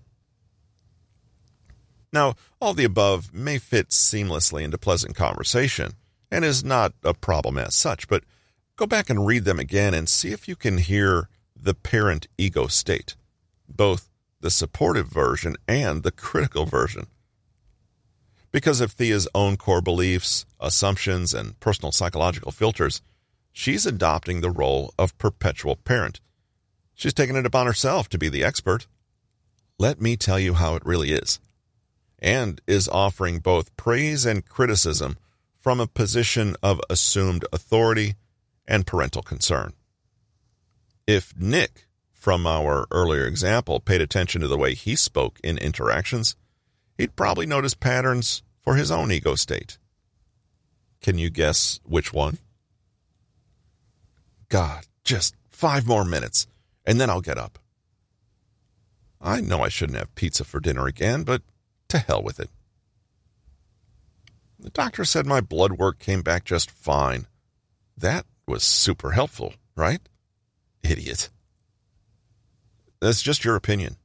Now, 2.14 2.36
all 2.62 2.74
the 2.74 2.84
above 2.84 3.34
may 3.34 3.58
fit 3.58 3.90
seamlessly 3.90 4.64
into 4.64 4.78
pleasant 4.78 5.16
conversation 5.16 5.94
and 6.32 6.46
is 6.46 6.64
not 6.64 6.94
a 7.04 7.14
problem 7.14 7.58
as 7.58 7.76
such, 7.76 8.08
but 8.08 8.24
go 8.76 8.86
back 8.86 9.10
and 9.10 9.26
read 9.26 9.46
them 9.46 9.60
again 9.60 9.94
and 9.94 10.08
see 10.08 10.32
if 10.32 10.48
you 10.48 10.56
can 10.56 10.78
hear 10.78 11.28
the 11.56 11.74
parent 11.74 12.28
ego 12.38 12.68
state, 12.68 13.16
both 13.68 14.10
the 14.40 14.52
supportive 14.52 15.08
version 15.08 15.56
and 15.68 16.04
the 16.04 16.12
critical 16.12 16.66
version. 16.66 17.08
Because 18.52 18.80
of 18.80 18.92
Thea's 18.92 19.28
own 19.36 19.58
core 19.58 19.82
beliefs, 19.82 20.46
assumptions, 20.60 21.34
and 21.34 21.60
personal 21.60 21.92
psychological 21.92 22.52
filters, 22.52 23.02
she's 23.52 23.86
adopting 23.86 24.42
the 24.42 24.52
role 24.52 24.94
of 24.98 25.18
perpetual 25.18 25.76
parent. 25.76 26.22
She's 26.98 27.14
taken 27.14 27.36
it 27.36 27.46
upon 27.46 27.68
herself 27.68 28.10
to 28.10 28.18
be 28.18 28.28
the 28.28 28.44
expert. 28.44 28.88
Let 29.78 30.02
me 30.02 30.18
tell 30.18 30.40
you 30.40 30.56
how 30.56 30.76
it 30.76 30.84
really 30.84 31.12
is. 31.12 31.40
And 32.18 32.60
is 32.66 32.90
offering 32.90 33.38
both 33.38 33.78
praise 33.78 34.26
and 34.26 34.44
criticism 34.44 35.16
from 35.60 35.80
a 35.80 35.86
position 35.86 36.56
of 36.64 36.82
assumed 36.90 37.46
authority 37.54 38.16
and 38.68 38.88
parental 38.88 39.22
concern. 39.22 39.74
If 41.06 41.38
Nick, 41.38 41.86
from 42.12 42.48
our 42.48 42.88
earlier 42.90 43.28
example, 43.28 43.80
paid 43.80 44.02
attention 44.02 44.42
to 44.42 44.48
the 44.48 44.58
way 44.58 44.74
he 44.74 44.96
spoke 44.96 45.40
in 45.44 45.60
interactions, 45.60 46.36
he'd 46.98 47.16
probably 47.16 47.46
notice 47.46 47.76
patterns 47.76 48.42
for 48.60 48.76
his 48.76 48.90
own 48.90 49.12
ego 49.12 49.36
state. 49.36 49.78
Can 51.00 51.20
you 51.20 51.30
guess 51.30 51.80
which 51.84 52.12
one? 52.12 52.40
God, 54.50 54.88
just 55.04 55.36
five 55.48 55.86
more 55.86 56.04
minutes, 56.04 56.48
and 56.88 57.00
then 57.00 57.10
I'll 57.10 57.22
get 57.22 57.38
up. 57.38 57.60
I 59.20 59.42
know 59.42 59.62
I 59.62 59.68
shouldn't 59.68 59.98
have 59.98 60.16
pizza 60.16 60.46
for 60.46 60.60
dinner 60.62 60.88
again, 60.88 61.24
but 61.24 61.42
to 61.90 62.00
hell 62.00 62.24
with 62.24 62.40
it. 62.40 62.50
The 64.58 64.70
doctor 64.70 65.04
said 65.06 65.26
my 65.28 65.42
blood 65.42 65.74
work 65.74 66.00
came 66.00 66.22
back 66.22 66.46
just 66.46 66.72
fine. 66.72 67.28
That 67.96 68.26
was 68.48 68.64
super 68.64 69.12
helpful, 69.12 69.54
right? 69.76 70.00
Idiot. 70.82 71.30
That's 73.02 73.22
just 73.22 73.44
your 73.44 73.56
opinion. 73.56 73.98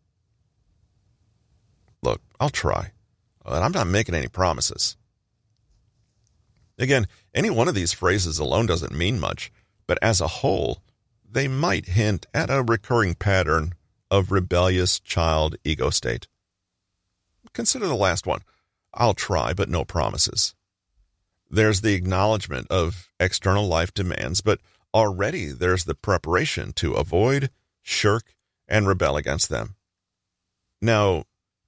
Look, 2.03 2.21
I'll 2.41 2.51
try, 2.51 2.91
but 3.45 3.63
I'm 3.63 3.73
not 3.73 3.87
making 3.87 4.15
any 4.15 4.29
promises. 4.29 4.97
Again, 6.79 7.07
any 7.33 7.49
one 7.49 7.69
of 7.69 7.75
these 7.75 7.93
phrases 7.93 8.39
alone 8.39 8.67
doesn't 8.67 8.93
mean 8.93 9.21
much, 9.21 9.53
but 9.87 9.99
as 10.03 10.21
a 10.21 10.27
whole, 10.27 10.83
they 11.33 11.49
might 11.49 11.87
hint 11.87 12.27
at 12.35 12.51
a 12.51 12.63
recurring 12.63 13.15
pattern 13.15 13.75
of 14.11 14.31
rebellious 14.31 15.01
child 15.01 15.57
ego 15.65 15.91
state. 15.91 16.29
Consider 17.53 17.87
the 17.87 17.95
last 17.95 18.27
one. 18.27 18.41
I'll 18.95 19.15
try, 19.15 19.55
but 19.55 19.69
no 19.69 19.85
promises. 19.85 20.55
There's 21.51 21.81
the 21.81 21.95
acknowledgement 21.95 22.67
of 22.71 23.11
external 23.19 23.67
life 23.67 23.93
demands, 23.93 24.41
but 24.41 24.61
already 24.95 25.47
there's 25.47 25.85
the 25.85 25.95
preparation 25.95 26.73
to 26.75 26.93
avoid, 26.95 27.51
shirk, 27.83 28.35
and 28.69 28.87
rebel 28.87 29.17
against 29.17 29.49
them. 29.49 29.77
Now, 30.81 31.25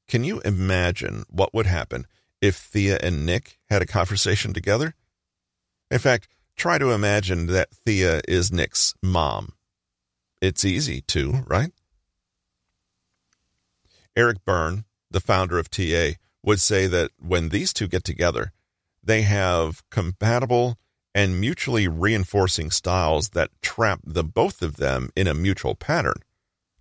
can 0.07 0.25
you 0.25 0.41
imagine 0.41 1.25
what 1.31 1.55
would 1.55 1.67
happen 1.67 2.07
if 2.41 2.57
Thea 2.57 2.99
and 3.03 3.25
Nick 3.25 3.59
had 3.71 3.81
a 3.81 3.87
conversation 3.87 4.53
together? 4.53 4.95
In 5.91 5.99
fact, 5.99 6.29
try 6.57 6.79
to 6.79 6.91
imagine 6.91 7.47
that 7.47 7.71
Thea 7.71 8.21
is 8.29 8.53
Nick's 8.53 8.95
mom. 9.03 9.53
It's 10.41 10.65
easy 10.65 11.01
to, 11.03 11.45
right? 11.47 11.73
Eric 14.17 14.45
Berne, 14.45 14.85
the 15.11 15.21
founder 15.21 15.59
of 15.59 15.71
TA, 15.71 16.13
would 16.43 16.61
say 16.61 16.87
that 16.87 17.11
when 17.19 17.49
these 17.49 17.73
two 17.73 17.89
get 17.89 18.05
together, 18.05 18.53
they 19.03 19.23
have 19.23 19.83
compatible 19.91 20.79
and 21.15 21.41
mutually 21.41 21.87
reinforcing 21.87 22.71
styles 22.71 23.31
that 23.31 23.51
trap 23.63 24.01
the 24.05 24.25
both 24.25 24.63
of 24.63 24.77
them 24.77 25.11
in 25.15 25.27
a 25.27 25.35
mutual 25.35 25.75
pattern, 25.75 26.21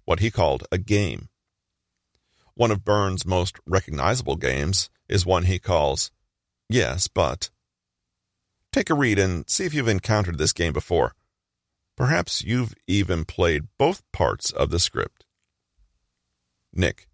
what 0.05 0.19
he 0.19 0.31
called 0.31 0.65
a 0.71 0.77
game. 0.77 1.29
One 2.55 2.71
of 2.71 2.83
Berne's 2.83 3.25
most 3.25 3.57
recognizable 3.65 4.35
games 4.35 4.89
is 5.07 5.25
one 5.25 5.43
he 5.43 5.59
calls 5.59 6.11
Yes, 6.69 7.07
but. 7.07 7.49
Take 8.73 8.89
a 8.89 8.95
read 8.95 9.19
and 9.19 9.47
see 9.47 9.65
if 9.65 9.73
you've 9.75 9.87
encountered 9.87 10.39
this 10.39 10.51
game 10.51 10.73
before. 10.73 11.13
Perhaps 11.95 12.43
you've 12.43 12.73
even 12.87 13.23
played 13.23 13.67
both 13.77 14.01
parts 14.11 14.49
of 14.49 14.71
the 14.71 14.79
script. 14.79 15.25
Nick. 16.73 17.07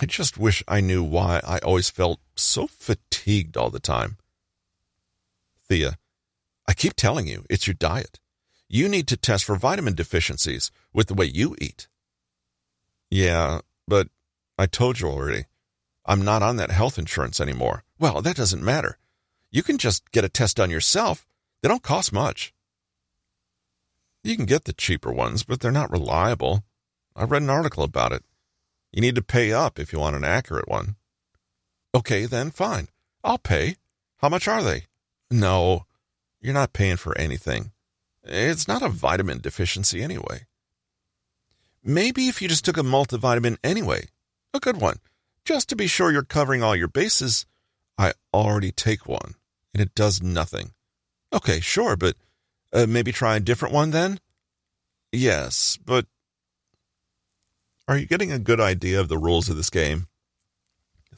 I 0.00 0.06
just 0.06 0.38
wish 0.38 0.62
I 0.68 0.80
knew 0.80 1.02
why 1.02 1.40
I 1.44 1.58
always 1.58 1.90
felt 1.90 2.20
so 2.36 2.68
fatigued 2.68 3.56
all 3.56 3.70
the 3.70 3.80
time. 3.80 4.18
Thea. 5.68 5.96
I 6.68 6.74
keep 6.74 6.94
telling 6.94 7.26
you, 7.26 7.44
it's 7.50 7.66
your 7.66 7.74
diet. 7.74 8.20
You 8.68 8.88
need 8.88 9.08
to 9.08 9.16
test 9.16 9.44
for 9.44 9.56
vitamin 9.56 9.94
deficiencies 9.96 10.70
with 10.92 11.08
the 11.08 11.14
way 11.14 11.24
you 11.24 11.56
eat. 11.60 11.88
Yeah, 13.10 13.62
but 13.88 14.06
I 14.56 14.66
told 14.66 15.00
you 15.00 15.08
already. 15.08 15.46
I'm 16.06 16.24
not 16.24 16.44
on 16.44 16.54
that 16.58 16.70
health 16.70 17.00
insurance 17.00 17.40
anymore. 17.40 17.82
Well, 17.98 18.22
that 18.22 18.36
doesn't 18.36 18.62
matter. 18.62 18.96
You 19.50 19.62
can 19.62 19.78
just 19.78 20.10
get 20.10 20.24
a 20.24 20.28
test 20.28 20.56
done 20.56 20.70
yourself. 20.70 21.26
They 21.62 21.68
don't 21.68 21.82
cost 21.82 22.12
much. 22.12 22.54
You 24.22 24.36
can 24.36 24.44
get 24.44 24.64
the 24.64 24.72
cheaper 24.72 25.12
ones, 25.12 25.42
but 25.42 25.60
they're 25.60 25.72
not 25.72 25.90
reliable. 25.90 26.64
I 27.16 27.24
read 27.24 27.42
an 27.42 27.50
article 27.50 27.82
about 27.82 28.12
it. 28.12 28.22
You 28.92 29.00
need 29.00 29.14
to 29.14 29.22
pay 29.22 29.52
up 29.52 29.78
if 29.78 29.92
you 29.92 29.98
want 29.98 30.16
an 30.16 30.24
accurate 30.24 30.68
one. 30.68 30.96
Okay, 31.94 32.26
then 32.26 32.50
fine. 32.50 32.88
I'll 33.24 33.38
pay. 33.38 33.76
How 34.18 34.28
much 34.28 34.46
are 34.46 34.62
they? 34.62 34.84
No, 35.30 35.86
you're 36.40 36.54
not 36.54 36.72
paying 36.72 36.96
for 36.96 37.16
anything. 37.18 37.72
It's 38.22 38.68
not 38.68 38.82
a 38.82 38.88
vitamin 38.88 39.40
deficiency 39.40 40.02
anyway. 40.02 40.46
Maybe 41.82 42.28
if 42.28 42.42
you 42.42 42.48
just 42.48 42.64
took 42.64 42.76
a 42.76 42.82
multivitamin 42.82 43.56
anyway, 43.64 44.08
a 44.52 44.60
good 44.60 44.80
one, 44.80 44.98
just 45.44 45.68
to 45.70 45.76
be 45.76 45.86
sure 45.86 46.12
you're 46.12 46.22
covering 46.22 46.62
all 46.62 46.76
your 46.76 46.88
bases. 46.88 47.46
I 47.96 48.12
already 48.34 48.72
take 48.72 49.06
one, 49.06 49.34
and 49.72 49.82
it 49.82 49.94
does 49.94 50.22
nothing. 50.22 50.72
Okay, 51.32 51.60
sure, 51.60 51.96
but 51.96 52.16
uh, 52.72 52.86
maybe 52.88 53.12
try 53.12 53.36
a 53.36 53.40
different 53.40 53.74
one 53.74 53.90
then? 53.90 54.20
Yes, 55.12 55.78
but. 55.84 56.06
Are 57.88 57.96
you 57.96 58.06
getting 58.06 58.30
a 58.30 58.38
good 58.38 58.60
idea 58.60 59.00
of 59.00 59.08
the 59.08 59.18
rules 59.18 59.48
of 59.48 59.56
this 59.56 59.70
game? 59.70 60.06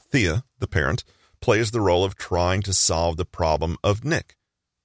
Thea, 0.09 0.43
the 0.59 0.67
parent, 0.67 1.03
plays 1.39 1.71
the 1.71 1.81
role 1.81 2.03
of 2.03 2.15
trying 2.15 2.61
to 2.63 2.73
solve 2.73 3.17
the 3.17 3.25
problem 3.25 3.77
of 3.83 4.03
Nick, 4.03 4.37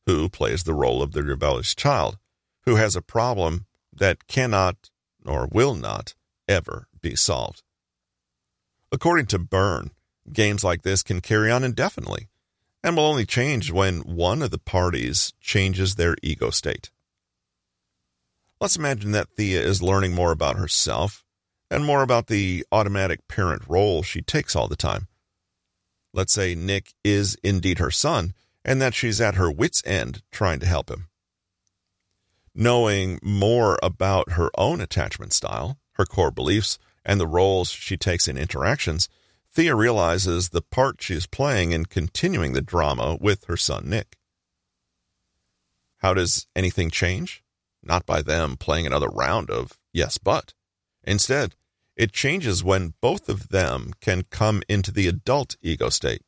who 0.07 0.29
plays 0.29 0.65
the 0.65 0.75
role 0.75 1.03
of 1.03 1.13
the 1.13 1.23
rebellious 1.23 1.75
child, 1.75 2.19
who 2.67 2.77
has 2.77 2.97
a 2.97 3.03
problem 3.03 3.67
that 3.93 4.27
cannot 4.27 4.91
or 5.25 5.49
will 5.51 5.75
not 5.75 6.15
ever 6.47 6.89
be 7.01 7.15
solved. 7.15 7.63
According 8.91 9.27
to 9.27 9.39
Berne, 9.39 9.91
games 10.33 10.65
like 10.65 10.83
this 10.83 11.03
can 11.03 11.21
carry 11.21 11.51
on 11.51 11.65
indefinitely 11.65 12.29
and 12.89 12.97
will 12.97 13.05
only 13.05 13.27
change 13.27 13.71
when 13.71 13.99
one 14.01 14.41
of 14.41 14.51
the 14.51 14.57
parties 14.57 15.35
changes 15.43 15.97
their 15.97 16.17
ego 16.23 16.49
state. 16.49 16.91
Let's 18.63 18.77
imagine 18.77 19.13
that 19.13 19.29
Thea 19.37 19.61
is 19.61 19.83
learning 19.83 20.15
more 20.15 20.33
about 20.33 20.57
herself 20.57 21.23
and 21.71 21.85
more 21.85 22.03
about 22.03 22.29
the 22.29 22.65
automatic 22.73 23.29
parent 23.29 23.63
role 23.69 24.03
she 24.03 24.23
takes 24.23 24.57
all 24.57 24.69
the 24.69 24.75
time. 24.75 25.07
Let's 26.15 26.33
say 26.33 26.55
Nick 26.55 26.95
is 27.05 27.37
indeed 27.45 27.79
her 27.79 27.91
son 27.91 28.33
and 28.65 28.81
that 28.81 28.95
she's 28.95 29.21
at 29.21 29.35
her 29.35 29.51
wits' 29.51 29.83
end 29.85 30.23
trying 30.33 30.59
to 30.61 30.67
help 30.67 30.91
him. 30.91 31.09
Knowing 32.55 33.21
more 33.23 33.79
about 33.83 34.33
her 34.33 34.51
own 34.57 34.81
attachment 34.81 35.35
style, 35.35 35.77
her 35.97 36.07
core 36.07 36.31
beliefs, 36.31 36.79
and 37.05 37.21
the 37.21 37.27
roles 37.27 37.69
she 37.69 37.99
takes 37.99 38.27
in 38.27 38.39
interactions, 38.39 39.11
Thea 39.53 39.75
realizes 39.75 40.51
the 40.51 40.63
part 40.63 41.03
she 41.03 41.15
is 41.15 41.27
playing 41.27 41.73
in 41.73 41.87
continuing 41.87 42.53
the 42.53 42.61
drama 42.61 43.17
with 43.21 43.45
her 43.45 43.57
son 43.57 43.89
Nick. 43.89 44.17
How 45.99 46.15
does 46.15 46.47
anything 46.55 46.91
change? 46.91 47.43
Not 47.83 48.07
by 48.07 48.23
them 48.23 48.57
playing 48.57 48.87
another 48.87 49.09
round 49.09 49.51
of 49.51 49.79
yes, 49.93 50.19
but. 50.19 50.55
Instead, 51.03 51.55
it 51.97 52.13
changes 52.13 52.63
when 52.63 52.95
both 53.01 53.29
of 53.29 53.49
them 53.49 53.93
can 54.01 54.25
come 54.31 54.63
into 54.69 54.93
the 54.93 55.09
adult 55.09 55.57
ego 55.61 55.89
state. 55.89 56.23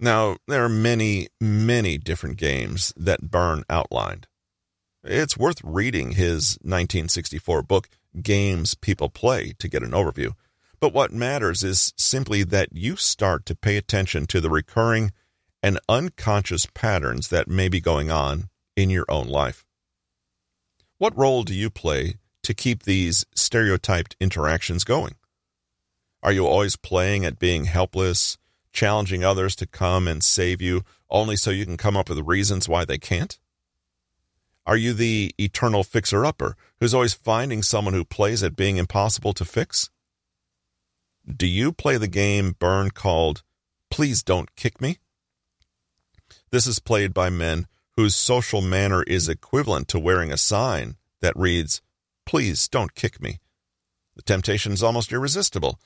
Now, 0.00 0.38
there 0.48 0.64
are 0.64 0.68
many, 0.68 1.28
many 1.40 1.96
different 1.96 2.36
games 2.36 2.92
that 2.96 3.30
Berne 3.30 3.62
outlined. 3.70 4.26
It's 5.04 5.36
worth 5.36 5.60
reading 5.62 6.12
his 6.12 6.58
1964 6.62 7.62
book, 7.62 7.88
Games 8.20 8.74
People 8.74 9.10
Play, 9.10 9.52
to 9.60 9.68
get 9.68 9.84
an 9.84 9.92
overview. 9.92 10.32
But 10.82 10.92
what 10.92 11.12
matters 11.12 11.62
is 11.62 11.94
simply 11.96 12.42
that 12.42 12.70
you 12.72 12.96
start 12.96 13.46
to 13.46 13.54
pay 13.54 13.76
attention 13.76 14.26
to 14.26 14.40
the 14.40 14.50
recurring 14.50 15.12
and 15.62 15.78
unconscious 15.88 16.66
patterns 16.66 17.28
that 17.28 17.46
may 17.46 17.68
be 17.68 17.80
going 17.80 18.10
on 18.10 18.48
in 18.74 18.90
your 18.90 19.04
own 19.08 19.28
life. 19.28 19.64
What 20.98 21.16
role 21.16 21.44
do 21.44 21.54
you 21.54 21.70
play 21.70 22.16
to 22.42 22.52
keep 22.52 22.82
these 22.82 23.24
stereotyped 23.32 24.16
interactions 24.18 24.82
going? 24.82 25.14
Are 26.20 26.32
you 26.32 26.48
always 26.48 26.74
playing 26.74 27.24
at 27.24 27.38
being 27.38 27.66
helpless, 27.66 28.36
challenging 28.72 29.22
others 29.22 29.54
to 29.56 29.68
come 29.68 30.08
and 30.08 30.20
save 30.20 30.60
you 30.60 30.82
only 31.08 31.36
so 31.36 31.50
you 31.50 31.64
can 31.64 31.76
come 31.76 31.96
up 31.96 32.08
with 32.08 32.26
reasons 32.26 32.68
why 32.68 32.84
they 32.84 32.98
can't? 32.98 33.38
Are 34.66 34.76
you 34.76 34.94
the 34.94 35.32
eternal 35.38 35.84
fixer 35.84 36.24
upper 36.24 36.56
who's 36.80 36.92
always 36.92 37.14
finding 37.14 37.62
someone 37.62 37.94
who 37.94 38.04
plays 38.04 38.42
at 38.42 38.56
being 38.56 38.78
impossible 38.78 39.32
to 39.34 39.44
fix? 39.44 39.88
Do 41.24 41.46
you 41.46 41.72
play 41.72 41.98
the 41.98 42.08
game 42.08 42.56
Berne 42.58 42.90
called 42.90 43.42
Please 43.90 44.22
Don't 44.22 44.54
Kick 44.56 44.80
Me? 44.80 44.98
This 46.50 46.66
is 46.66 46.80
played 46.80 47.14
by 47.14 47.30
men 47.30 47.66
whose 47.96 48.16
social 48.16 48.60
manner 48.60 49.02
is 49.04 49.28
equivalent 49.28 49.86
to 49.88 50.00
wearing 50.00 50.32
a 50.32 50.36
sign 50.36 50.96
that 51.20 51.36
reads, 51.36 51.80
Please 52.26 52.68
don't 52.68 52.94
kick 52.94 53.20
me. 53.22 53.38
The 54.16 54.22
temptation 54.22 54.72
is 54.72 54.82
almost 54.82 55.12
irresistible, 55.12 55.78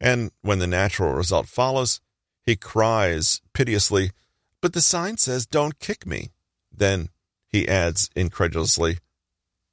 and 0.00 0.30
when 0.42 0.60
the 0.60 0.66
natural 0.66 1.12
result 1.12 1.48
follows, 1.48 2.00
he 2.42 2.56
cries 2.56 3.40
piteously, 3.52 4.12
But 4.60 4.74
the 4.74 4.80
sign 4.80 5.16
says, 5.16 5.46
Don't 5.46 5.78
kick 5.78 6.06
me. 6.06 6.30
Then 6.72 7.08
he 7.48 7.68
adds 7.68 8.10
incredulously, 8.14 8.98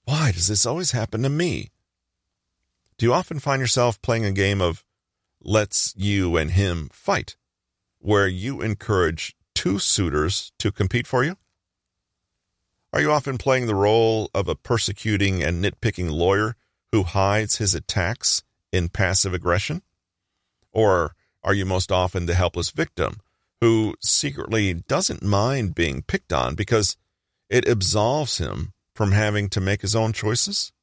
Why 0.06 0.32
does 0.32 0.48
this 0.48 0.66
always 0.66 0.92
happen 0.92 1.22
to 1.24 1.30
me? 1.30 1.70
Do 2.98 3.06
you 3.06 3.14
often 3.14 3.40
find 3.40 3.60
yourself 3.60 4.02
playing 4.02 4.26
a 4.26 4.32
game 4.32 4.62
of 4.62 4.84
let's 5.42 5.94
you 5.98 6.38
and 6.38 6.52
him 6.52 6.90
fight, 6.92 7.36
where 8.00 8.28
you 8.28 8.62
encourage 8.62 9.36
two 9.56 9.80
suitors 9.80 10.52
to 10.60 10.72
compete 10.72 11.08
for 11.08 11.24
you? 11.24 11.38
Are 12.94 13.02
you 13.02 13.12
often 13.12 13.38
playing 13.38 13.68
the 13.68 13.76
role 13.76 14.30
of 14.34 14.48
a 14.48 14.56
persecuting 14.56 15.42
and 15.42 15.64
nitpicking 15.64 16.12
lawyer 16.12 16.56
who 16.92 17.04
hides 17.04 17.58
his 17.58 17.74
attacks 17.74 18.44
in 18.72 18.90
passive 18.90 19.34
aggression? 19.34 19.82
Or 20.74 21.16
are 21.44 21.54
you 21.54 21.66
most 21.66 21.92
often 21.92 22.26
the 22.26 22.36
helpless 22.36 22.72
victim 22.72 23.18
who 23.62 23.96
secretly 24.02 24.74
doesn't 24.74 25.24
mind 25.24 25.76
being 25.76 26.02
picked 26.02 26.34
on 26.34 26.56
because 26.56 26.98
it 27.50 27.68
absolves 27.68 28.40
him 28.40 28.74
from 28.94 29.12
having 29.12 29.50
to 29.50 29.62
make 29.62 29.82
his 29.82 29.96
own 29.96 30.12
choices? 30.14 30.74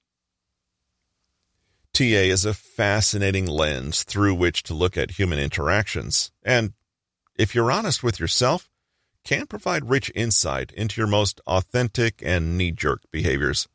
TA 1.92 2.04
is 2.04 2.44
a 2.44 2.54
fascinating 2.54 3.46
lens 3.46 4.04
through 4.04 4.34
which 4.34 4.62
to 4.64 4.74
look 4.74 4.96
at 4.96 5.12
human 5.12 5.38
interactions, 5.38 6.30
and 6.44 6.72
if 7.36 7.54
you're 7.54 7.72
honest 7.72 8.02
with 8.02 8.20
yourself, 8.20 8.68
can 9.24 9.46
provide 9.46 9.90
rich 9.90 10.10
insight 10.14 10.72
into 10.72 11.00
your 11.00 11.08
most 11.08 11.40
authentic 11.46 12.22
and 12.24 12.56
knee 12.56 12.70
jerk 12.70 13.02
behaviors. 13.10 13.68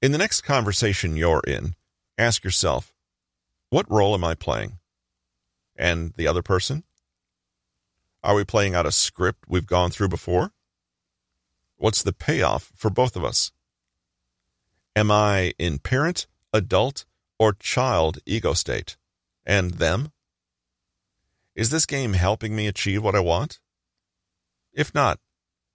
In 0.00 0.12
the 0.12 0.18
next 0.18 0.40
conversation 0.40 1.16
you're 1.16 1.42
in, 1.46 1.74
ask 2.18 2.44
yourself, 2.44 2.92
what 3.70 3.90
role 3.90 4.14
am 4.14 4.24
I 4.24 4.34
playing? 4.34 4.78
And 5.76 6.12
the 6.16 6.26
other 6.26 6.42
person? 6.42 6.84
Are 8.24 8.34
we 8.34 8.44
playing 8.44 8.74
out 8.74 8.86
a 8.86 8.92
script 8.92 9.44
we've 9.48 9.66
gone 9.66 9.90
through 9.90 10.08
before? 10.08 10.52
What's 11.76 12.02
the 12.02 12.12
payoff 12.12 12.70
for 12.76 12.90
both 12.90 13.16
of 13.16 13.24
us? 13.24 13.52
Am 14.94 15.10
I 15.10 15.54
in 15.58 15.78
parent, 15.78 16.26
adult, 16.52 17.06
or 17.38 17.54
child 17.54 18.18
ego 18.26 18.52
state? 18.52 18.96
And 19.46 19.72
them? 19.74 20.12
Is 21.54 21.70
this 21.70 21.86
game 21.86 22.12
helping 22.12 22.54
me 22.54 22.66
achieve 22.66 23.02
what 23.02 23.14
I 23.14 23.20
want? 23.20 23.58
If 24.72 24.94
not, 24.94 25.18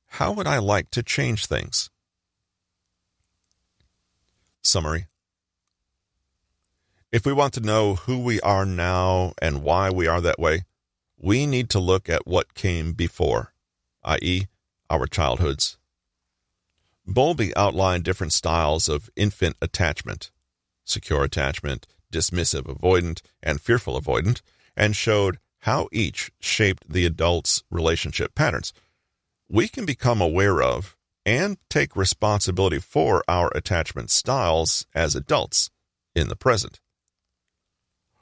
how 0.08 0.32
would 0.32 0.48
I 0.48 0.60
like 0.60 0.92
to 0.92 1.04
change 1.04 1.46
things? 1.46 1.90
Summary 4.62 5.08
If 7.12 7.26
we 7.26 7.34
want 7.34 7.54
to 7.56 7.60
know 7.62 7.96
who 7.96 8.20
we 8.20 8.40
are 8.42 8.66
now 8.66 9.34
and 9.42 9.64
why 9.64 9.90
we 9.90 10.08
are 10.08 10.22
that 10.22 10.40
way, 10.40 10.66
we 11.20 11.46
need 11.48 11.70
to 11.72 11.80
look 11.80 12.08
at 12.10 12.28
what 12.28 12.54
came 12.54 12.94
before, 12.94 13.54
i.e., 14.04 14.46
our 14.90 15.08
childhoods. 15.08 15.78
Bowlby 17.08 17.56
outlined 17.56 18.04
different 18.04 18.34
styles 18.34 18.90
of 18.90 19.10
infant 19.16 19.56
attachment 19.62 20.32
secure 20.88 21.24
attachment, 21.24 21.86
dismissive 22.12 22.64
avoidant, 22.64 23.22
and 23.44 23.62
fearful 23.62 24.00
avoidant, 24.00 24.42
and 24.76 24.96
showed 24.96 25.38
how 25.62 25.90
each 25.92 26.32
shaped 26.40 26.90
the 26.90 27.06
adult's 27.06 27.64
relationship 27.70 28.34
patterns. 28.36 28.74
We 29.50 29.68
can 29.68 29.86
become 29.86 30.22
aware 30.22 30.62
of 30.62 30.96
and 31.26 31.58
take 31.70 31.96
responsibility 31.96 32.80
for 32.80 33.24
our 33.28 33.52
attachment 33.54 34.10
styles 34.10 34.86
as 34.96 35.16
adults 35.16 35.70
in 36.16 36.30
the 36.30 36.36
present. 36.36 36.80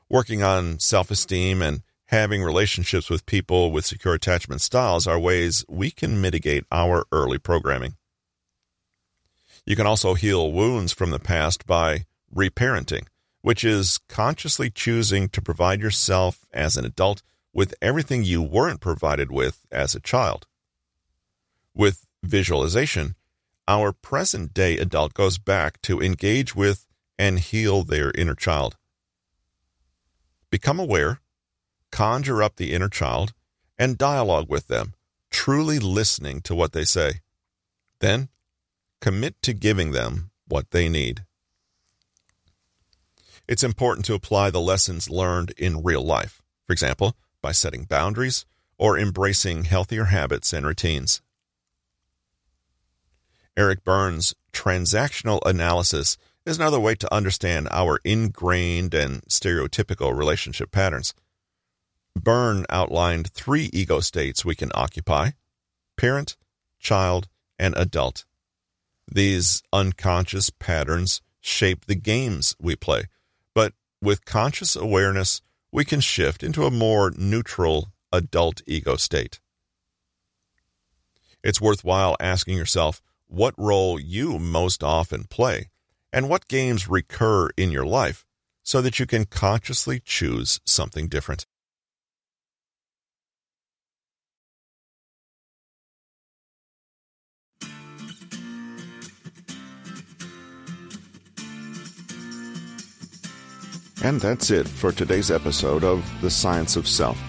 Working 0.10 0.42
on 0.42 0.80
self 0.80 1.12
esteem 1.12 1.62
and 1.62 1.82
having 2.08 2.42
relationships 2.42 3.10
with 3.10 3.26
people 3.26 3.72
with 3.72 3.86
secure 3.86 4.14
attachment 4.14 4.62
styles 4.62 5.08
are 5.08 5.20
ways 5.20 5.66
we 5.68 5.92
can 5.92 6.22
mitigate 6.22 6.66
our 6.72 7.06
early 7.12 7.38
programming. 7.38 7.96
You 9.66 9.76
can 9.76 9.88
also 9.88 10.14
heal 10.14 10.52
wounds 10.52 10.92
from 10.92 11.10
the 11.10 11.20
past 11.20 11.66
by 11.66 12.06
reparenting, 12.34 13.08
which 13.42 13.64
is 13.64 14.00
consciously 14.08 14.70
choosing 14.70 15.28
to 15.30 15.42
provide 15.42 15.82
yourself 15.82 16.46
as 16.54 16.78
an 16.78 16.86
adult 16.86 17.24
with 17.54 17.74
everything 17.82 18.24
you 18.24 18.42
weren't 18.42 18.80
provided 18.80 19.32
with 19.32 19.66
as 19.72 19.96
a 19.96 20.00
child. 20.00 20.46
With 21.74 22.06
visualization, 22.24 23.16
our 23.68 23.92
present 23.92 24.54
day 24.54 24.78
adult 24.78 25.14
goes 25.14 25.38
back 25.38 25.82
to 25.84 26.02
engage 26.02 26.56
with 26.56 26.86
and 27.18 27.40
heal 27.40 27.84
their 27.84 28.12
inner 28.12 28.36
child. 28.36 28.78
Become 30.52 30.80
aware, 30.80 31.22
conjure 31.92 32.44
up 32.44 32.58
the 32.58 32.74
inner 32.74 32.90
child, 32.90 33.34
and 33.80 33.98
dialogue 33.98 34.50
with 34.50 34.68
them, 34.68 34.94
truly 35.32 35.80
listening 35.80 36.42
to 36.42 36.54
what 36.54 36.74
they 36.74 36.86
say. 36.86 37.22
Then, 38.00 38.30
commit 39.02 39.42
to 39.44 39.54
giving 39.54 39.92
them 39.92 40.32
what 40.48 40.72
they 40.72 40.90
need. 40.90 41.26
It's 43.48 43.64
important 43.64 44.06
to 44.06 44.16
apply 44.16 44.50
the 44.50 44.60
lessons 44.60 45.10
learned 45.10 45.52
in 45.58 45.84
real 45.84 46.04
life, 46.04 46.42
for 46.66 46.74
example, 46.74 47.16
by 47.42 47.52
setting 47.52 47.84
boundaries 47.84 48.46
or 48.78 48.98
embracing 48.98 49.66
healthier 49.66 50.06
habits 50.06 50.52
and 50.52 50.66
routines. 50.66 51.22
Eric 53.56 53.84
Berne's 53.84 54.34
transactional 54.52 55.40
analysis 55.46 56.18
is 56.46 56.58
another 56.58 56.80
way 56.80 56.96
to 56.96 57.14
understand 57.14 57.68
our 57.72 58.00
ingrained 58.04 58.94
and 58.94 59.22
stereotypical 59.24 60.16
relationship 60.16 60.72
patterns. 60.72 61.14
Berne 62.16 62.66
outlined 62.70 63.32
three 63.32 63.70
ego 63.74 64.00
states 64.00 64.46
we 64.46 64.56
can 64.56 64.72
occupy 64.74 65.32
parent, 65.98 66.36
child, 66.80 67.28
and 67.58 67.74
adult. 67.78 68.26
These 69.12 69.64
unconscious 69.72 70.50
patterns 70.50 71.22
shape 71.40 71.86
the 71.86 71.96
games 71.96 72.56
we 72.60 72.76
play, 72.76 73.04
but 73.54 73.74
with 74.02 74.26
conscious 74.26 74.76
awareness, 74.76 75.42
we 75.72 75.86
can 75.86 76.00
shift 76.00 76.44
into 76.44 76.66
a 76.66 76.72
more 76.72 77.12
neutral 77.18 77.92
adult 78.12 78.62
ego 78.66 78.96
state. 78.96 79.40
It's 81.44 81.62
worthwhile 81.62 82.18
asking 82.20 82.58
yourself 82.58 83.02
what 83.28 83.54
role 83.58 84.00
you 84.00 84.40
most 84.40 84.84
often 84.84 85.26
play 85.26 85.70
and 86.12 86.30
what 86.30 86.48
games 86.48 86.88
recur 86.88 87.50
in 87.58 87.72
your 87.72 87.86
life 87.86 88.26
so 88.64 88.82
that 88.82 89.00
you 89.00 89.06
can 89.06 89.26
consciously 89.26 90.02
choose 90.04 90.60
something 90.66 91.08
different. 91.08 91.46
And 104.06 104.22
that's 104.22 104.52
it 104.52 104.68
for 104.68 104.92
today's 104.92 105.32
episode 105.32 105.84
of 105.84 106.08
The 106.22 106.30
Science 106.30 106.76
of 106.76 106.88
Self. 106.88 107.20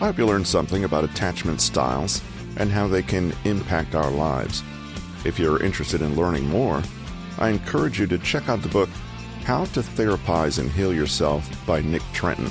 I 0.00 0.06
hope 0.06 0.16
you 0.16 0.24
learned 0.24 0.46
something 0.46 0.84
about 0.84 1.04
attachment 1.04 1.60
styles 1.60 2.22
and 2.56 2.72
how 2.72 2.88
they 2.88 3.02
can 3.02 3.34
impact 3.44 3.94
our 3.94 4.10
lives. 4.10 4.62
If 5.26 5.38
you're 5.38 5.62
interested 5.62 6.00
in 6.00 6.16
learning 6.16 6.48
more, 6.48 6.82
I 7.38 7.50
encourage 7.50 8.00
you 8.00 8.06
to 8.06 8.16
check 8.16 8.48
out 8.48 8.62
the 8.62 8.70
book 8.70 8.88
How 9.44 9.66
to 9.66 9.80
Therapize 9.80 10.58
and 10.58 10.72
Heal 10.72 10.94
Yourself 10.94 11.46
by 11.66 11.82
Nick 11.82 12.02
Trenton. 12.14 12.48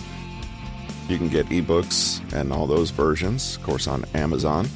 You 1.10 1.18
can 1.18 1.28
get 1.28 1.48
ebooks 1.48 2.22
and 2.34 2.54
all 2.54 2.68
those 2.68 2.92
versions, 2.92 3.56
of 3.58 3.64
course, 3.64 3.88
on 3.88 4.06
Amazon, 4.14 4.70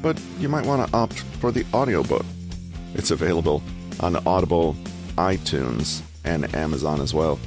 but 0.00 0.18
you 0.38 0.48
might 0.48 0.64
want 0.64 0.88
to 0.88 0.96
opt 0.96 1.20
for 1.38 1.52
the 1.52 1.66
audiobook. 1.74 2.24
It's 2.94 3.10
available 3.10 3.62
on 4.00 4.16
Audible, 4.26 4.74
iTunes, 5.18 6.00
and 6.24 6.54
Amazon 6.54 7.02
as 7.02 7.12
well. 7.12 7.38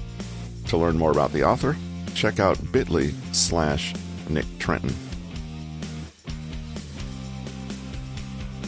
To 0.67 0.77
learn 0.77 0.97
more 0.97 1.11
about 1.11 1.31
the 1.31 1.43
author, 1.43 1.75
check 2.15 2.39
out 2.39 2.57
bit.ly 2.71 3.11
slash 3.31 3.93
Nick 4.29 4.45
Trenton. 4.59 4.93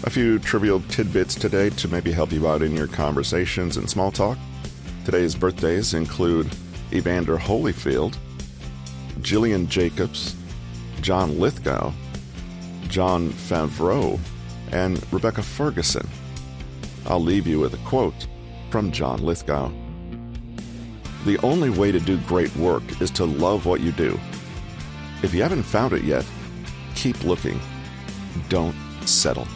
A 0.04 0.10
few 0.10 0.38
trivial 0.38 0.82
tidbits 0.82 1.34
today 1.34 1.72
to 1.72 1.88
maybe 1.88 2.12
help 2.12 2.32
you 2.32 2.48
out 2.48 2.62
in 2.62 2.76
your 2.76 2.88
conversations 2.88 3.78
and 3.78 3.90
small 3.90 4.12
talk. 4.12 4.38
Today's 5.04 5.34
birthdays 5.34 5.96
include 5.96 6.56
Evander 6.94 7.38
Holyfield, 7.38 8.16
Gillian 9.22 9.68
Jacobs, 9.68 10.36
John 11.02 11.40
Lithgow, 11.40 11.92
Jon 12.88 13.30
Favreau, 13.30 14.20
and 14.72 15.02
Rebecca 15.12 15.42
Ferguson. 15.42 16.08
I'll 17.08 17.20
leave 17.20 17.48
you 17.48 17.60
with 17.60 17.74
a 17.74 17.90
quote 17.90 18.28
from 18.70 18.92
John 18.92 19.24
Lithgow. 19.24 19.72
The 21.26 21.40
only 21.40 21.72
way 21.72 21.92
to 21.92 22.00
do 22.00 22.18
great 22.20 22.56
work 22.56 22.84
is 23.02 23.10
to 23.12 23.26
love 23.26 23.66
what 23.66 23.82
you 23.82 23.92
do. 23.92 24.20
If 25.24 25.34
you 25.34 25.42
haven't 25.42 25.64
found 25.64 25.94
it 25.94 26.04
yet, 26.04 26.24
keep 26.94 27.24
looking. 27.24 27.60
Don't 28.48 28.76
settle. 29.06 29.48